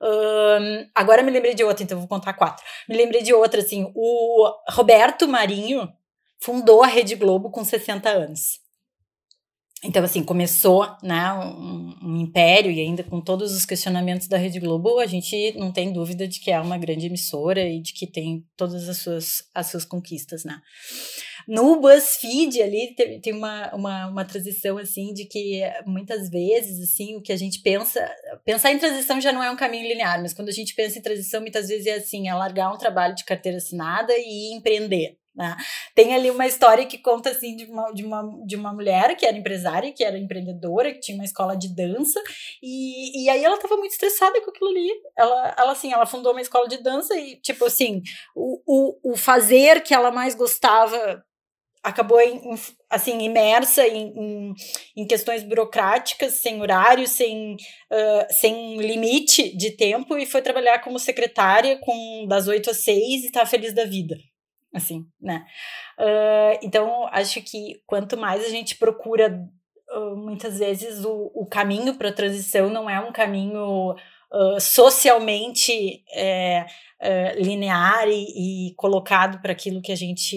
Um, 0.00 0.88
agora 0.94 1.22
me 1.22 1.30
lembrei 1.30 1.54
de 1.54 1.64
outra, 1.64 1.82
então 1.82 1.98
vou 1.98 2.08
contar 2.08 2.34
quatro. 2.34 2.64
Me 2.88 2.96
lembrei 2.96 3.22
de 3.22 3.32
outra, 3.32 3.60
assim, 3.60 3.90
o 3.94 4.50
Roberto 4.70 5.26
Marinho 5.26 5.88
fundou 6.38 6.82
a 6.82 6.86
Rede 6.86 7.14
Globo 7.14 7.50
com 7.50 7.64
60 7.64 8.08
anos. 8.08 8.60
Então, 9.84 10.02
assim, 10.02 10.24
começou 10.24 10.88
né, 11.02 11.32
um, 11.34 11.94
um, 12.02 12.16
império 12.16 12.70
e 12.72 12.80
ainda 12.80 13.04
com 13.04 13.20
todos 13.20 13.54
os 13.54 13.66
questionamentos 13.66 14.26
da 14.26 14.38
Rede 14.38 14.58
Globo, 14.58 14.98
a 14.98 15.06
gente 15.06 15.52
não 15.56 15.70
tem 15.70 15.92
dúvida 15.92 16.26
de 16.26 16.40
que 16.40 16.50
é 16.50 16.58
uma 16.58 16.78
grande 16.78 17.06
emissora 17.06 17.60
e 17.60 17.80
de 17.80 17.92
que 17.92 18.06
tem 18.06 18.44
todas 18.56 18.88
as 18.88 18.98
suas, 18.98 19.44
as 19.54 19.66
suas 19.66 19.84
conquistas, 19.84 20.44
né? 20.44 20.60
No 21.46 21.80
BuzzFeed 21.80 22.60
ali 22.60 22.94
tem, 22.94 23.20
tem 23.20 23.32
uma, 23.32 23.72
uma, 23.74 24.06
uma 24.08 24.24
transição 24.24 24.78
assim 24.78 25.12
de 25.12 25.24
que 25.26 25.62
muitas 25.86 26.28
vezes 26.28 26.82
assim 26.82 27.16
o 27.16 27.22
que 27.22 27.32
a 27.32 27.36
gente 27.36 27.60
pensa, 27.62 28.08
pensar 28.44 28.72
em 28.72 28.78
transição 28.78 29.20
já 29.20 29.32
não 29.32 29.42
é 29.42 29.50
um 29.50 29.56
caminho 29.56 29.86
linear, 29.86 30.20
mas 30.20 30.34
quando 30.34 30.48
a 30.48 30.52
gente 30.52 30.74
pensa 30.74 30.98
em 30.98 31.02
transição 31.02 31.40
muitas 31.40 31.68
vezes 31.68 31.86
é 31.86 31.94
assim, 31.94 32.28
é 32.28 32.34
largar 32.34 32.72
um 32.72 32.78
trabalho 32.78 33.14
de 33.14 33.24
carteira 33.24 33.58
assinada 33.58 34.12
e 34.16 34.54
empreender. 34.54 35.18
Né? 35.36 35.54
Tem 35.94 36.14
ali 36.14 36.30
uma 36.30 36.46
história 36.46 36.86
que 36.86 36.96
conta 36.96 37.28
assim 37.28 37.54
de 37.54 37.66
uma, 37.66 37.92
de, 37.92 38.02
uma, 38.02 38.22
de 38.46 38.56
uma 38.56 38.72
mulher 38.72 39.14
que 39.16 39.26
era 39.26 39.36
empresária, 39.36 39.92
que 39.92 40.02
era 40.02 40.18
empreendedora, 40.18 40.92
que 40.92 41.00
tinha 41.00 41.18
uma 41.18 41.26
escola 41.26 41.54
de 41.54 41.68
dança, 41.74 42.18
e, 42.62 43.24
e 43.24 43.28
aí 43.28 43.44
ela 43.44 43.56
estava 43.56 43.76
muito 43.76 43.92
estressada 43.92 44.40
com 44.40 44.50
aquilo 44.50 44.70
ali. 44.70 44.90
Ela, 45.14 45.54
ela 45.58 45.72
assim, 45.72 45.92
ela 45.92 46.06
fundou 46.06 46.32
uma 46.32 46.40
escola 46.40 46.66
de 46.66 46.82
dança 46.82 47.14
e, 47.14 47.36
tipo 47.36 47.66
assim, 47.66 48.00
o, 48.34 48.62
o, 48.66 49.12
o 49.12 49.16
fazer 49.16 49.82
que 49.82 49.92
ela 49.92 50.10
mais 50.10 50.34
gostava 50.34 51.22
acabou 51.86 52.20
em, 52.20 52.40
assim 52.90 53.22
imersa 53.22 53.86
em, 53.86 54.12
em, 54.16 54.54
em, 54.96 55.06
questões 55.06 55.44
burocráticas, 55.44 56.34
sem 56.34 56.60
horário, 56.60 57.06
sem, 57.06 57.54
uh, 57.54 58.26
sem 58.28 58.76
limite 58.78 59.56
de 59.56 59.70
tempo 59.76 60.18
e 60.18 60.26
foi 60.26 60.42
trabalhar 60.42 60.80
como 60.80 60.98
secretária 60.98 61.78
com 61.78 62.26
das 62.28 62.48
8 62.48 62.70
às 62.70 62.78
6 62.78 63.24
e 63.24 63.32
tá 63.32 63.46
feliz 63.46 63.72
da 63.72 63.84
vida 63.84 64.16
assim, 64.74 65.06
né? 65.18 65.46
Uh, 65.98 66.58
então, 66.60 67.08
acho 67.10 67.40
que 67.40 67.80
quanto 67.86 68.16
mais 68.16 68.44
a 68.44 68.48
gente 68.50 68.76
procura, 68.76 69.42
uh, 69.90 70.16
muitas 70.16 70.58
vezes 70.58 71.02
o, 71.02 71.30
o 71.34 71.46
caminho 71.46 71.94
para 71.94 72.10
a 72.10 72.14
transição 72.14 72.68
não 72.68 72.90
é 72.90 73.00
um 73.00 73.10
caminho 73.10 73.94
socialmente 74.60 76.04
é, 76.12 76.66
linear 77.36 78.08
e, 78.08 78.70
e 78.70 78.74
colocado 78.74 79.40
para 79.40 79.52
aquilo 79.52 79.82
que 79.82 79.92
a 79.92 79.96
gente, 79.96 80.36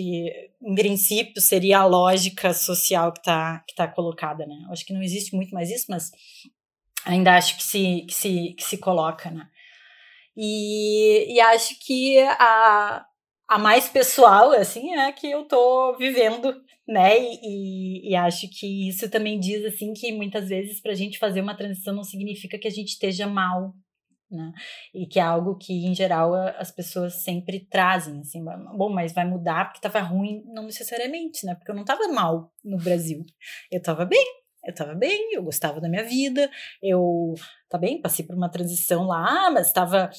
em 0.61 0.75
princípio, 0.75 1.41
seria 1.41 1.79
a 1.79 1.85
lógica 1.85 2.53
social 2.53 3.11
que 3.11 3.19
está 3.19 3.63
que 3.67 3.75
tá 3.75 3.87
colocada, 3.87 4.45
né? 4.45 4.55
Acho 4.71 4.85
que 4.85 4.93
não 4.93 5.01
existe 5.01 5.35
muito 5.35 5.53
mais 5.53 5.69
isso, 5.69 5.85
mas 5.89 6.11
ainda 7.05 7.35
acho 7.35 7.57
que 7.57 7.63
se, 7.63 8.05
que 8.07 8.13
se, 8.13 8.53
que 8.53 8.63
se 8.63 8.77
coloca, 8.77 9.31
né? 9.31 9.47
E, 10.35 11.33
e 11.33 11.39
acho 11.41 11.77
que 11.79 12.19
a, 12.19 13.05
a 13.47 13.57
mais 13.57 13.89
pessoal, 13.89 14.51
assim, 14.51 14.93
é 14.95 15.11
que 15.11 15.29
eu 15.29 15.45
tô 15.45 15.95
vivendo, 15.97 16.55
né? 16.89 17.19
E, 17.21 18.09
e, 18.09 18.15
acho 18.15 18.49
que 18.49 18.89
isso 18.89 19.07
também 19.11 19.39
diz, 19.39 19.63
assim, 19.63 19.93
que 19.93 20.11
muitas 20.11 20.49
vezes 20.49 20.81
para 20.81 20.91
a 20.91 20.95
gente 20.95 21.19
fazer 21.19 21.39
uma 21.39 21.55
transição 21.55 21.93
não 21.93 22.03
significa 22.03 22.57
que 22.57 22.67
a 22.67 22.71
gente 22.71 22.89
esteja 22.89 23.27
mal, 23.27 23.75
né? 24.31 24.51
E 24.91 25.05
que 25.05 25.19
é 25.19 25.21
algo 25.21 25.55
que, 25.55 25.85
em 25.85 25.93
geral, 25.93 26.33
as 26.33 26.71
pessoas 26.71 27.21
sempre 27.21 27.59
trazem, 27.69 28.19
assim, 28.21 28.43
bom, 28.75 28.89
mas 28.89 29.13
vai 29.13 29.23
mudar 29.23 29.65
porque 29.65 29.77
estava 29.77 29.99
ruim, 29.99 30.41
não 30.47 30.63
necessariamente, 30.63 31.45
né? 31.45 31.53
Porque 31.53 31.69
eu 31.69 31.75
não 31.75 31.83
estava 31.83 32.07
mal 32.07 32.51
no 32.63 32.77
Brasil, 32.77 33.23
eu 33.71 33.77
estava 33.77 34.03
bem, 34.03 34.25
eu 34.65 34.71
estava 34.71 34.95
bem, 34.95 35.35
eu 35.35 35.43
gostava 35.43 35.79
da 35.79 35.87
minha 35.87 36.03
vida, 36.03 36.49
eu, 36.81 37.35
tá 37.69 37.77
bem, 37.77 38.01
passei 38.01 38.25
por 38.25 38.35
uma 38.35 38.49
transição 38.49 39.05
lá, 39.05 39.51
mas 39.51 39.67
estava 39.67 40.09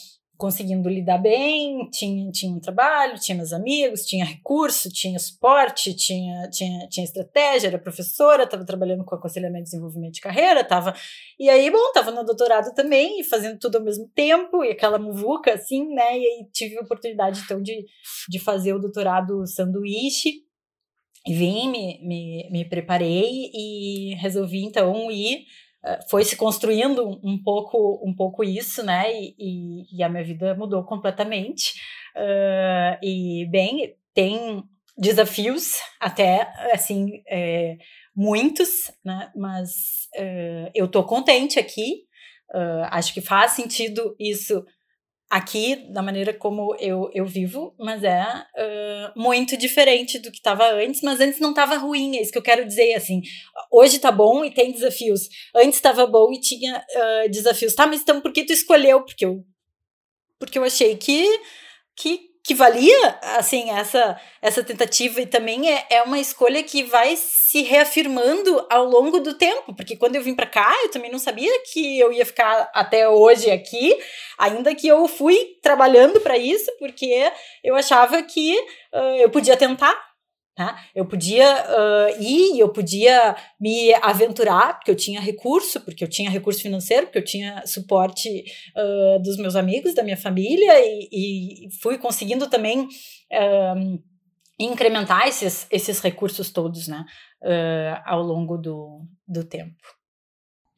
conseguindo 0.40 0.88
lidar 0.88 1.18
bem, 1.18 1.86
tinha, 1.90 2.32
tinha 2.32 2.50
um 2.50 2.58
trabalho, 2.58 3.20
tinha 3.20 3.36
meus 3.36 3.52
amigos, 3.52 4.06
tinha 4.06 4.24
recurso, 4.24 4.88
tinha 4.90 5.18
suporte, 5.18 5.94
tinha, 5.94 6.48
tinha, 6.48 6.88
tinha 6.88 7.04
estratégia, 7.04 7.68
era 7.68 7.78
professora, 7.78 8.44
estava 8.44 8.64
trabalhando 8.64 9.04
com 9.04 9.14
aconselhamento 9.14 9.60
e 9.60 9.64
desenvolvimento 9.64 10.14
de 10.14 10.22
carreira, 10.22 10.64
tava 10.64 10.94
e 11.38 11.50
aí, 11.50 11.70
bom, 11.70 11.86
estava 11.88 12.10
no 12.10 12.24
doutorado 12.24 12.74
também, 12.74 13.22
fazendo 13.22 13.58
tudo 13.58 13.76
ao 13.76 13.84
mesmo 13.84 14.08
tempo, 14.14 14.64
e 14.64 14.70
aquela 14.70 14.98
muvuca, 14.98 15.52
assim, 15.52 15.86
né, 15.92 16.18
e 16.18 16.24
aí 16.24 16.46
tive 16.52 16.78
a 16.78 16.82
oportunidade, 16.82 17.42
então, 17.44 17.60
de, 17.60 17.84
de 18.28 18.38
fazer 18.38 18.72
o 18.72 18.78
doutorado 18.78 19.46
sanduíche, 19.46 20.42
e 21.26 21.34
vim, 21.34 21.70
me, 21.70 22.00
me, 22.02 22.48
me 22.50 22.64
preparei 22.64 23.50
e 23.52 24.14
resolvi, 24.14 24.64
então, 24.64 25.10
ir 25.10 25.44
foi 26.08 26.24
se 26.24 26.36
construindo 26.36 27.20
um 27.22 27.42
pouco 27.42 28.00
um 28.04 28.14
pouco 28.14 28.44
isso, 28.44 28.82
né? 28.82 29.10
E, 29.12 29.34
e, 29.38 29.98
e 29.98 30.02
a 30.02 30.08
minha 30.08 30.24
vida 30.24 30.54
mudou 30.54 30.84
completamente. 30.84 31.74
Uh, 32.14 32.98
e 33.02 33.46
bem, 33.50 33.94
tem 34.12 34.62
desafios 34.96 35.78
até 35.98 36.52
assim 36.72 37.22
é, 37.26 37.76
muitos, 38.14 38.90
né? 39.04 39.30
Mas 39.34 40.08
uh, 40.16 40.70
eu 40.74 40.88
tô 40.88 41.02
contente 41.04 41.58
aqui. 41.58 42.04
Uh, 42.52 42.84
acho 42.90 43.14
que 43.14 43.20
faz 43.20 43.52
sentido 43.52 44.14
isso 44.18 44.64
aqui, 45.30 45.76
da 45.92 46.02
maneira 46.02 46.34
como 46.34 46.74
eu, 46.80 47.08
eu 47.14 47.24
vivo, 47.24 47.72
mas 47.78 48.02
é 48.02 48.20
uh, 48.24 49.20
muito 49.20 49.56
diferente 49.56 50.18
do 50.18 50.28
que 50.32 50.38
estava 50.38 50.68
antes, 50.72 51.02
mas 51.02 51.20
antes 51.20 51.38
não 51.38 51.50
estava 51.50 51.76
ruim, 51.76 52.16
é 52.16 52.22
isso 52.22 52.32
que 52.32 52.38
eu 52.38 52.42
quero 52.42 52.66
dizer, 52.66 52.94
assim, 52.94 53.22
hoje 53.70 53.96
está 53.96 54.10
bom 54.10 54.44
e 54.44 54.50
tem 54.50 54.72
desafios, 54.72 55.28
antes 55.54 55.76
estava 55.76 56.04
bom 56.04 56.32
e 56.32 56.40
tinha 56.40 56.84
uh, 56.84 57.30
desafios, 57.30 57.76
tá, 57.76 57.86
mas 57.86 58.00
então 58.00 58.20
por 58.20 58.32
que 58.32 58.44
tu 58.44 58.52
escolheu? 58.52 59.04
Porque 59.04 59.24
eu, 59.24 59.44
porque 60.36 60.58
eu 60.58 60.64
achei 60.64 60.96
que, 60.96 61.24
que 61.94 62.29
que 62.42 62.54
valia, 62.54 63.18
assim, 63.36 63.70
essa, 63.70 64.18
essa 64.40 64.64
tentativa 64.64 65.20
e 65.20 65.26
também 65.26 65.70
é, 65.72 65.86
é 65.90 66.02
uma 66.02 66.18
escolha 66.18 66.62
que 66.62 66.82
vai 66.82 67.14
se 67.16 67.62
reafirmando 67.62 68.66
ao 68.70 68.86
longo 68.86 69.20
do 69.20 69.34
tempo, 69.34 69.74
porque 69.74 69.96
quando 69.96 70.16
eu 70.16 70.22
vim 70.22 70.34
para 70.34 70.46
cá, 70.46 70.74
eu 70.82 70.90
também 70.90 71.10
não 71.10 71.18
sabia 71.18 71.52
que 71.70 71.98
eu 71.98 72.10
ia 72.12 72.24
ficar 72.24 72.70
até 72.72 73.08
hoje 73.08 73.50
aqui, 73.50 73.96
ainda 74.38 74.74
que 74.74 74.88
eu 74.88 75.06
fui 75.06 75.58
trabalhando 75.62 76.20
para 76.20 76.38
isso, 76.38 76.70
porque 76.78 77.30
eu 77.62 77.76
achava 77.76 78.22
que 78.22 78.58
uh, 78.94 79.16
eu 79.18 79.30
podia 79.30 79.56
tentar? 79.56 80.09
Eu 80.94 81.06
podia 81.06 81.46
uh, 81.46 82.22
ir, 82.22 82.58
eu 82.58 82.68
podia 82.68 83.34
me 83.58 83.94
aventurar, 83.94 84.74
porque 84.74 84.90
eu 84.90 84.96
tinha 84.96 85.20
recurso, 85.20 85.80
porque 85.80 86.04
eu 86.04 86.08
tinha 86.08 86.30
recurso 86.30 86.60
financeiro, 86.60 87.06
porque 87.06 87.18
eu 87.18 87.24
tinha 87.24 87.62
suporte 87.66 88.44
uh, 88.76 89.22
dos 89.22 89.36
meus 89.38 89.56
amigos, 89.56 89.94
da 89.94 90.02
minha 90.02 90.16
família, 90.16 90.74
e, 90.84 91.66
e 91.66 91.70
fui 91.80 91.96
conseguindo 91.96 92.48
também 92.48 92.82
uh, 92.82 94.02
incrementar 94.58 95.26
esses, 95.28 95.66
esses 95.70 96.00
recursos 96.00 96.50
todos 96.50 96.86
né, 96.86 97.06
ao 98.04 98.22
longo 98.22 98.58
do, 98.58 99.06
do 99.26 99.42
tempo. 99.42 99.99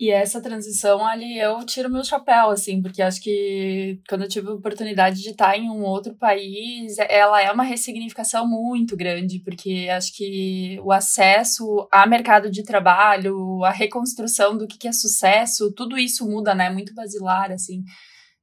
E 0.02 0.10
essa 0.10 0.40
transição 0.40 1.06
ali 1.06 1.38
eu 1.38 1.64
tiro 1.64 1.88
meu 1.88 2.02
chapéu, 2.02 2.50
assim, 2.50 2.82
porque 2.82 3.00
acho 3.00 3.22
que 3.22 4.00
quando 4.08 4.22
eu 4.22 4.28
tive 4.28 4.48
a 4.48 4.54
oportunidade 4.54 5.22
de 5.22 5.30
estar 5.30 5.56
em 5.56 5.70
um 5.70 5.84
outro 5.84 6.12
país, 6.16 6.98
ela 6.98 7.40
é 7.40 7.52
uma 7.52 7.62
ressignificação 7.62 8.44
muito 8.44 8.96
grande, 8.96 9.38
porque 9.38 9.88
acho 9.96 10.12
que 10.12 10.76
o 10.82 10.90
acesso 10.90 11.86
a 11.88 12.04
mercado 12.04 12.50
de 12.50 12.64
trabalho, 12.64 13.62
a 13.62 13.70
reconstrução 13.70 14.58
do 14.58 14.66
que 14.66 14.88
é 14.88 14.92
sucesso, 14.92 15.72
tudo 15.72 15.96
isso 15.96 16.28
muda, 16.28 16.52
né? 16.52 16.68
Muito 16.68 16.92
basilar, 16.92 17.52
assim. 17.52 17.84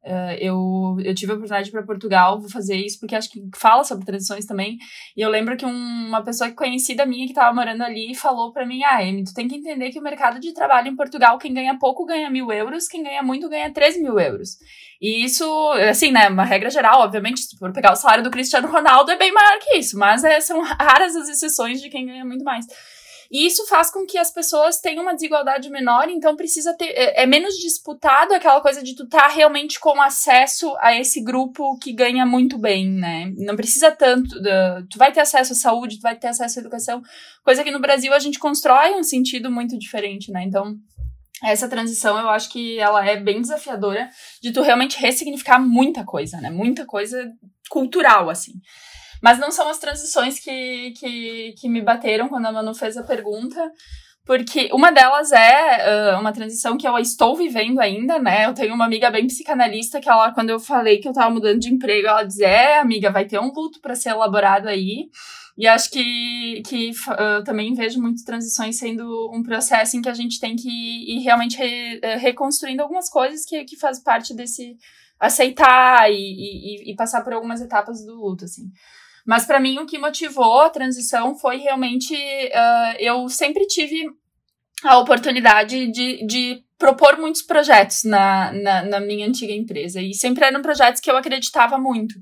Uh, 0.01 0.31
eu, 0.39 0.97
eu 1.03 1.13
tive 1.13 1.33
a 1.33 1.35
oportunidade 1.35 1.71
para 1.71 1.83
Portugal, 1.83 2.39
vou 2.39 2.49
fazer 2.49 2.75
isso 2.77 2.97
porque 2.99 3.15
acho 3.15 3.29
que 3.29 3.41
fala 3.55 3.83
sobre 3.83 4.05
tradições 4.05 4.45
também. 4.45 4.77
E 5.15 5.21
eu 5.21 5.29
lembro 5.29 5.57
que 5.57 5.65
um, 5.65 6.07
uma 6.07 6.23
pessoa 6.23 6.49
conhecida 6.51 7.05
minha 7.05 7.25
que 7.25 7.31
estava 7.31 7.53
morando 7.53 7.83
ali 7.83 8.15
falou 8.15 8.53
para 8.53 8.65
mim: 8.65 8.81
Ah, 8.83 8.99
Amy, 8.99 9.25
tu 9.25 9.33
tem 9.33 9.47
que 9.47 9.55
entender 9.55 9.89
que 9.91 9.99
o 9.99 10.03
mercado 10.03 10.39
de 10.39 10.53
trabalho 10.53 10.87
em 10.87 10.95
Portugal, 10.95 11.37
quem 11.37 11.53
ganha 11.53 11.77
pouco 11.77 12.05
ganha 12.05 12.29
mil 12.29 12.51
euros, 12.51 12.87
quem 12.87 13.03
ganha 13.03 13.21
muito 13.21 13.49
ganha 13.49 13.73
3 13.73 14.01
mil 14.01 14.17
euros. 14.17 14.57
E 15.01 15.23
isso, 15.23 15.45
assim, 15.89 16.11
né, 16.11 16.27
uma 16.27 16.43
regra 16.43 16.69
geral, 16.69 17.01
obviamente, 17.01 17.41
se 17.41 17.57
for 17.57 17.71
pegar 17.71 17.93
o 17.93 17.95
salário 17.95 18.23
do 18.23 18.31
Cristiano 18.31 18.67
Ronaldo, 18.67 19.11
é 19.11 19.17
bem 19.17 19.31
maior 19.31 19.59
que 19.59 19.77
isso, 19.77 19.97
mas 19.97 20.23
é, 20.23 20.41
são 20.41 20.61
raras 20.61 21.15
as 21.15 21.29
exceções 21.29 21.81
de 21.81 21.89
quem 21.89 22.05
ganha 22.05 22.25
muito 22.25 22.43
mais. 22.43 22.65
E 23.31 23.45
isso 23.45 23.65
faz 23.67 23.91
com 23.91 24.05
que 24.05 24.17
as 24.17 24.31
pessoas 24.31 24.79
tenham 24.79 25.03
uma 25.03 25.13
desigualdade 25.13 25.69
menor, 25.69 26.09
então 26.09 26.35
precisa 26.35 26.75
ter. 26.75 26.87
É, 26.87 27.23
é 27.23 27.25
menos 27.27 27.55
disputado 27.55 28.33
aquela 28.33 28.59
coisa 28.59 28.81
de 28.81 28.95
tu 28.95 29.07
tá 29.07 29.27
realmente 29.27 29.79
com 29.79 30.01
acesso 30.01 30.75
a 30.79 30.97
esse 30.97 31.21
grupo 31.21 31.77
que 31.77 31.93
ganha 31.93 32.25
muito 32.25 32.57
bem, 32.57 32.89
né? 32.89 33.31
Não 33.37 33.55
precisa 33.55 33.91
tanto. 33.91 34.35
Uh, 34.37 34.87
tu 34.89 34.97
vai 34.97 35.11
ter 35.11 35.19
acesso 35.19 35.53
à 35.53 35.55
saúde, 35.55 35.97
tu 35.97 36.01
vai 36.01 36.15
ter 36.15 36.27
acesso 36.27 36.57
à 36.57 36.61
educação, 36.61 37.03
coisa 37.43 37.63
que 37.63 37.71
no 37.71 37.79
Brasil 37.79 38.13
a 38.13 38.19
gente 38.19 38.39
constrói 38.39 38.95
um 38.95 39.03
sentido 39.03 39.51
muito 39.51 39.77
diferente, 39.77 40.31
né? 40.31 40.43
Então 40.43 40.75
essa 41.43 41.69
transição 41.69 42.17
eu 42.19 42.29
acho 42.29 42.49
que 42.49 42.79
ela 42.79 43.05
é 43.05 43.15
bem 43.15 43.41
desafiadora 43.41 44.09
de 44.41 44.51
tu 44.51 44.61
realmente 44.61 44.99
ressignificar 44.99 45.59
muita 45.59 46.03
coisa, 46.03 46.41
né? 46.41 46.49
Muita 46.49 46.85
coisa 46.85 47.31
cultural, 47.69 48.29
assim. 48.29 48.53
Mas 49.21 49.39
não 49.39 49.51
são 49.51 49.67
as 49.69 49.77
transições 49.77 50.39
que, 50.39 50.91
que, 50.91 51.53
que 51.57 51.69
me 51.69 51.81
bateram 51.81 52.29
quando 52.29 52.45
a 52.45 52.51
Manu 52.51 52.73
fez 52.73 52.97
a 52.97 53.03
pergunta. 53.03 53.71
Porque 54.25 54.69
uma 54.71 54.91
delas 54.91 55.31
é 55.31 56.13
uh, 56.13 56.19
uma 56.19 56.31
transição 56.31 56.77
que 56.77 56.87
eu 56.87 56.95
estou 56.99 57.35
vivendo 57.35 57.79
ainda, 57.79 58.19
né? 58.19 58.45
Eu 58.45 58.53
tenho 58.53 58.75
uma 58.75 58.85
amiga 58.85 59.09
bem 59.09 59.25
psicanalista 59.25 59.99
que 59.99 60.07
ela, 60.07 60.31
quando 60.31 60.51
eu 60.51 60.59
falei 60.59 60.99
que 60.99 61.07
eu 61.07 61.13
tava 61.13 61.33
mudando 61.33 61.59
de 61.59 61.73
emprego, 61.73 62.07
ela 62.07 62.21
dizia: 62.21 62.47
É, 62.47 62.79
amiga, 62.79 63.09
vai 63.11 63.25
ter 63.25 63.39
um 63.39 63.51
luto 63.51 63.81
para 63.81 63.95
ser 63.95 64.09
elaborado 64.09 64.67
aí. 64.67 65.09
E 65.57 65.67
acho 65.67 65.89
que, 65.89 66.61
que 66.65 66.91
uh, 66.91 67.43
também 67.43 67.73
vejo 67.73 67.99
muitas 67.99 68.21
transições 68.21 68.77
sendo 68.77 69.31
um 69.33 69.41
processo 69.41 69.97
em 69.97 70.01
que 70.01 70.09
a 70.09 70.13
gente 70.13 70.39
tem 70.39 70.55
que 70.55 70.69
ir 70.69 71.23
realmente 71.23 71.57
re, 71.57 71.97
uh, 71.97 72.19
reconstruindo 72.19 72.83
algumas 72.83 73.09
coisas 73.09 73.43
que, 73.43 73.65
que 73.65 73.77
faz 73.77 73.99
parte 73.99 74.35
desse 74.35 74.77
aceitar 75.19 76.09
e, 76.09 76.15
e, 76.15 76.91
e 76.91 76.95
passar 76.95 77.23
por 77.23 77.33
algumas 77.33 77.61
etapas 77.61 78.05
do 78.05 78.13
luto, 78.13 78.45
assim. 78.45 78.71
Mas 79.29 79.45
para 79.45 79.59
mim 79.59 79.77
o 79.77 79.85
que 79.85 79.99
motivou 79.99 80.61
a 80.61 80.71
transição 80.71 81.35
foi 81.35 81.57
realmente 81.57 82.15
uh, 82.15 82.95
eu 82.97 83.29
sempre 83.29 83.67
tive 83.67 84.09
a 84.83 84.97
oportunidade 84.97 85.91
de, 85.91 86.25
de 86.25 86.63
propor 86.79 87.15
muitos 87.19 87.43
projetos 87.43 88.03
na, 88.05 88.51
na, 88.51 88.81
na 88.81 88.99
minha 88.99 89.27
antiga 89.27 89.53
empresa 89.53 90.01
e 90.01 90.15
sempre 90.15 90.45
eram 90.45 90.63
projetos 90.63 90.99
que 90.99 91.11
eu 91.11 91.15
acreditava 91.15 91.77
muito. 91.77 92.15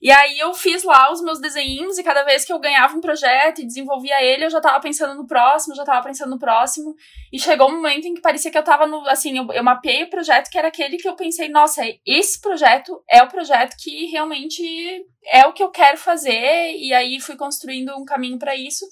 E 0.00 0.10
aí 0.10 0.38
eu 0.38 0.54
fiz 0.54 0.82
lá 0.82 1.12
os 1.12 1.20
meus 1.20 1.38
desenhos 1.38 1.98
e 1.98 2.02
cada 2.02 2.22
vez 2.22 2.42
que 2.44 2.52
eu 2.52 2.58
ganhava 2.58 2.96
um 2.96 3.02
projeto 3.02 3.60
e 3.60 3.66
desenvolvia 3.66 4.22
ele, 4.24 4.46
eu 4.46 4.50
já 4.50 4.58
tava 4.58 4.80
pensando 4.80 5.14
no 5.14 5.26
próximo, 5.26 5.74
já 5.74 5.84
tava 5.84 6.02
pensando 6.06 6.30
no 6.30 6.38
próximo. 6.38 6.94
E 7.30 7.38
chegou 7.38 7.68
um 7.68 7.76
momento 7.76 8.06
em 8.06 8.14
que 8.14 8.22
parecia 8.22 8.50
que 8.50 8.56
eu 8.56 8.62
tava 8.62 8.86
no, 8.86 9.06
assim, 9.08 9.36
eu, 9.36 9.52
eu 9.52 9.62
mapeei 9.62 10.04
o 10.04 10.10
projeto 10.10 10.48
que 10.50 10.56
era 10.56 10.68
aquele 10.68 10.96
que 10.96 11.06
eu 11.06 11.14
pensei, 11.14 11.50
nossa, 11.50 11.82
esse 12.06 12.40
projeto 12.40 13.02
é 13.10 13.22
o 13.22 13.28
projeto 13.28 13.76
que 13.78 14.06
realmente 14.06 15.04
é 15.26 15.46
o 15.46 15.52
que 15.52 15.62
eu 15.62 15.68
quero 15.68 15.98
fazer. 15.98 16.76
E 16.76 16.94
aí 16.94 17.20
fui 17.20 17.36
construindo 17.36 17.94
um 17.94 18.04
caminho 18.06 18.38
para 18.38 18.56
isso. 18.56 18.86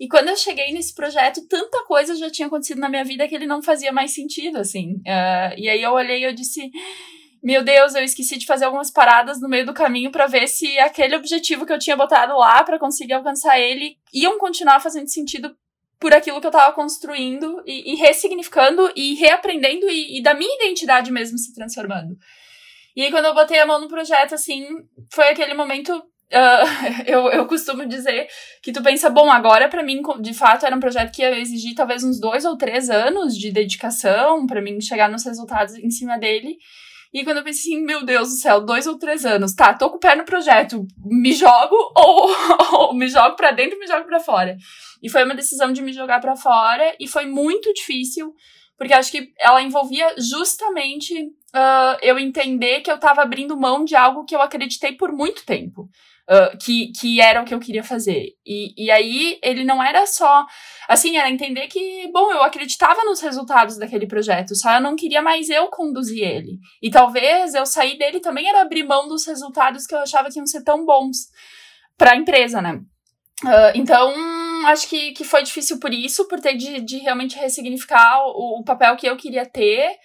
E 0.00 0.08
quando 0.08 0.28
eu 0.28 0.36
cheguei 0.36 0.72
nesse 0.72 0.92
projeto, 0.92 1.46
tanta 1.46 1.84
coisa 1.84 2.16
já 2.16 2.28
tinha 2.28 2.48
acontecido 2.48 2.80
na 2.80 2.88
minha 2.88 3.04
vida 3.04 3.28
que 3.28 3.34
ele 3.36 3.46
não 3.46 3.62
fazia 3.62 3.92
mais 3.92 4.12
sentido, 4.12 4.58
assim. 4.58 4.94
Uh, 4.94 5.54
e 5.56 5.68
aí 5.68 5.80
eu 5.80 5.92
olhei 5.92 6.18
e 6.18 6.24
eu 6.24 6.34
disse 6.34 6.68
meu 7.42 7.64
Deus, 7.64 7.94
eu 7.94 8.04
esqueci 8.04 8.38
de 8.38 8.46
fazer 8.46 8.66
algumas 8.66 8.90
paradas 8.90 9.40
no 9.40 9.48
meio 9.48 9.66
do 9.66 9.74
caminho 9.74 10.12
para 10.12 10.26
ver 10.26 10.46
se 10.46 10.78
aquele 10.78 11.16
objetivo 11.16 11.66
que 11.66 11.72
eu 11.72 11.78
tinha 11.78 11.96
botado 11.96 12.36
lá 12.38 12.62
para 12.62 12.78
conseguir 12.78 13.14
alcançar 13.14 13.58
ele 13.58 13.96
iam 14.14 14.38
continuar 14.38 14.78
fazendo 14.78 15.08
sentido 15.08 15.56
por 16.02 16.12
aquilo 16.12 16.40
que 16.40 16.46
eu 16.46 16.50
tava 16.50 16.72
construindo 16.72 17.62
e, 17.64 17.92
e 17.92 17.96
ressignificando 17.96 18.92
e 18.94 19.14
reaprendendo 19.14 19.88
e, 19.88 20.18
e, 20.18 20.22
da 20.22 20.34
minha 20.34 20.54
identidade 20.56 21.12
mesmo 21.12 21.38
se 21.38 21.54
transformando. 21.54 22.16
E 22.96 23.02
aí, 23.02 23.10
quando 23.10 23.26
eu 23.26 23.34
botei 23.34 23.60
a 23.60 23.66
mão 23.66 23.80
no 23.80 23.88
projeto, 23.88 24.34
assim, 24.34 24.66
foi 25.12 25.28
aquele 25.28 25.54
momento. 25.54 25.96
Uh, 25.96 27.04
eu, 27.06 27.28
eu 27.30 27.46
costumo 27.46 27.86
dizer 27.86 28.26
que 28.62 28.72
tu 28.72 28.82
pensa, 28.82 29.08
bom, 29.10 29.30
agora 29.30 29.68
para 29.68 29.82
mim, 29.82 30.02
de 30.20 30.34
fato, 30.34 30.66
era 30.66 30.74
um 30.74 30.80
projeto 30.80 31.12
que 31.12 31.22
ia 31.22 31.38
exigir 31.38 31.74
talvez 31.74 32.02
uns 32.02 32.18
dois 32.18 32.44
ou 32.44 32.56
três 32.56 32.90
anos 32.90 33.36
de 33.36 33.52
dedicação 33.52 34.44
para 34.44 34.60
mim 34.60 34.80
chegar 34.80 35.08
nos 35.08 35.24
resultados 35.24 35.74
em 35.76 35.90
cima 35.90 36.18
dele. 36.18 36.56
E 37.12 37.24
quando 37.24 37.38
eu 37.38 37.44
pensei 37.44 37.74
assim, 37.74 37.84
meu 37.84 38.04
Deus 38.04 38.30
do 38.30 38.34
céu, 38.36 38.64
dois 38.64 38.86
ou 38.86 38.98
três 38.98 39.26
anos, 39.26 39.54
tá, 39.54 39.74
tô 39.74 39.90
com 39.90 39.96
o 39.96 40.00
pé 40.00 40.16
no 40.16 40.24
projeto, 40.24 40.86
me 41.04 41.32
jogo 41.34 41.76
ou, 41.94 42.30
ou 42.72 42.94
me 42.94 43.06
jogo 43.08 43.36
pra 43.36 43.50
dentro 43.50 43.78
me 43.78 43.86
jogo 43.86 44.06
pra 44.06 44.18
fora. 44.18 44.56
E 45.02 45.10
foi 45.10 45.24
uma 45.24 45.34
decisão 45.34 45.72
de 45.72 45.82
me 45.82 45.92
jogar 45.92 46.20
para 46.20 46.36
fora 46.36 46.96
e 46.98 47.06
foi 47.06 47.26
muito 47.26 47.72
difícil, 47.74 48.32
porque 48.78 48.94
acho 48.94 49.12
que 49.12 49.32
ela 49.38 49.60
envolvia 49.60 50.14
justamente 50.16 51.14
uh, 51.54 51.98
eu 52.00 52.18
entender 52.18 52.80
que 52.80 52.90
eu 52.90 52.98
tava 52.98 53.20
abrindo 53.20 53.58
mão 53.58 53.84
de 53.84 53.94
algo 53.94 54.24
que 54.24 54.34
eu 54.34 54.40
acreditei 54.40 54.92
por 54.92 55.12
muito 55.12 55.44
tempo. 55.44 55.88
Que, 56.58 56.92
que 56.98 57.20
era 57.20 57.42
o 57.42 57.44
que 57.44 57.52
eu 57.52 57.60
queria 57.60 57.84
fazer. 57.84 58.28
E, 58.46 58.86
e 58.86 58.90
aí 58.90 59.38
ele 59.42 59.64
não 59.64 59.82
era 59.82 60.06
só. 60.06 60.46
Assim, 60.88 61.16
era 61.16 61.28
entender 61.28 61.66
que, 61.66 62.10
bom, 62.12 62.30
eu 62.30 62.42
acreditava 62.42 63.04
nos 63.04 63.20
resultados 63.20 63.76
daquele 63.76 64.06
projeto, 64.06 64.54
só 64.54 64.74
eu 64.74 64.80
não 64.80 64.96
queria 64.96 65.20
mais 65.20 65.50
eu 65.50 65.66
conduzir 65.68 66.22
ele. 66.22 66.58
E 66.80 66.90
talvez 66.90 67.54
eu 67.54 67.66
sair 67.66 67.98
dele 67.98 68.20
também 68.20 68.48
era 68.48 68.62
abrir 68.62 68.82
mão 68.84 69.08
dos 69.08 69.26
resultados 69.26 69.86
que 69.86 69.94
eu 69.94 69.98
achava 69.98 70.30
que 70.30 70.38
iam 70.38 70.46
ser 70.46 70.62
tão 70.62 70.86
bons 70.86 71.28
para 71.98 72.12
a 72.12 72.16
empresa, 72.16 72.62
né? 72.62 72.80
Uh, 73.44 73.72
então, 73.74 74.14
acho 74.66 74.88
que, 74.88 75.12
que 75.12 75.24
foi 75.24 75.42
difícil 75.42 75.80
por 75.80 75.92
isso, 75.92 76.28
por 76.28 76.40
ter 76.40 76.54
de, 76.56 76.80
de 76.80 76.98
realmente 76.98 77.36
ressignificar 77.36 78.22
o, 78.26 78.60
o 78.60 78.64
papel 78.64 78.96
que 78.96 79.06
eu 79.06 79.16
queria 79.16 79.44
ter. 79.44 79.96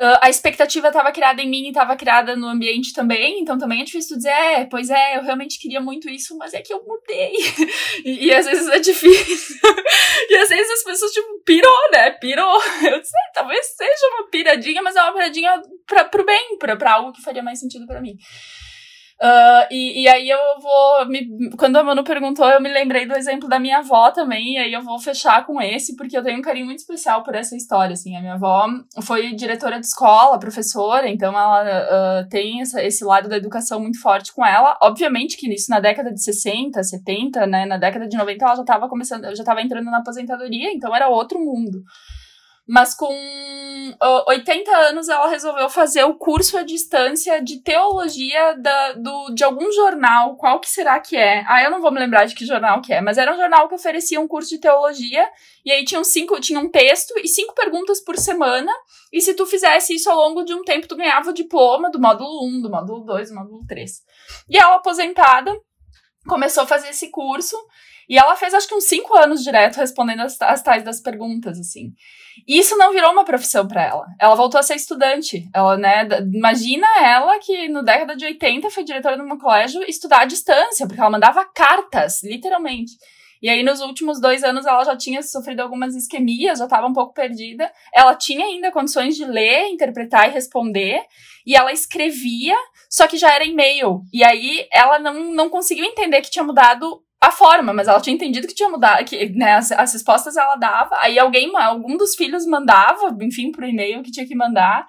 Uh, 0.00 0.16
a 0.22 0.30
expectativa 0.30 0.88
estava 0.88 1.12
criada 1.12 1.42
em 1.42 1.48
mim 1.48 1.66
e 1.66 1.68
estava 1.68 1.94
criada 1.94 2.34
no 2.34 2.46
ambiente 2.46 2.94
também, 2.94 3.38
então 3.38 3.58
também 3.58 3.82
é 3.82 3.84
difícil 3.84 4.16
dizer, 4.16 4.30
é, 4.30 4.64
pois 4.64 4.88
é, 4.88 5.18
eu 5.18 5.22
realmente 5.22 5.58
queria 5.60 5.78
muito 5.78 6.08
isso, 6.08 6.38
mas 6.38 6.54
é 6.54 6.62
que 6.62 6.72
eu 6.72 6.82
mudei. 6.82 7.34
e, 8.02 8.28
e, 8.28 8.34
às 8.34 8.46
vezes 8.46 8.66
é 8.68 8.78
difícil. 8.78 9.56
e 10.30 10.36
às 10.36 10.48
vezes 10.48 10.70
as 10.70 10.84
pessoas, 10.84 11.12
tipo, 11.12 11.28
pirou, 11.44 11.90
né? 11.92 12.12
Pirou. 12.12 12.58
Eu 12.82 12.98
disse, 12.98 13.12
é, 13.14 13.32
talvez 13.34 13.66
seja 13.76 14.06
uma 14.14 14.30
piradinha, 14.30 14.80
mas 14.80 14.96
é 14.96 15.02
uma 15.02 15.12
piradinha 15.12 15.60
pra, 15.86 16.04
pro 16.04 16.24
bem, 16.24 16.56
pra 16.58 16.92
algo 16.92 17.12
que 17.12 17.20
faria 17.20 17.42
mais 17.42 17.60
sentido 17.60 17.86
para 17.86 18.00
mim. 18.00 18.16
Uh, 19.22 19.68
e, 19.70 20.04
e 20.04 20.08
aí 20.08 20.30
eu 20.30 20.38
vou. 20.62 21.06
Me, 21.06 21.50
quando 21.58 21.76
a 21.76 21.82
Manu 21.82 22.02
perguntou, 22.02 22.48
eu 22.48 22.58
me 22.58 22.72
lembrei 22.72 23.04
do 23.04 23.14
exemplo 23.14 23.50
da 23.50 23.60
minha 23.60 23.80
avó 23.80 24.10
também, 24.10 24.54
e 24.54 24.58
aí 24.58 24.72
eu 24.72 24.82
vou 24.82 24.98
fechar 24.98 25.44
com 25.44 25.60
esse, 25.60 25.94
porque 25.94 26.16
eu 26.16 26.22
tenho 26.22 26.38
um 26.38 26.42
carinho 26.42 26.64
muito 26.64 26.78
especial 26.78 27.22
por 27.22 27.34
essa 27.34 27.54
história. 27.54 27.92
Assim, 27.92 28.16
a 28.16 28.20
minha 28.20 28.34
avó 28.34 28.66
foi 29.02 29.34
diretora 29.34 29.78
de 29.78 29.84
escola, 29.84 30.38
professora, 30.38 31.06
então 31.06 31.38
ela 31.38 32.22
uh, 32.22 32.28
tem 32.30 32.62
essa, 32.62 32.82
esse 32.82 33.04
lado 33.04 33.28
da 33.28 33.36
educação 33.36 33.78
muito 33.78 34.00
forte 34.00 34.32
com 34.32 34.44
ela. 34.44 34.78
Obviamente 34.80 35.36
que 35.36 35.52
isso 35.52 35.70
na 35.70 35.80
década 35.80 36.10
de 36.10 36.22
60, 36.22 36.82
70, 36.82 37.46
né? 37.46 37.66
Na 37.66 37.76
década 37.76 38.08
de 38.08 38.16
90 38.16 38.42
ela 38.42 38.54
já 38.54 38.62
estava 38.62 38.88
começando, 38.88 39.24
já 39.24 39.32
estava 39.32 39.60
entrando 39.60 39.90
na 39.90 39.98
aposentadoria, 39.98 40.72
então 40.72 40.96
era 40.96 41.10
outro 41.10 41.38
mundo. 41.38 41.82
Mas 42.66 42.94
com 42.94 43.12
uh, 43.12 44.24
80 44.28 44.70
anos 44.70 45.08
ela 45.08 45.28
resolveu 45.28 45.68
fazer 45.68 46.04
o 46.04 46.14
curso 46.14 46.56
à 46.56 46.62
distância 46.62 47.42
de 47.42 47.62
teologia 47.62 48.54
da, 48.58 48.92
do, 48.92 49.34
de 49.34 49.42
algum 49.42 49.70
jornal. 49.72 50.36
Qual 50.36 50.60
que 50.60 50.68
será 50.68 51.00
que 51.00 51.16
é? 51.16 51.44
Ah, 51.48 51.62
eu 51.62 51.70
não 51.70 51.80
vou 51.80 51.90
me 51.90 51.98
lembrar 51.98 52.26
de 52.26 52.34
que 52.34 52.46
jornal 52.46 52.80
que 52.80 52.92
é, 52.92 53.00
mas 53.00 53.18
era 53.18 53.32
um 53.32 53.36
jornal 53.36 53.68
que 53.68 53.74
oferecia 53.74 54.20
um 54.20 54.28
curso 54.28 54.50
de 54.50 54.58
teologia. 54.58 55.28
E 55.64 55.72
aí 55.72 55.84
tinham 55.84 56.04
cinco, 56.04 56.40
tinha 56.40 56.60
um 56.60 56.70
texto 56.70 57.12
e 57.18 57.26
cinco 57.26 57.54
perguntas 57.54 58.00
por 58.00 58.16
semana. 58.16 58.72
E 59.12 59.20
se 59.20 59.34
tu 59.34 59.46
fizesse 59.46 59.94
isso 59.94 60.08
ao 60.08 60.16
longo 60.16 60.44
de 60.44 60.54
um 60.54 60.62
tempo, 60.62 60.86
tu 60.86 60.96
ganhava 60.96 61.30
o 61.30 61.34
diploma 61.34 61.90
do 61.90 62.00
módulo 62.00 62.46
1, 62.46 62.62
do 62.62 62.70
módulo 62.70 63.04
2, 63.04 63.30
do 63.30 63.34
módulo 63.34 63.64
3. 63.66 63.90
E 64.48 64.56
ela, 64.56 64.76
aposentada, 64.76 65.52
começou 66.26 66.62
a 66.62 66.66
fazer 66.66 66.90
esse 66.90 67.10
curso. 67.10 67.56
E 68.08 68.18
ela 68.18 68.34
fez 68.34 68.52
acho 68.54 68.66
que 68.66 68.74
uns 68.74 68.84
cinco 68.84 69.16
anos 69.16 69.42
direto 69.42 69.76
respondendo 69.76 70.22
as, 70.22 70.40
as 70.42 70.62
tais 70.62 70.82
das 70.82 71.00
perguntas, 71.00 71.58
assim. 71.58 71.92
Isso 72.46 72.76
não 72.76 72.92
virou 72.92 73.12
uma 73.12 73.24
profissão 73.24 73.66
para 73.66 73.84
ela. 73.84 74.06
Ela 74.20 74.34
voltou 74.34 74.58
a 74.58 74.62
ser 74.62 74.74
estudante. 74.74 75.48
Ela, 75.54 75.76
né, 75.76 76.08
imagina 76.32 76.86
ela 77.02 77.38
que 77.38 77.68
no 77.68 77.82
década 77.82 78.16
de 78.16 78.24
80 78.24 78.70
foi 78.70 78.84
diretora 78.84 79.16
de 79.16 79.22
um 79.22 79.38
colégio 79.38 79.82
estudar 79.88 80.22
à 80.22 80.24
distância, 80.24 80.86
porque 80.86 81.00
ela 81.00 81.10
mandava 81.10 81.44
cartas, 81.44 82.22
literalmente. 82.22 82.92
E 83.42 83.48
aí, 83.48 83.62
nos 83.62 83.80
últimos 83.80 84.20
dois 84.20 84.44
anos, 84.44 84.66
ela 84.66 84.84
já 84.84 84.94
tinha 84.94 85.22
sofrido 85.22 85.60
algumas 85.60 85.94
isquemias, 85.94 86.58
já 86.58 86.64
estava 86.64 86.86
um 86.86 86.92
pouco 86.92 87.14
perdida. 87.14 87.72
Ela 87.94 88.14
tinha 88.14 88.44
ainda 88.44 88.70
condições 88.70 89.16
de 89.16 89.24
ler, 89.24 89.68
interpretar 89.68 90.28
e 90.28 90.32
responder. 90.32 91.02
E 91.46 91.56
ela 91.56 91.72
escrevia, 91.72 92.54
só 92.90 93.06
que 93.06 93.16
já 93.16 93.34
era 93.34 93.44
e-mail. 93.44 94.02
E 94.12 94.22
aí, 94.22 94.66
ela 94.70 94.98
não, 94.98 95.32
não 95.32 95.48
conseguiu 95.48 95.86
entender 95.86 96.20
que 96.20 96.30
tinha 96.30 96.44
mudado 96.44 97.02
a 97.22 97.30
forma, 97.30 97.72
mas 97.74 97.86
ela 97.86 98.00
tinha 98.00 98.14
entendido 98.14 98.46
que 98.46 98.54
tinha 98.54 98.68
mudado, 98.68 99.04
que 99.04 99.28
né, 99.30 99.52
as, 99.52 99.70
as 99.72 99.92
respostas 99.92 100.36
ela 100.36 100.56
dava, 100.56 100.96
aí 101.00 101.18
alguém, 101.18 101.54
algum 101.54 101.96
dos 101.96 102.14
filhos 102.14 102.46
mandava, 102.46 103.14
enfim, 103.20 103.52
pro 103.52 103.66
e-mail 103.66 104.02
que 104.02 104.10
tinha 104.10 104.26
que 104.26 104.34
mandar, 104.34 104.86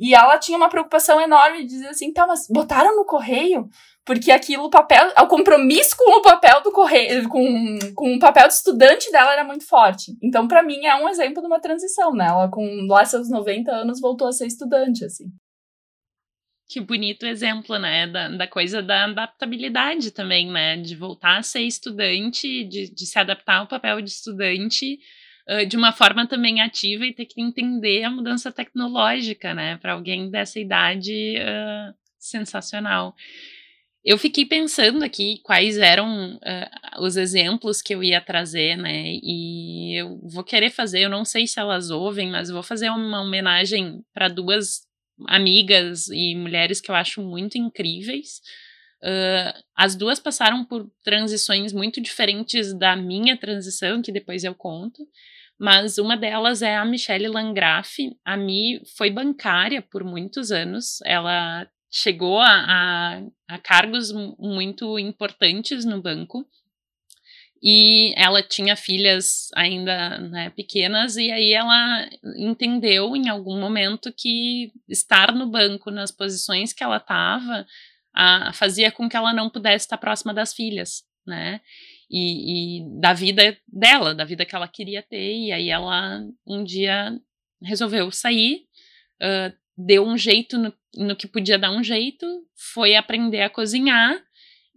e 0.00 0.14
ela 0.14 0.38
tinha 0.38 0.56
uma 0.56 0.70
preocupação 0.70 1.20
enorme 1.20 1.58
de 1.58 1.66
dizer 1.66 1.88
assim, 1.88 2.10
tá, 2.10 2.26
mas 2.26 2.46
botaram 2.48 2.96
no 2.96 3.04
correio? 3.04 3.68
Porque 4.02 4.30
aquilo, 4.30 4.64
o 4.64 4.70
papel, 4.70 5.12
o 5.18 5.26
compromisso 5.26 5.94
com 5.96 6.18
o 6.18 6.22
papel 6.22 6.62
do 6.62 6.72
correio, 6.72 7.28
com, 7.28 7.78
com 7.94 8.14
o 8.14 8.18
papel 8.18 8.48
de 8.48 8.54
estudante 8.54 9.10
dela 9.10 9.32
era 9.32 9.44
muito 9.44 9.66
forte. 9.66 10.12
Então, 10.22 10.46
para 10.46 10.62
mim, 10.62 10.84
é 10.84 10.94
um 10.94 11.08
exemplo 11.08 11.42
de 11.42 11.46
uma 11.46 11.60
transição, 11.60 12.12
né? 12.12 12.26
Ela, 12.26 12.50
com 12.50 12.86
lá 12.86 13.04
seus 13.04 13.30
90 13.30 13.70
anos, 13.70 14.00
voltou 14.00 14.28
a 14.28 14.32
ser 14.32 14.46
estudante, 14.46 15.04
assim. 15.04 15.24
Que 16.68 16.80
bonito 16.80 17.26
exemplo, 17.26 17.78
né? 17.78 18.06
Da, 18.06 18.28
da 18.28 18.46
coisa 18.46 18.82
da 18.82 19.04
adaptabilidade 19.04 20.10
também, 20.10 20.50
né? 20.50 20.76
De 20.76 20.96
voltar 20.96 21.38
a 21.38 21.42
ser 21.42 21.62
estudante, 21.62 22.64
de, 22.64 22.92
de 22.92 23.06
se 23.06 23.18
adaptar 23.18 23.58
ao 23.58 23.66
papel 23.66 24.00
de 24.00 24.10
estudante 24.10 24.98
uh, 25.48 25.66
de 25.66 25.76
uma 25.76 25.92
forma 25.92 26.26
também 26.26 26.60
ativa 26.60 27.04
e 27.04 27.12
ter 27.12 27.26
que 27.26 27.40
entender 27.40 28.02
a 28.02 28.10
mudança 28.10 28.50
tecnológica, 28.50 29.52
né? 29.52 29.76
Para 29.76 29.92
alguém 29.92 30.30
dessa 30.30 30.58
idade, 30.58 31.36
uh, 31.38 31.94
sensacional. 32.18 33.14
Eu 34.04 34.18
fiquei 34.18 34.44
pensando 34.44 35.02
aqui 35.02 35.40
quais 35.42 35.78
eram 35.78 36.36
uh, 36.36 37.02
os 37.02 37.16
exemplos 37.16 37.80
que 37.80 37.94
eu 37.94 38.02
ia 38.02 38.20
trazer, 38.20 38.76
né? 38.76 39.18
E 39.22 39.98
eu 39.98 40.20
vou 40.22 40.44
querer 40.44 40.70
fazer, 40.70 41.00
eu 41.00 41.10
não 41.10 41.24
sei 41.24 41.46
se 41.46 41.58
elas 41.58 41.90
ouvem, 41.90 42.30
mas 42.30 42.50
vou 42.50 42.62
fazer 42.62 42.90
uma 42.90 43.22
homenagem 43.22 44.02
para 44.12 44.28
duas 44.28 44.82
amigas 45.26 46.08
e 46.08 46.34
mulheres 46.34 46.80
que 46.80 46.90
eu 46.90 46.94
acho 46.94 47.22
muito 47.22 47.56
incríveis. 47.56 48.40
Uh, 49.02 49.62
as 49.76 49.94
duas 49.94 50.18
passaram 50.18 50.64
por 50.64 50.90
transições 51.02 51.72
muito 51.72 52.00
diferentes 52.00 52.72
da 52.72 52.96
minha 52.96 53.36
transição, 53.36 54.00
que 54.00 54.10
depois 54.10 54.44
eu 54.44 54.54
conto, 54.54 55.06
mas 55.58 55.98
uma 55.98 56.16
delas 56.16 56.62
é 56.62 56.76
a 56.76 56.84
Michelle 56.84 57.28
Langraf. 57.28 57.98
A 58.24 58.36
Mi 58.36 58.80
foi 58.96 59.10
bancária 59.10 59.82
por 59.82 60.02
muitos 60.02 60.50
anos, 60.50 61.00
ela 61.04 61.68
chegou 61.90 62.40
a, 62.40 62.48
a, 62.48 63.22
a 63.48 63.58
cargos 63.58 64.10
muito 64.38 64.98
importantes 64.98 65.84
no 65.84 66.02
banco, 66.02 66.44
e 67.66 68.12
ela 68.14 68.42
tinha 68.42 68.76
filhas 68.76 69.48
ainda 69.54 70.18
né, 70.18 70.50
pequenas, 70.50 71.16
e 71.16 71.30
aí 71.30 71.54
ela 71.54 72.06
entendeu 72.36 73.16
em 73.16 73.30
algum 73.30 73.58
momento 73.58 74.12
que 74.12 74.70
estar 74.86 75.32
no 75.32 75.46
banco 75.46 75.90
nas 75.90 76.10
posições 76.10 76.74
que 76.74 76.84
ela 76.84 76.98
estava 76.98 77.66
fazia 78.52 78.92
com 78.92 79.08
que 79.08 79.16
ela 79.16 79.32
não 79.32 79.48
pudesse 79.48 79.86
estar 79.86 79.96
próxima 79.96 80.32
das 80.32 80.52
filhas, 80.52 81.02
né? 81.26 81.60
E, 82.10 82.80
e, 82.80 83.00
da 83.00 83.12
vida 83.12 83.56
dela, 83.66 84.14
da 84.14 84.24
vida 84.24 84.44
que 84.44 84.54
ela 84.54 84.68
queria 84.68 85.02
ter. 85.02 85.34
E 85.34 85.50
aí 85.50 85.70
ela 85.70 86.22
um 86.46 86.62
dia 86.62 87.18
resolveu 87.62 88.10
sair, 88.12 88.66
uh, 89.22 89.52
deu 89.76 90.06
um 90.06 90.16
jeito 90.16 90.58
no, 90.58 90.72
no 90.96 91.16
que 91.16 91.26
podia 91.26 91.58
dar 91.58 91.72
um 91.72 91.82
jeito, 91.82 92.26
foi 92.72 92.94
aprender 92.94 93.40
a 93.40 93.50
cozinhar 93.50 94.22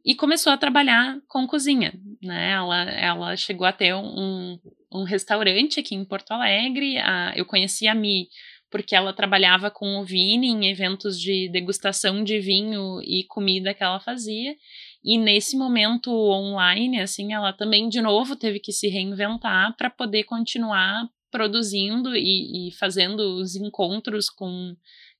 e 0.07 0.15
começou 0.15 0.53
a 0.53 0.57
trabalhar 0.57 1.19
com 1.27 1.45
cozinha, 1.45 1.93
né? 2.23 2.51
Ela, 2.51 2.83
ela 2.91 3.35
chegou 3.35 3.67
a 3.67 3.73
ter 3.73 3.93
um, 3.93 4.57
um 4.89 5.03
restaurante 5.03 5.81
aqui 5.81 5.95
em 5.95 6.05
Porto 6.05 6.31
Alegre. 6.31 6.97
A, 6.97 7.33
eu 7.35 7.45
conheci 7.45 7.89
a 7.89 7.93
Mi 7.93 8.29
porque 8.71 8.95
ela 8.95 9.11
trabalhava 9.11 9.69
com 9.69 9.97
o 9.97 10.05
Vini 10.05 10.47
em 10.47 10.69
eventos 10.69 11.19
de 11.19 11.49
degustação 11.49 12.23
de 12.23 12.39
vinho 12.39 13.01
e 13.01 13.25
comida 13.25 13.73
que 13.73 13.83
ela 13.83 13.99
fazia. 13.99 14.55
E 15.03 15.17
nesse 15.17 15.57
momento 15.57 16.09
online, 16.09 17.01
assim, 17.01 17.33
ela 17.33 17.51
também 17.51 17.89
de 17.89 18.01
novo 18.01 18.37
teve 18.37 18.61
que 18.61 18.71
se 18.71 18.87
reinventar 18.87 19.75
para 19.75 19.89
poder 19.89 20.23
continuar 20.23 21.05
produzindo 21.29 22.15
e, 22.15 22.69
e 22.69 22.71
fazendo 22.77 23.19
os 23.41 23.57
encontros 23.57 24.29
com 24.29 24.73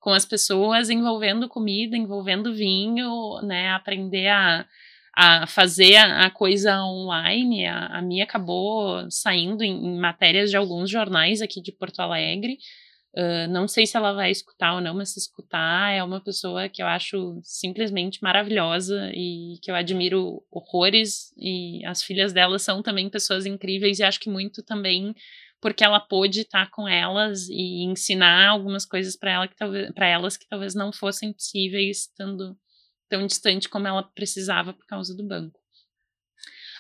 com 0.08 0.14
as 0.14 0.24
pessoas, 0.24 0.90
envolvendo 0.90 1.50
comida, 1.50 1.98
envolvendo 1.98 2.54
vinho, 2.54 3.42
né? 3.44 3.72
Aprender 3.72 4.30
a, 4.30 4.66
a 5.14 5.46
fazer 5.46 5.98
a, 5.98 6.28
a 6.28 6.32
coisa 6.32 6.82
online. 6.82 7.66
A, 7.66 7.88
a 7.88 8.02
Mia 8.02 8.24
acabou 8.24 9.06
saindo 9.12 9.66
em, 9.66 9.86
em, 9.86 10.00
matérias 10.00 10.50
de 10.50 10.56
alguns 10.56 10.90
jornais 10.90 11.42
aqui 11.42 11.62
de 11.62 11.74
Porto 11.74 12.00
Alegre. 12.00 12.58
Uh, 13.18 13.52
não 13.52 13.68
sei 13.68 13.86
se 13.86 13.98
ela 13.98 14.14
vai 14.14 14.32
escutar 14.32 14.76
ou 14.76 14.80
não, 14.80 14.94
mas 14.96 15.10
se 15.10 15.20
escutar, 15.20 15.92
é 15.92 16.02
uma 16.02 16.22
pessoa 16.22 16.70
que 16.70 16.82
eu 16.82 16.88
acho 16.88 17.42
simplesmente 17.44 18.24
maravilhosa 18.24 19.12
e 19.14 19.60
que 19.62 19.70
eu 19.70 19.76
admiro 19.76 20.42
horrores. 20.50 21.34
E 21.38 21.86
as 21.86 22.02
filhas 22.02 22.32
dela 22.32 22.58
são 22.60 22.82
também 22.82 23.10
pessoas 23.10 23.46
incríveis 23.46 24.00
e 24.00 24.06
acho 24.06 24.22
que 24.22 24.30
muito 24.30 24.64
também 24.64 25.14
porque 25.62 25.84
ela 25.84 26.00
pôde 26.00 26.42
estar 26.42 26.70
com 26.70 26.88
elas 26.88 27.48
e 27.50 27.84
ensinar 27.84 28.50
algumas 28.50 28.86
coisas 28.86 29.16
para 29.16 29.32
ela 29.32 29.48
que 29.48 29.56
talvez 29.56 29.92
para 29.94 30.08
elas 30.08 30.38
que 30.38 30.48
talvez 30.48 30.76
não 30.76 30.92
fossem 30.94 31.34
possíveis 31.34 32.02
estando 32.02 32.58
tão 33.10 33.26
distante 33.26 33.70
como 33.70 33.88
ela 33.88 34.04
precisava 34.04 34.74
por 34.74 34.86
causa 34.86 35.16
do 35.16 35.26
banco. 35.26 35.60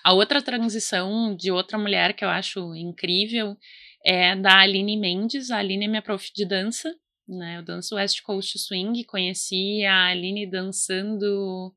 A 0.03 0.13
outra 0.13 0.41
transição 0.41 1.35
de 1.35 1.51
outra 1.51 1.77
mulher 1.77 2.13
que 2.13 2.23
eu 2.23 2.29
acho 2.29 2.75
incrível 2.75 3.57
é 4.05 4.35
da 4.35 4.59
Aline 4.59 4.95
Mendes. 4.95 5.51
A 5.51 5.57
Aline 5.57 5.85
é 5.85 5.87
minha 5.87 6.01
prof 6.01 6.31
de 6.33 6.45
dança, 6.45 6.95
né? 7.27 7.57
Eu 7.57 7.63
danço 7.63 7.95
West 7.95 8.21
Coast 8.21 8.57
Swing, 8.57 9.03
conheci 9.03 9.83
a 9.83 10.05
Aline 10.05 10.49
dançando 10.49 11.23
o 11.23 11.75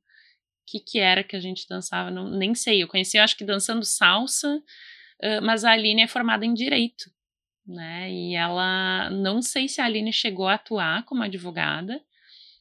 que 0.64 0.78
que 0.78 0.98
era 1.00 1.24
que 1.24 1.34
a 1.34 1.40
gente 1.40 1.66
dançava, 1.68 2.10
não, 2.10 2.30
nem 2.30 2.54
sei. 2.54 2.82
Eu 2.82 2.86
conheci, 2.86 3.16
eu 3.16 3.24
acho 3.24 3.36
que 3.36 3.44
dançando 3.44 3.84
salsa, 3.84 4.62
mas 5.42 5.64
a 5.64 5.72
Aline 5.72 6.02
é 6.02 6.06
formada 6.06 6.44
em 6.46 6.54
direito, 6.54 7.10
né? 7.66 8.10
E 8.10 8.34
ela, 8.34 9.10
não 9.10 9.42
sei 9.42 9.68
se 9.68 9.80
a 9.80 9.84
Aline 9.84 10.12
chegou 10.12 10.48
a 10.48 10.54
atuar 10.54 11.04
como 11.04 11.22
advogada. 11.22 12.00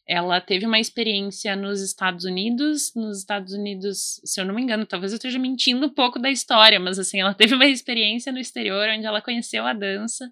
Ela 0.07 0.41
teve 0.41 0.66
uma 0.66 0.80
experiência 0.80 1.55
nos 1.55 1.82
Estados 1.82 2.26
Unidos. 2.26 2.91
Nos 2.95 3.20
Estados 3.20 3.53
Unidos, 3.53 4.20
se 4.26 4.41
eu 4.41 4.45
não 4.45 4.55
me 4.55 4.62
engano, 4.62 4.86
talvez 4.86 5.12
eu 5.12 5.18
esteja 5.18 5.38
mentindo 5.38 5.86
um 5.86 5.93
pouco 5.93 6.18
da 6.18 6.32
história, 6.32 6.80
mas 6.80 6.97
assim, 6.97 7.22
ela 7.22 7.34
teve 7.36 7.53
uma 7.53 7.68
experiência 7.68 8.32
no 8.32 8.39
exterior 8.39 8.89
onde 8.89 9.05
ela 9.05 9.22
conheceu 9.22 9.66
a 9.66 9.74
dança. 9.74 10.32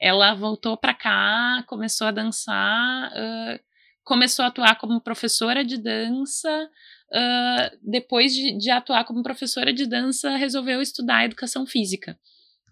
Ela 0.00 0.34
voltou 0.34 0.76
para 0.76 0.94
cá, 0.94 1.62
começou 1.66 2.06
a 2.06 2.10
dançar, 2.10 3.10
uh, 3.10 3.60
começou 4.02 4.44
a 4.44 4.48
atuar 4.48 4.76
como 4.76 5.00
professora 5.00 5.62
de 5.62 5.76
dança, 5.76 6.70
uh, 7.12 7.78
depois 7.82 8.34
de, 8.34 8.56
de, 8.56 8.70
atuar 8.70 9.04
como 9.04 9.22
professora 9.22 9.72
de 9.72 9.86
dança, 9.86 10.36
resolveu 10.36 10.80
estudar 10.80 11.24
educação 11.24 11.66
física. 11.66 12.18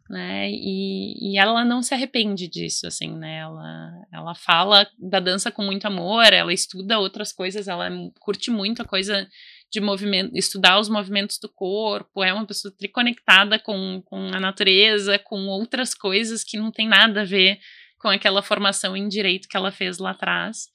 Né? 0.09 0.51
E, 0.53 1.33
e 1.33 1.39
ela 1.39 1.65
não 1.65 1.83
se 1.83 1.93
arrepende 1.93 2.47
disso, 2.47 2.87
assim, 2.87 3.17
né? 3.17 3.39
Ela, 3.39 3.93
ela 4.13 4.35
fala 4.37 4.89
da 4.97 5.19
dança 5.19 5.51
com 5.51 5.63
muito 5.63 5.85
amor, 5.85 6.33
ela 6.33 6.53
estuda 6.53 7.01
outras 7.01 7.33
coisas, 7.33 7.67
ela 7.67 7.91
curte 8.21 8.49
muito 8.49 8.83
a 8.83 8.85
coisa 8.85 9.29
de 9.69 9.81
movimento, 9.81 10.31
estudar 10.37 10.79
os 10.79 10.89
movimentos 10.89 11.39
do 11.39 11.49
corpo, 11.49 12.23
é 12.23 12.33
uma 12.33 12.47
pessoa 12.47 12.73
triconectada 12.77 13.59
com, 13.59 14.01
com 14.05 14.29
a 14.33 14.39
natureza, 14.39 15.19
com 15.19 15.49
outras 15.49 15.93
coisas 15.93 16.45
que 16.45 16.57
não 16.57 16.71
tem 16.71 16.87
nada 16.87 17.23
a 17.23 17.25
ver 17.25 17.59
com 17.99 18.09
aquela 18.09 18.43
formação 18.43 18.97
em 18.97 19.09
direito 19.09 19.49
que 19.49 19.57
ela 19.57 19.73
fez 19.73 19.99
lá 19.99 20.13
atrás. 20.13 20.69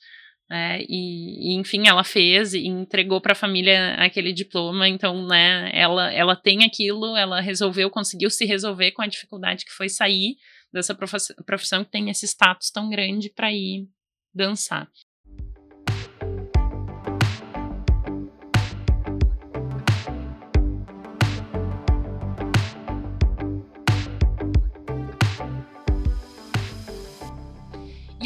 Né, 0.51 0.81
e, 0.81 1.53
e, 1.53 1.55
enfim, 1.57 1.87
ela 1.87 2.03
fez 2.03 2.53
e 2.53 2.67
entregou 2.67 3.21
para 3.21 3.31
a 3.31 3.35
família 3.35 3.93
aquele 3.93 4.33
diploma. 4.33 4.85
Então, 4.85 5.25
né, 5.25 5.71
ela, 5.73 6.11
ela 6.11 6.35
tem 6.35 6.65
aquilo, 6.65 7.15
ela 7.15 7.39
resolveu, 7.39 7.89
conseguiu 7.89 8.29
se 8.29 8.43
resolver 8.43 8.91
com 8.91 9.01
a 9.01 9.07
dificuldade 9.07 9.63
que 9.63 9.71
foi 9.71 9.87
sair 9.87 10.35
dessa 10.69 10.93
profissão 10.93 11.85
que 11.85 11.91
tem 11.91 12.09
esse 12.09 12.27
status 12.27 12.69
tão 12.69 12.89
grande 12.89 13.29
para 13.29 13.49
ir 13.49 13.87
dançar. 14.33 14.89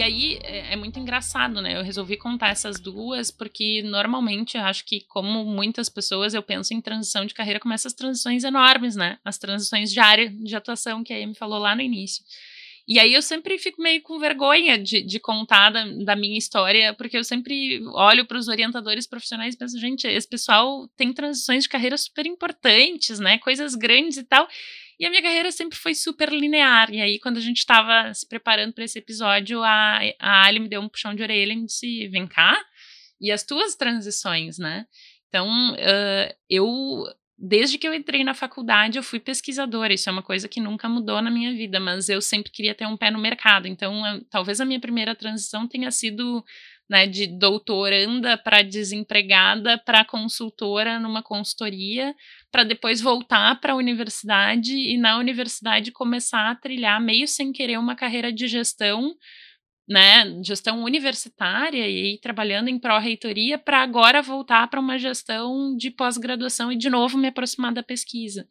Aí 0.06 0.40
é, 0.44 0.74
é, 0.74 0.76
muito 0.76 1.00
engraçado, 1.00 1.62
né? 1.62 1.78
Eu 1.78 1.84
resolvi 1.84 2.16
contar 2.18 2.50
essas 2.50 2.80
duas 2.80 3.32
porque 3.32 3.82
normalmente 3.84 4.58
eu 4.58 4.64
acho 4.64 4.86
que, 4.86 5.02
como 5.02 5.44
muitas 5.44 5.90
pessoas, 5.90 6.34
eu 6.34 6.42
penso 6.42 6.74
em 6.74 6.82
transição 6.82 7.26
de 7.26 7.34
carreira 7.34 7.60
como 7.60 7.74
essas 7.74 7.94
transições 7.94 8.44
enormes, 8.44 8.96
né? 8.96 9.18
As 9.26 9.38
transições 9.38 9.92
de 9.92 10.00
área 10.00 10.30
de 10.30 10.56
atuação 10.56 11.04
que 11.04 11.14
a 11.14 11.18
Amy 11.18 11.36
falou 11.36 11.60
lá 11.60 11.76
no 11.76 11.82
início. 11.82 12.24
E 12.88 13.00
aí 13.00 13.16
eu 13.16 13.22
sempre 13.22 13.58
fico 13.58 13.82
meio 13.82 14.00
com 14.04 14.20
vergonha 14.20 14.78
de, 14.78 15.02
de 15.02 15.20
contar 15.20 15.72
da, 15.72 15.86
da 16.04 16.16
minha 16.16 16.38
história, 16.38 16.94
porque 16.94 17.18
eu 17.18 17.24
sempre 17.24 17.84
olho 17.88 18.26
para 18.26 18.38
os 18.38 18.48
orientadores 18.48 19.08
profissionais 19.08 19.56
e 19.56 19.58
penso, 19.58 19.80
gente, 19.80 20.08
esse 20.08 20.28
pessoal 20.28 20.88
tem 20.96 21.12
transições 21.12 21.64
de 21.64 21.70
carreira 21.70 21.98
super 21.98 22.28
importantes, 22.28 23.20
né? 23.20 23.40
Coisas 23.40 23.74
grandes 23.74 24.18
e 24.18 24.24
tal. 24.24 24.48
E 25.00 25.06
a 25.06 25.10
minha 25.10 25.22
carreira 25.22 25.52
sempre 25.52 25.78
foi 25.78 25.94
super 25.94 26.30
linear. 26.32 26.92
E 26.94 27.02
aí, 27.02 27.20
quando 27.20 27.38
a 27.38 27.42
gente 27.42 27.58
estava 27.58 28.14
se 28.14 28.28
preparando 28.28 28.74
para 28.74 28.84
esse 28.84 29.00
episódio, 29.00 29.62
a, 29.64 30.00
a 30.20 30.46
Ali 30.46 30.60
me 30.60 30.70
deu 30.70 30.82
um 30.82 30.90
puxão 30.90 31.14
de 31.14 31.22
orelha 31.22 31.54
e 31.54 31.56
me 31.56 31.66
disse: 31.66 32.08
vem 32.08 32.26
cá, 32.28 32.58
e 33.20 33.32
as 33.32 33.44
tuas 33.44 33.76
transições, 33.76 34.58
né? 34.58 34.86
Então, 35.28 35.74
uh, 35.74 36.36
eu, 36.50 37.04
desde 37.38 37.78
que 37.78 37.88
eu 37.88 37.94
entrei 37.94 38.24
na 38.24 38.34
faculdade, 38.34 38.98
eu 38.98 39.04
fui 39.04 39.20
pesquisadora. 39.20 39.94
Isso 39.94 40.08
é 40.10 40.12
uma 40.12 40.24
coisa 40.24 40.48
que 40.48 40.62
nunca 40.62 40.88
mudou 40.88 41.22
na 41.22 41.30
minha 41.30 41.54
vida, 41.54 41.80
mas 41.80 42.08
eu 42.08 42.22
sempre 42.22 42.52
queria 42.52 42.74
ter 42.74 42.86
um 42.86 42.96
pé 42.96 43.12
no 43.12 43.20
mercado. 43.20 43.68
Então, 43.68 44.06
eu, 44.08 44.24
talvez 44.30 44.62
a 44.62 44.66
minha 44.66 44.80
primeira 44.80 45.14
transição 45.14 45.68
tenha 45.68 45.92
sido 45.92 46.44
né, 46.90 47.08
de 47.08 47.28
doutoranda 47.28 48.38
para 48.38 48.62
desempregada 48.62 49.78
para 49.78 50.06
consultora 50.06 51.00
numa 51.00 51.24
consultoria, 51.24 52.16
para 52.52 52.64
depois 52.64 53.02
voltar 53.02 53.60
para 53.60 53.74
a 53.74 53.76
universidade 53.76 54.74
e 54.74 54.98
na 54.98 55.18
universidade 55.18 55.92
começar 55.92 56.52
a 56.52 56.56
trilhar 56.56 57.02
meio 57.02 57.28
sem 57.28 57.52
querer 57.52 57.78
uma 57.78 57.96
carreira 57.96 58.32
de 58.32 58.48
gestão, 58.48 59.16
né, 59.88 60.42
gestão 60.44 60.84
universitária 60.84 61.88
e 61.88 62.20
trabalhando 62.20 62.70
em 62.70 62.80
pró-reitoria 62.80 63.58
para 63.58 63.82
agora 63.82 64.22
voltar 64.22 64.68
para 64.68 64.80
uma 64.80 64.98
gestão 64.98 65.76
de 65.78 65.92
pós-graduação 65.92 66.72
e 66.72 66.78
de 66.78 66.90
novo 66.90 67.18
me 67.18 67.28
aproximar 67.28 67.74
da 67.74 67.84
pesquisa. 67.84 68.48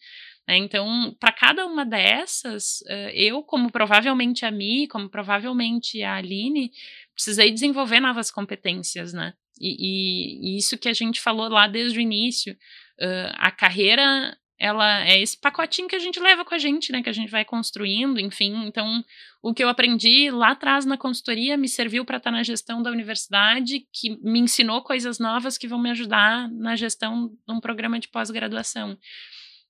Né? 0.47 0.57
Então, 0.59 1.17
para 1.19 1.33
cada 1.33 1.67
uma 1.67 1.85
dessas, 1.85 2.83
eu, 3.13 3.43
como 3.43 3.71
provavelmente 3.71 4.45
a 4.45 4.51
Mi, 4.51 4.87
como 4.89 5.09
provavelmente 5.09 6.03
a 6.03 6.17
Aline, 6.17 6.71
precisei 7.15 7.51
desenvolver 7.51 8.01
novas 8.01 8.31
competências, 8.31 9.13
né? 9.13 9.35
E, 9.61 9.77
e, 9.79 10.55
e, 10.55 10.59
isso 10.59 10.77
que 10.77 10.89
a 10.89 10.93
gente 10.93 11.21
falou 11.21 11.49
lá 11.49 11.67
desde 11.67 11.99
o 11.99 12.03
início, 12.03 12.55
uh, 13.01 13.33
a 13.37 13.51
carreira 13.51 14.37
ela 14.57 15.05
é 15.05 15.21
esse 15.21 15.39
pacotinho 15.39 15.89
que 15.89 15.97
a 15.97 15.99
gente 15.99 16.21
leva 16.21 16.45
com 16.45 16.55
a 16.55 16.59
gente, 16.59 16.93
né? 16.93 17.03
Que 17.03 17.11
a 17.11 17.13
gente 17.13 17.31
vai 17.31 17.45
construindo, 17.45 18.21
enfim. 18.21 18.67
Então, 18.67 19.05
o 19.43 19.53
que 19.53 19.63
eu 19.63 19.69
aprendi 19.69 20.31
lá 20.31 20.53
atrás 20.53 20.87
na 20.87 20.97
consultoria 20.97 21.57
me 21.57 21.69
serviu 21.69 22.05
para 22.05 22.19
estar 22.19 22.31
tá 22.31 22.37
na 22.37 22.43
gestão 22.43 22.83
da 22.83 22.91
universidade, 22.91 23.87
que 23.93 24.17
me 24.23 24.39
ensinou 24.39 24.81
coisas 24.83 25.19
novas 25.19 25.59
que 25.59 25.69
vão 25.69 25.79
me 25.79 25.91
ajudar 25.91 26.49
na 26.51 26.77
gestão 26.77 27.29
de 27.47 27.55
um 27.55 27.61
programa 27.61 27.99
de 27.99 28.09
pós-graduação. 28.09 28.97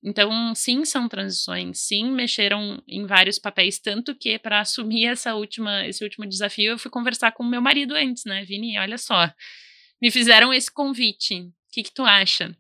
Então, 0.05 0.55
sim, 0.55 0.85
são 0.85 1.09
transições, 1.09 1.79
sim, 1.81 2.11
mexeram 2.11 2.83
em 2.87 3.07
vários 3.07 3.39
papéis, 3.39 3.79
tanto 3.79 4.15
que 4.15 4.39
para 4.39 4.61
assumir 4.61 5.07
essa 5.09 5.35
última, 5.35 5.87
esse 5.87 6.05
último 6.05 6.27
desafio, 6.27 6.73
eu 6.73 6.79
fui 6.79 6.91
conversar 6.91 7.33
com 7.33 7.43
meu 7.43 7.63
marido 7.63 7.95
antes, 7.95 8.25
né, 8.27 8.45
Vini, 8.45 8.79
olha 8.79 8.99
só, 8.99 9.33
me 10.03 10.11
fizeram 10.11 10.53
esse 10.53 10.71
convite, 10.71 11.41
o 11.41 11.53
que 11.73 11.83
que 11.83 11.95
tu 11.95 12.03
acha? 12.03 12.55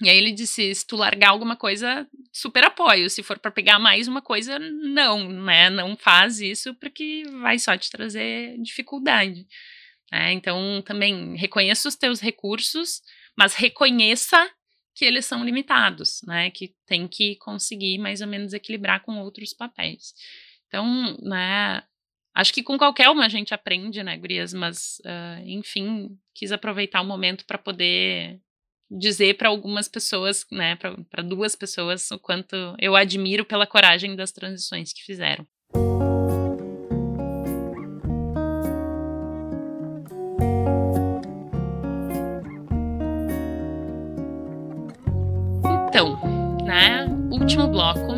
E 0.00 0.10
aí 0.10 0.18
ele 0.18 0.32
disse, 0.32 0.74
se 0.74 0.84
tu 0.84 0.96
largar 0.96 1.30
alguma 1.30 1.54
coisa, 1.54 2.04
super 2.32 2.64
apoio, 2.64 3.08
se 3.08 3.22
for 3.22 3.38
para 3.38 3.52
pegar 3.52 3.78
mais 3.78 4.08
uma 4.08 4.20
coisa, 4.20 4.58
não, 4.58 5.28
né, 5.28 5.70
não 5.70 5.96
faz 5.96 6.40
isso 6.40 6.74
porque 6.74 7.22
vai 7.40 7.60
só 7.60 7.76
te 7.76 7.88
trazer 7.88 8.58
dificuldade. 8.60 9.46
Né? 10.10 10.32
Então, 10.32 10.82
também 10.84 11.36
reconheça 11.36 11.88
os 11.88 11.94
teus 11.94 12.20
recursos, 12.20 13.00
mas 13.38 13.54
reconheça 13.54 14.50
que 14.94 15.04
eles 15.04 15.24
são 15.26 15.44
limitados, 15.44 16.20
né? 16.26 16.50
Que 16.50 16.74
tem 16.86 17.08
que 17.08 17.36
conseguir 17.36 17.98
mais 17.98 18.20
ou 18.20 18.26
menos 18.26 18.52
equilibrar 18.52 19.02
com 19.02 19.18
outros 19.20 19.52
papéis. 19.52 20.14
Então, 20.66 21.16
né? 21.22 21.82
Acho 22.34 22.52
que 22.52 22.62
com 22.62 22.78
qualquer 22.78 23.10
uma 23.10 23.26
a 23.26 23.28
gente 23.28 23.52
aprende, 23.52 24.02
né, 24.02 24.16
Gurias? 24.16 24.54
Mas, 24.54 24.98
uh, 25.04 25.42
enfim, 25.46 26.18
quis 26.34 26.50
aproveitar 26.50 27.02
o 27.02 27.04
momento 27.04 27.44
para 27.44 27.58
poder 27.58 28.40
dizer 28.90 29.36
para 29.36 29.48
algumas 29.48 29.88
pessoas, 29.88 30.44
né, 30.50 30.76
para 30.76 31.22
duas 31.22 31.54
pessoas, 31.54 32.10
o 32.10 32.18
quanto 32.18 32.56
eu 32.78 32.94
admiro 32.94 33.44
pela 33.44 33.66
coragem 33.66 34.14
das 34.14 34.32
transições 34.32 34.92
que 34.92 35.02
fizeram. 35.02 35.46
Então, 45.92 46.18
né, 46.64 47.06
último 47.30 47.68
bloco 47.68 48.14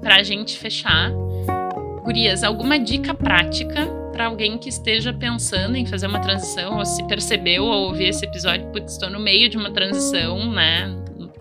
para 0.00 0.18
a 0.18 0.22
gente 0.22 0.56
fechar. 0.56 1.10
Gurias, 2.04 2.44
alguma 2.44 2.78
dica 2.78 3.12
prática 3.12 3.84
para 4.12 4.26
alguém 4.26 4.56
que 4.56 4.68
esteja 4.68 5.12
pensando 5.12 5.74
em 5.74 5.84
fazer 5.84 6.06
uma 6.06 6.20
transição, 6.20 6.78
ou 6.78 6.86
se 6.86 7.04
percebeu 7.08 7.64
ao 7.64 7.80
ouvir 7.80 8.10
esse 8.10 8.24
episódio, 8.24 8.64
putz, 8.68 8.92
estou 8.92 9.10
no 9.10 9.18
meio 9.18 9.48
de 9.48 9.56
uma 9.56 9.72
transição, 9.72 10.52
né? 10.52 10.96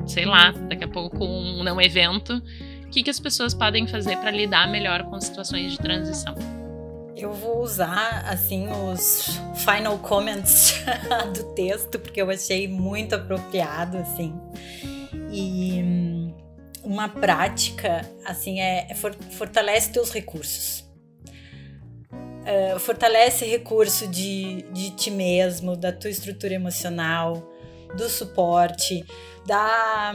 Sei 0.07 0.25
lá, 0.25 0.49
daqui 0.67 0.85
a 0.85 0.87
pouco 0.87 1.23
um 1.23 1.61
não 1.61 1.79
evento. 1.79 2.41
O 2.87 2.89
que, 2.89 3.03
que 3.03 3.09
as 3.11 3.19
pessoas 3.19 3.53
podem 3.53 3.85
fazer 3.85 4.17
para 4.17 4.31
lidar 4.31 4.67
melhor 4.71 5.03
com 5.03 5.21
situações 5.21 5.73
de 5.73 5.77
transição? 5.77 6.33
Eu 7.15 7.31
vou 7.31 7.61
usar, 7.61 8.25
assim, 8.27 8.67
os 8.91 9.39
final 9.53 9.99
comments 9.99 10.83
do 11.37 11.53
texto, 11.53 11.99
porque 11.99 12.19
eu 12.19 12.31
achei 12.31 12.67
muito 12.67 13.13
apropriado, 13.13 13.97
assim. 13.97 14.33
E 15.31 15.81
hum, 15.83 16.33
uma 16.83 17.09
prática, 17.09 18.01
assim, 18.25 18.59
é, 18.59 18.87
é 18.89 18.95
fortalece 18.95 19.91
teus 19.91 20.11
recursos. 20.11 20.87
Uh, 22.11 22.79
fortalece 22.79 23.45
recurso 23.45 24.07
de, 24.07 24.63
de 24.71 24.91
ti 24.91 25.11
mesmo, 25.11 25.75
da 25.75 25.91
tua 25.91 26.09
estrutura 26.09 26.53
emocional, 26.53 27.47
do 27.95 28.09
suporte, 28.09 29.05
da 29.45 30.13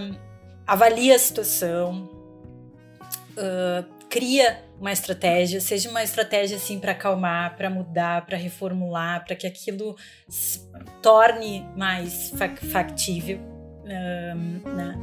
avalia 0.66 1.14
a 1.14 1.18
situação, 1.18 2.08
uh, 3.36 3.94
cria 4.08 4.64
uma 4.80 4.92
estratégia, 4.92 5.60
seja 5.60 5.88
uma 5.88 6.02
estratégia 6.02 6.56
assim 6.56 6.78
para 6.78 6.92
acalmar, 6.92 7.56
para 7.56 7.70
mudar, 7.70 8.26
para 8.26 8.36
reformular, 8.36 9.24
para 9.24 9.36
que 9.36 9.46
aquilo 9.46 9.96
se 10.28 10.60
torne 11.02 11.66
mais 11.76 12.32
factível, 12.72 13.40
né? 13.84 14.98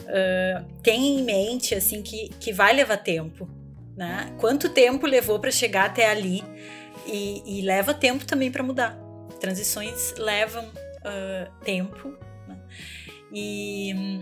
Uh, 0.00 0.80
tem 0.82 1.20
em 1.20 1.22
mente 1.22 1.74
assim 1.74 2.02
que, 2.02 2.28
que 2.40 2.52
vai 2.52 2.72
levar 2.74 2.96
tempo, 2.96 3.48
né? 3.96 4.32
Quanto 4.38 4.68
tempo 4.68 5.06
levou 5.06 5.38
para 5.38 5.50
chegar 5.50 5.86
até 5.86 6.10
ali 6.10 6.42
e, 7.06 7.58
e 7.58 7.62
leva 7.62 7.94
tempo 7.94 8.24
também 8.26 8.50
para 8.50 8.62
mudar. 8.62 8.98
Transições 9.40 10.14
levam 10.18 10.64
uh, 10.64 11.64
tempo 11.64 12.14
né? 12.46 12.58
e 13.32 14.20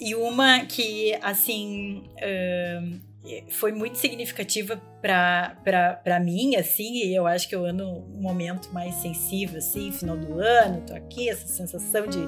e 0.00 0.14
uma 0.14 0.64
que 0.64 1.18
assim 1.22 2.04
uh, 2.18 3.07
foi 3.48 3.72
muito 3.72 3.98
significativa 3.98 4.80
para 5.00 6.20
mim, 6.20 6.56
assim, 6.56 7.04
e 7.04 7.14
eu 7.14 7.26
acho 7.26 7.48
que 7.48 7.54
eu 7.54 7.64
ando 7.64 7.84
um 7.84 8.20
momento 8.20 8.72
mais 8.72 8.94
sensível, 8.96 9.58
assim, 9.58 9.92
final 9.92 10.16
do 10.16 10.40
ano, 10.40 10.82
tô 10.86 10.94
aqui, 10.94 11.28
essa 11.28 11.46
sensação 11.46 12.06
de 12.06 12.18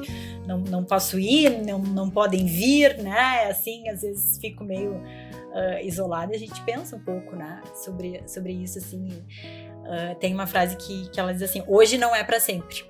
não, 0.46 0.58
não 0.58 0.84
posso 0.84 1.18
ir, 1.18 1.62
não, 1.64 1.78
não 1.78 2.10
podem 2.10 2.46
vir, 2.46 2.98
né, 2.98 3.46
assim, 3.48 3.88
às 3.88 4.02
vezes 4.02 4.38
fico 4.38 4.64
meio 4.64 4.94
uh, 4.94 5.80
isolada 5.82 6.32
e 6.32 6.36
a 6.36 6.38
gente 6.38 6.60
pensa 6.62 6.96
um 6.96 7.00
pouco, 7.00 7.34
né, 7.34 7.60
sobre, 7.74 8.22
sobre 8.28 8.52
isso, 8.52 8.78
assim, 8.78 9.08
uh, 9.08 10.14
tem 10.18 10.32
uma 10.32 10.46
frase 10.46 10.76
que, 10.76 11.08
que 11.10 11.18
ela 11.18 11.32
diz 11.32 11.42
assim, 11.42 11.62
hoje 11.66 11.98
não 11.98 12.14
é 12.14 12.22
para 12.22 12.38
sempre, 12.38 12.82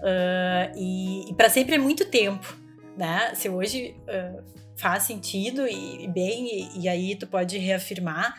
uh, 0.00 0.72
e, 0.76 1.30
e 1.30 1.34
para 1.34 1.48
sempre 1.48 1.74
é 1.74 1.78
muito 1.78 2.04
tempo, 2.06 2.56
né, 2.96 3.32
se 3.34 3.48
hoje 3.48 3.94
faz 4.76 5.04
sentido 5.04 5.66
e, 5.66 6.08
bem, 6.08 6.46
e, 6.46 6.80
e, 6.80 6.88
aí 6.88 7.14
tu 7.16 7.26
pode 7.26 7.58
reafirmar, 7.58 8.34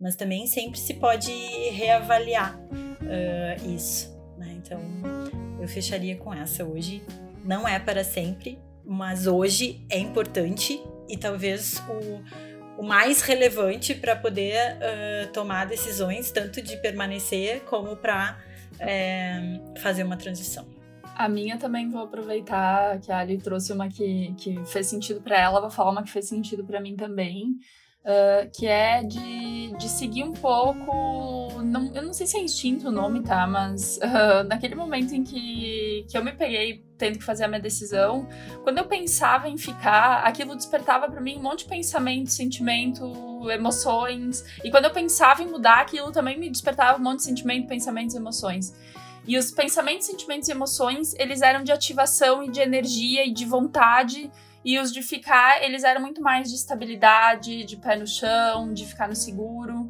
mas 0.00 0.16
também 0.16 0.46
sempre 0.46 0.78
se 0.78 0.94
pode 0.94 1.32
reavaliar 1.70 2.58
uh, 2.58 3.74
isso. 3.74 4.16
Né? 4.36 4.54
Então, 4.56 4.80
eu 5.60 5.68
fecharia 5.68 6.16
com 6.16 6.32
essa. 6.32 6.64
Hoje 6.64 7.02
não 7.44 7.66
é 7.66 7.78
para 7.78 8.04
sempre, 8.04 8.58
mas 8.84 9.26
hoje 9.26 9.84
é 9.90 9.98
importante 9.98 10.80
e 11.08 11.16
talvez 11.16 11.82
o, 11.88 12.82
o 12.82 12.86
mais 12.86 13.22
relevante 13.22 13.94
para 13.94 14.14
poder 14.14 14.76
uh, 14.76 15.32
tomar 15.32 15.66
decisões, 15.66 16.30
tanto 16.30 16.62
de 16.62 16.76
permanecer 16.76 17.60
como 17.64 17.96
para 17.96 18.38
é, 18.78 19.60
fazer 19.78 20.04
uma 20.04 20.16
transição. 20.16 20.77
A 21.18 21.28
minha 21.28 21.58
também 21.58 21.90
vou 21.90 22.02
aproveitar 22.02 23.00
que 23.00 23.10
a 23.10 23.18
Ali 23.18 23.38
trouxe 23.38 23.72
uma 23.72 23.88
que, 23.88 24.32
que 24.38 24.64
fez 24.66 24.86
sentido 24.86 25.20
para 25.20 25.36
ela, 25.36 25.60
vou 25.60 25.68
falar 25.68 25.90
uma 25.90 26.04
que 26.04 26.10
fez 26.12 26.28
sentido 26.28 26.64
para 26.64 26.80
mim 26.80 26.94
também. 26.94 27.56
Uh, 28.04 28.48
que 28.56 28.66
é 28.66 29.02
de, 29.02 29.76
de 29.76 29.88
seguir 29.88 30.22
um 30.22 30.32
pouco. 30.32 31.60
Não, 31.62 31.92
eu 31.92 32.02
não 32.02 32.12
sei 32.12 32.26
se 32.26 32.38
é 32.38 32.40
instinto 32.40 32.88
o 32.88 32.92
nome, 32.92 33.22
tá? 33.22 33.46
Mas 33.48 33.98
uh, 33.98 34.46
naquele 34.48 34.76
momento 34.76 35.12
em 35.12 35.24
que, 35.24 36.06
que 36.08 36.16
eu 36.16 36.24
me 36.24 36.32
peguei 36.32 36.84
tendo 36.96 37.18
que 37.18 37.24
fazer 37.24 37.44
a 37.44 37.48
minha 37.48 37.60
decisão, 37.60 38.26
quando 38.62 38.78
eu 38.78 38.86
pensava 38.86 39.48
em 39.48 39.58
ficar, 39.58 40.22
aquilo 40.22 40.54
despertava 40.54 41.10
para 41.10 41.20
mim 41.20 41.36
um 41.36 41.42
monte 41.42 41.64
de 41.64 41.66
pensamento, 41.66 42.30
sentimento, 42.30 43.50
emoções. 43.50 44.44
E 44.64 44.70
quando 44.70 44.84
eu 44.84 44.92
pensava 44.92 45.42
em 45.42 45.46
mudar, 45.46 45.80
aquilo 45.80 46.12
também 46.12 46.38
me 46.38 46.48
despertava 46.48 46.98
um 46.98 47.02
monte 47.02 47.18
de 47.18 47.24
sentimento, 47.24 47.68
pensamentos, 47.68 48.14
emoções. 48.14 48.72
E 49.28 49.36
os 49.36 49.50
pensamentos, 49.50 50.06
sentimentos 50.06 50.48
e 50.48 50.52
emoções, 50.52 51.12
eles 51.18 51.42
eram 51.42 51.62
de 51.62 51.70
ativação 51.70 52.42
e 52.42 52.50
de 52.50 52.60
energia 52.60 53.26
e 53.26 53.30
de 53.30 53.44
vontade. 53.44 54.30
E 54.64 54.78
os 54.78 54.90
de 54.90 55.02
ficar, 55.02 55.62
eles 55.62 55.84
eram 55.84 56.00
muito 56.00 56.22
mais 56.22 56.48
de 56.48 56.56
estabilidade, 56.56 57.64
de 57.64 57.76
pé 57.76 57.94
no 57.96 58.06
chão, 58.06 58.72
de 58.72 58.86
ficar 58.86 59.06
no 59.06 59.14
seguro. 59.14 59.86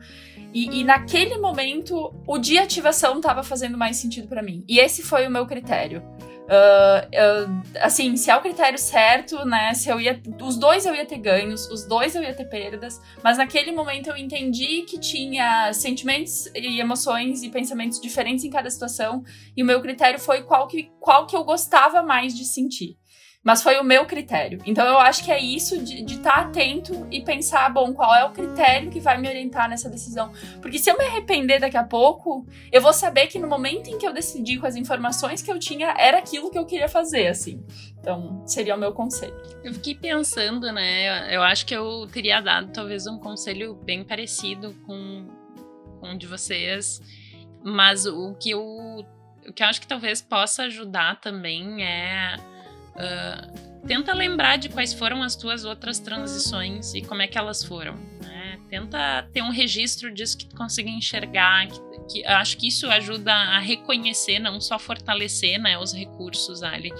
E, 0.53 0.81
e 0.81 0.85
naquele 0.85 1.39
momento, 1.39 2.13
o 2.27 2.37
de 2.37 2.59
ativação 2.59 3.19
estava 3.19 3.45
fazendo 3.45 3.79
mais 3.79 3.97
sentido 3.97 4.27
para 4.27 4.43
mim. 4.43 4.65
E 4.69 4.81
esse 4.81 5.05
foi 5.05 5.25
o 5.25 5.31
meu 5.31 5.47
critério. 5.47 6.03
Uh, 6.49 7.63
assim, 7.83 8.17
se 8.17 8.31
é 8.31 8.37
o 8.37 8.41
critério 8.41 8.79
certo, 8.79 9.45
né? 9.45 9.75
Se 9.75 9.91
eu 9.91 10.01
ia. 10.01 10.19
Os 10.41 10.57
dois 10.57 10.87
eu 10.87 10.95
ia 10.95 11.05
ter 11.05 11.19
ganhos, 11.19 11.69
os 11.71 11.85
dois 11.85 12.15
eu 12.15 12.23
ia 12.23 12.33
ter 12.33 12.47
perdas, 12.47 12.99
mas 13.23 13.37
naquele 13.37 13.71
momento 13.71 14.09
eu 14.09 14.17
entendi 14.17 14.83
que 14.83 14.99
tinha 14.99 15.71
sentimentos 15.75 16.47
e 16.55 16.81
emoções 16.81 17.43
e 17.43 17.51
pensamentos 17.51 18.01
diferentes 18.01 18.47
em 18.47 18.51
cada 18.51 18.71
situação, 18.71 19.23
e 19.55 19.63
o 19.63 19.67
meu 19.67 19.83
critério 19.83 20.19
foi 20.19 20.43
qual 20.43 20.67
que, 20.67 20.91
qual 20.99 21.27
que 21.27 21.37
eu 21.37 21.45
gostava 21.45 22.03
mais 22.03 22.35
de 22.35 22.47
sentir. 22.47 22.97
Mas 23.43 23.63
foi 23.63 23.79
o 23.79 23.85
meu 23.85 24.05
critério. 24.05 24.61
Então 24.67 24.87
eu 24.87 24.99
acho 24.99 25.25
que 25.25 25.31
é 25.31 25.41
isso 25.41 25.83
de 25.83 26.03
estar 26.03 26.33
tá 26.33 26.41
atento 26.43 27.07
e 27.11 27.23
pensar, 27.23 27.73
bom, 27.73 27.95
qual 27.95 28.15
é 28.15 28.25
o 28.25 28.31
critério 28.31 28.91
que 28.91 29.01
vai 29.01 29.17
me 29.17 29.29
orientar 29.29 29.69
nessa 29.69 29.89
decisão. 29.89 30.33
Porque 30.61 30.79
se 30.79 30.91
eu 30.91 30.99
me 30.99 31.05
arrepender 31.05 31.61
daqui 31.61 31.77
a 31.77 31.85
pouco, 31.85 32.45
eu 32.73 32.83
vou 32.83 32.93
saber 32.93 33.29
que 33.29 33.39
no 33.39 33.49
momento 33.49 33.89
em 33.89 33.97
que 33.97 34.07
eu 34.07 34.13
decidi 34.13 34.59
com 34.59 34.67
as 34.67 34.77
informações 34.77 35.41
que 35.41 35.51
eu 35.51 35.59
tinha, 35.59 35.95
era 35.97 36.19
aquilo 36.19 36.51
que 36.51 36.59
eu 36.59 36.67
queria 36.67 36.89
fazer, 36.89 37.29
assim. 37.29 37.65
Então, 38.01 38.43
seria 38.47 38.75
o 38.75 38.79
meu 38.79 38.93
conselho. 38.93 39.37
Eu 39.63 39.73
fiquei 39.75 39.95
pensando, 39.95 40.73
né? 40.73 41.35
Eu 41.35 41.43
acho 41.43 41.65
que 41.65 41.75
eu 41.75 42.07
teria 42.13 42.41
dado 42.41 42.73
talvez 42.73 43.07
um 43.07 43.19
conselho 43.19 43.75
bem 43.75 44.05
parecido 44.05 44.75
com, 44.85 45.27
com 46.01 46.13
o 46.13 46.19
de 46.19 46.27
vocês. 46.27 47.01
Mas 47.63 48.05
o 48.05 48.35
que 48.35 48.51
eu, 48.51 48.61
o 48.63 49.53
que 49.53 49.63
eu 49.63 49.67
acho 49.67 49.81
que 49.81 49.87
talvez 49.87 50.21
possa 50.21 50.65
ajudar 50.65 51.21
também 51.21 51.85
é 51.85 52.37
Uh, 52.99 53.87
tenta 53.87 54.13
lembrar 54.13 54.57
de 54.57 54.69
quais 54.69 54.93
foram 54.93 55.23
as 55.23 55.37
tuas 55.37 55.65
outras 55.65 55.99
transições 55.99 56.95
e 56.95 57.03
como 57.03 57.23
é 57.23 57.27
que 57.27 57.39
elas 57.39 57.63
foram. 57.65 57.95
Né? 58.21 58.59
Tenta 58.69 59.29
ter 59.33 59.43
um 59.43 59.51
registro 59.51 60.13
disso 60.13 60.37
que 60.37 60.47
tu 60.47 60.57
consiga 60.57 60.91
enxergar. 60.91 61.69
Que, 61.69 61.81
que, 62.13 62.27
acho 62.27 62.57
que 62.59 62.69
isso 62.69 62.87
ajuda 62.89 63.33
a 63.33 63.59
reconhecer, 63.59 64.39
não 64.39 64.61
só 64.61 64.79
fortalecer 64.79 65.59
né, 65.61 65.79
os 65.79 65.93
recursos 65.93 66.63
ali. 66.63 66.93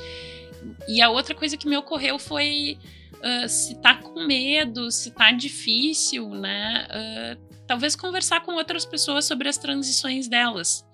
E 0.89 1.03
a 1.03 1.11
outra 1.11 1.35
coisa 1.35 1.57
que 1.57 1.69
me 1.69 1.77
ocorreu 1.77 2.19
foi 2.19 2.79
uh, 3.15 3.49
se 3.49 3.75
tá 3.81 3.95
com 3.95 4.25
medo, 4.27 4.91
se 4.91 5.11
tá 5.11 5.33
difícil, 5.33 6.29
né? 6.31 6.87
Uh, 6.91 7.49
talvez 7.67 7.95
conversar 7.95 8.41
com 8.41 8.55
outras 8.55 8.87
pessoas 8.87 9.25
sobre 9.25 9.49
as 9.49 9.59
transições 9.59 10.29
delas. 10.29 10.85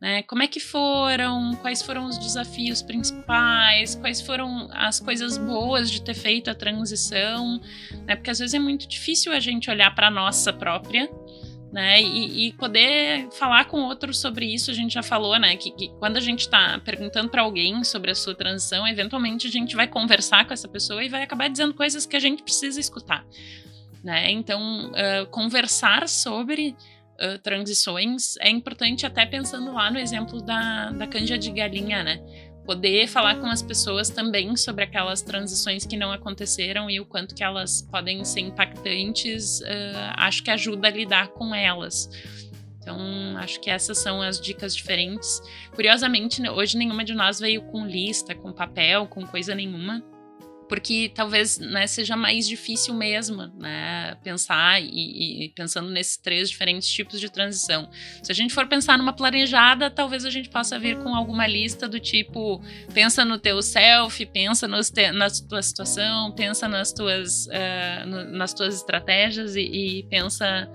Né? 0.00 0.22
Como 0.24 0.42
é 0.42 0.46
que 0.46 0.60
foram? 0.60 1.54
Quais 1.62 1.82
foram 1.82 2.04
os 2.04 2.18
desafios 2.18 2.82
principais? 2.82 3.94
Quais 3.94 4.20
foram 4.20 4.68
as 4.72 5.00
coisas 5.00 5.38
boas 5.38 5.90
de 5.90 6.02
ter 6.02 6.14
feito 6.14 6.50
a 6.50 6.54
transição? 6.54 7.60
Né? 8.06 8.14
Porque 8.14 8.30
às 8.30 8.38
vezes 8.38 8.54
é 8.54 8.58
muito 8.58 8.86
difícil 8.86 9.32
a 9.32 9.40
gente 9.40 9.70
olhar 9.70 9.94
para 9.94 10.08
a 10.08 10.10
nossa 10.10 10.52
própria 10.52 11.10
né? 11.72 12.00
E, 12.00 12.46
e, 12.46 12.52
poder 12.52 13.28
falar 13.32 13.66
com 13.66 13.82
outros 13.82 14.18
sobre 14.18 14.46
isso, 14.46 14.70
a 14.70 14.74
gente 14.74 14.94
já 14.94 15.02
falou, 15.02 15.38
né? 15.38 15.56
Que, 15.56 15.70
que 15.70 15.88
quando 15.98 16.16
a 16.16 16.20
gente 16.20 16.40
está 16.40 16.78
perguntando 16.78 17.28
para 17.28 17.42
alguém 17.42 17.84
sobre 17.84 18.10
a 18.10 18.14
sua 18.14 18.34
transição, 18.34 18.86
eventualmente 18.86 19.46
a 19.46 19.50
gente 19.50 19.76
vai 19.76 19.86
conversar 19.86 20.46
com 20.46 20.54
essa 20.54 20.68
pessoa 20.68 21.04
e 21.04 21.08
vai 21.08 21.22
acabar 21.22 21.48
dizendo 21.48 21.74
coisas 21.74 22.06
que 22.06 22.16
a 22.16 22.18
gente 22.20 22.42
precisa 22.42 22.80
escutar, 22.80 23.26
né? 24.02 24.30
Então, 24.30 24.90
uh, 24.90 25.26
conversar 25.26 26.08
sobre 26.08 26.74
uh, 27.20 27.38
transições 27.42 28.36
é 28.38 28.50
importante, 28.50 29.06
até 29.06 29.24
pensando 29.26 29.72
lá 29.72 29.90
no 29.90 29.98
exemplo 29.98 30.40
da, 30.42 30.90
da 30.90 31.06
canja 31.06 31.36
de 31.38 31.50
galinha, 31.50 32.02
né? 32.02 32.20
poder 32.64 33.06
falar 33.06 33.36
com 33.36 33.46
as 33.46 33.62
pessoas 33.62 34.10
também 34.10 34.56
sobre 34.56 34.82
aquelas 34.82 35.22
transições 35.22 35.86
que 35.86 35.96
não 35.96 36.10
aconteceram 36.10 36.90
e 36.90 36.98
o 36.98 37.06
quanto 37.06 37.32
que 37.32 37.44
elas 37.44 37.80
podem 37.80 38.24
ser 38.24 38.40
impactantes, 38.40 39.60
uh, 39.60 40.12
acho 40.16 40.42
que 40.42 40.50
ajuda 40.50 40.88
a 40.88 40.90
lidar 40.90 41.28
com 41.28 41.54
elas. 41.54 42.10
Então, 42.80 42.98
acho 43.38 43.60
que 43.60 43.70
essas 43.70 43.98
são 43.98 44.20
as 44.20 44.40
dicas 44.40 44.74
diferentes. 44.74 45.40
Curiosamente, 45.74 46.46
hoje 46.48 46.76
nenhuma 46.76 47.04
de 47.04 47.14
nós 47.14 47.38
veio 47.38 47.62
com 47.62 47.86
lista, 47.86 48.34
com 48.34 48.52
papel, 48.52 49.06
com 49.06 49.24
coisa 49.26 49.54
nenhuma 49.54 50.02
porque 50.68 51.10
talvez 51.14 51.58
né, 51.58 51.86
seja 51.86 52.16
mais 52.16 52.46
difícil 52.46 52.94
mesmo 52.94 53.46
né, 53.58 54.16
pensar 54.22 54.80
e, 54.82 55.44
e, 55.44 55.48
pensando 55.50 55.90
nesses 55.90 56.16
três 56.16 56.50
diferentes 56.50 56.88
tipos 56.88 57.20
de 57.20 57.30
transição. 57.30 57.88
Se 58.22 58.32
a 58.32 58.34
gente 58.34 58.52
for 58.52 58.66
pensar 58.66 58.98
numa 58.98 59.12
planejada, 59.12 59.90
talvez 59.90 60.24
a 60.24 60.30
gente 60.30 60.48
possa 60.48 60.78
vir 60.78 60.98
com 60.98 61.14
alguma 61.14 61.46
lista 61.46 61.88
do 61.88 62.00
tipo 62.00 62.60
pensa 62.92 63.24
no 63.24 63.38
teu 63.38 63.62
self, 63.62 64.24
pensa 64.26 64.66
nos 64.66 64.90
te, 64.90 65.12
na 65.12 65.28
tua 65.30 65.62
situação, 65.62 66.32
pensa 66.32 66.68
nas 66.68 66.92
tuas, 66.92 67.46
uh, 67.46 68.06
no, 68.06 68.24
nas 68.32 68.52
tuas 68.52 68.74
estratégias 68.74 69.54
e, 69.54 69.60
e 69.60 70.02
pensa 70.04 70.68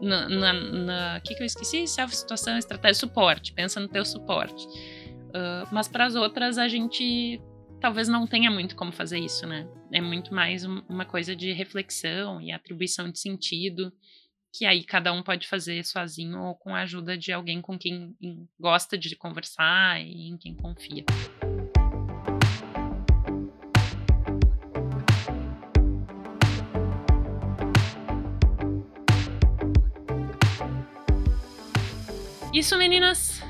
na, 0.00 0.28
na, 0.28 0.52
na 0.52 1.20
que, 1.20 1.34
que 1.34 1.42
eu 1.42 1.46
esqueci? 1.46 1.86
Self, 1.86 2.14
situação, 2.14 2.56
estratégia, 2.58 3.00
suporte. 3.00 3.52
Pensa 3.52 3.80
no 3.80 3.88
teu 3.88 4.04
suporte. 4.04 4.66
Uh, 4.66 5.66
mas 5.72 5.88
para 5.88 6.06
as 6.06 6.14
outras 6.14 6.58
a 6.58 6.68
gente 6.68 7.40
talvez 7.84 8.08
não 8.08 8.26
tenha 8.26 8.50
muito 8.50 8.74
como 8.76 8.90
fazer 8.90 9.18
isso, 9.18 9.46
né? 9.46 9.68
É 9.92 10.00
muito 10.00 10.32
mais 10.32 10.64
uma 10.64 11.04
coisa 11.04 11.36
de 11.36 11.52
reflexão 11.52 12.40
e 12.40 12.50
atribuição 12.50 13.10
de 13.10 13.18
sentido, 13.18 13.92
que 14.50 14.64
aí 14.64 14.82
cada 14.82 15.12
um 15.12 15.22
pode 15.22 15.46
fazer 15.46 15.84
sozinho 15.84 16.40
ou 16.40 16.54
com 16.54 16.74
a 16.74 16.80
ajuda 16.80 17.14
de 17.14 17.30
alguém 17.30 17.60
com 17.60 17.78
quem 17.78 18.16
gosta 18.58 18.96
de 18.96 19.14
conversar 19.14 20.00
e 20.00 20.28
em 20.28 20.38
quem 20.38 20.54
confia. 20.54 21.04
Isso, 32.50 32.78
meninas. 32.78 33.42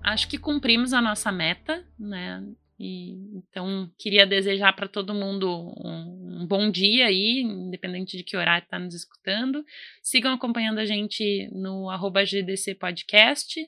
Acho 0.00 0.28
que 0.28 0.38
cumprimos 0.38 0.92
a 0.92 1.02
nossa 1.02 1.32
meta, 1.32 1.84
né? 1.98 2.40
E, 2.78 3.36
então, 3.36 3.90
queria 3.98 4.24
desejar 4.24 4.72
para 4.72 4.86
todo 4.86 5.14
mundo 5.14 5.48
um, 5.84 6.42
um, 6.42 6.46
bom 6.46 6.70
dia 6.70 7.06
aí, 7.06 7.40
independente 7.40 8.16
de 8.16 8.22
que 8.22 8.36
horário 8.36 8.64
está 8.64 8.78
nos 8.78 8.94
escutando. 8.94 9.64
Sigam 10.00 10.32
acompanhando 10.32 10.78
a 10.78 10.86
gente 10.86 11.48
no 11.52 11.90
arroba 11.90 12.24
GDC 12.24 12.76
Podcast. 12.76 13.60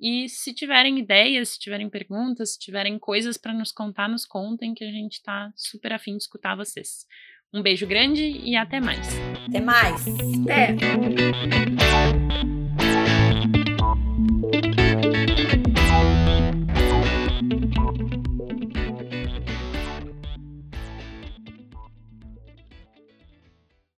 E 0.00 0.28
se 0.28 0.52
tiverem 0.52 0.98
ideias, 0.98 1.50
se 1.50 1.58
tiverem 1.58 1.88
perguntas, 1.88 2.54
se 2.54 2.58
tiverem 2.58 2.98
coisas 2.98 3.38
para 3.38 3.54
nos 3.54 3.70
contar, 3.72 4.08
nos 4.08 4.26
contem, 4.26 4.74
que 4.74 4.84
a 4.84 4.90
gente 4.90 5.14
está 5.14 5.50
super 5.54 5.92
afim 5.92 6.16
de 6.16 6.24
escutar 6.24 6.56
vocês. 6.56 7.06
Um 7.54 7.62
beijo 7.62 7.86
grande 7.86 8.22
e 8.22 8.56
até 8.56 8.80
mais. 8.80 9.08
Até 9.48 9.60
mais. 9.60 10.04
Até. 10.42 11.95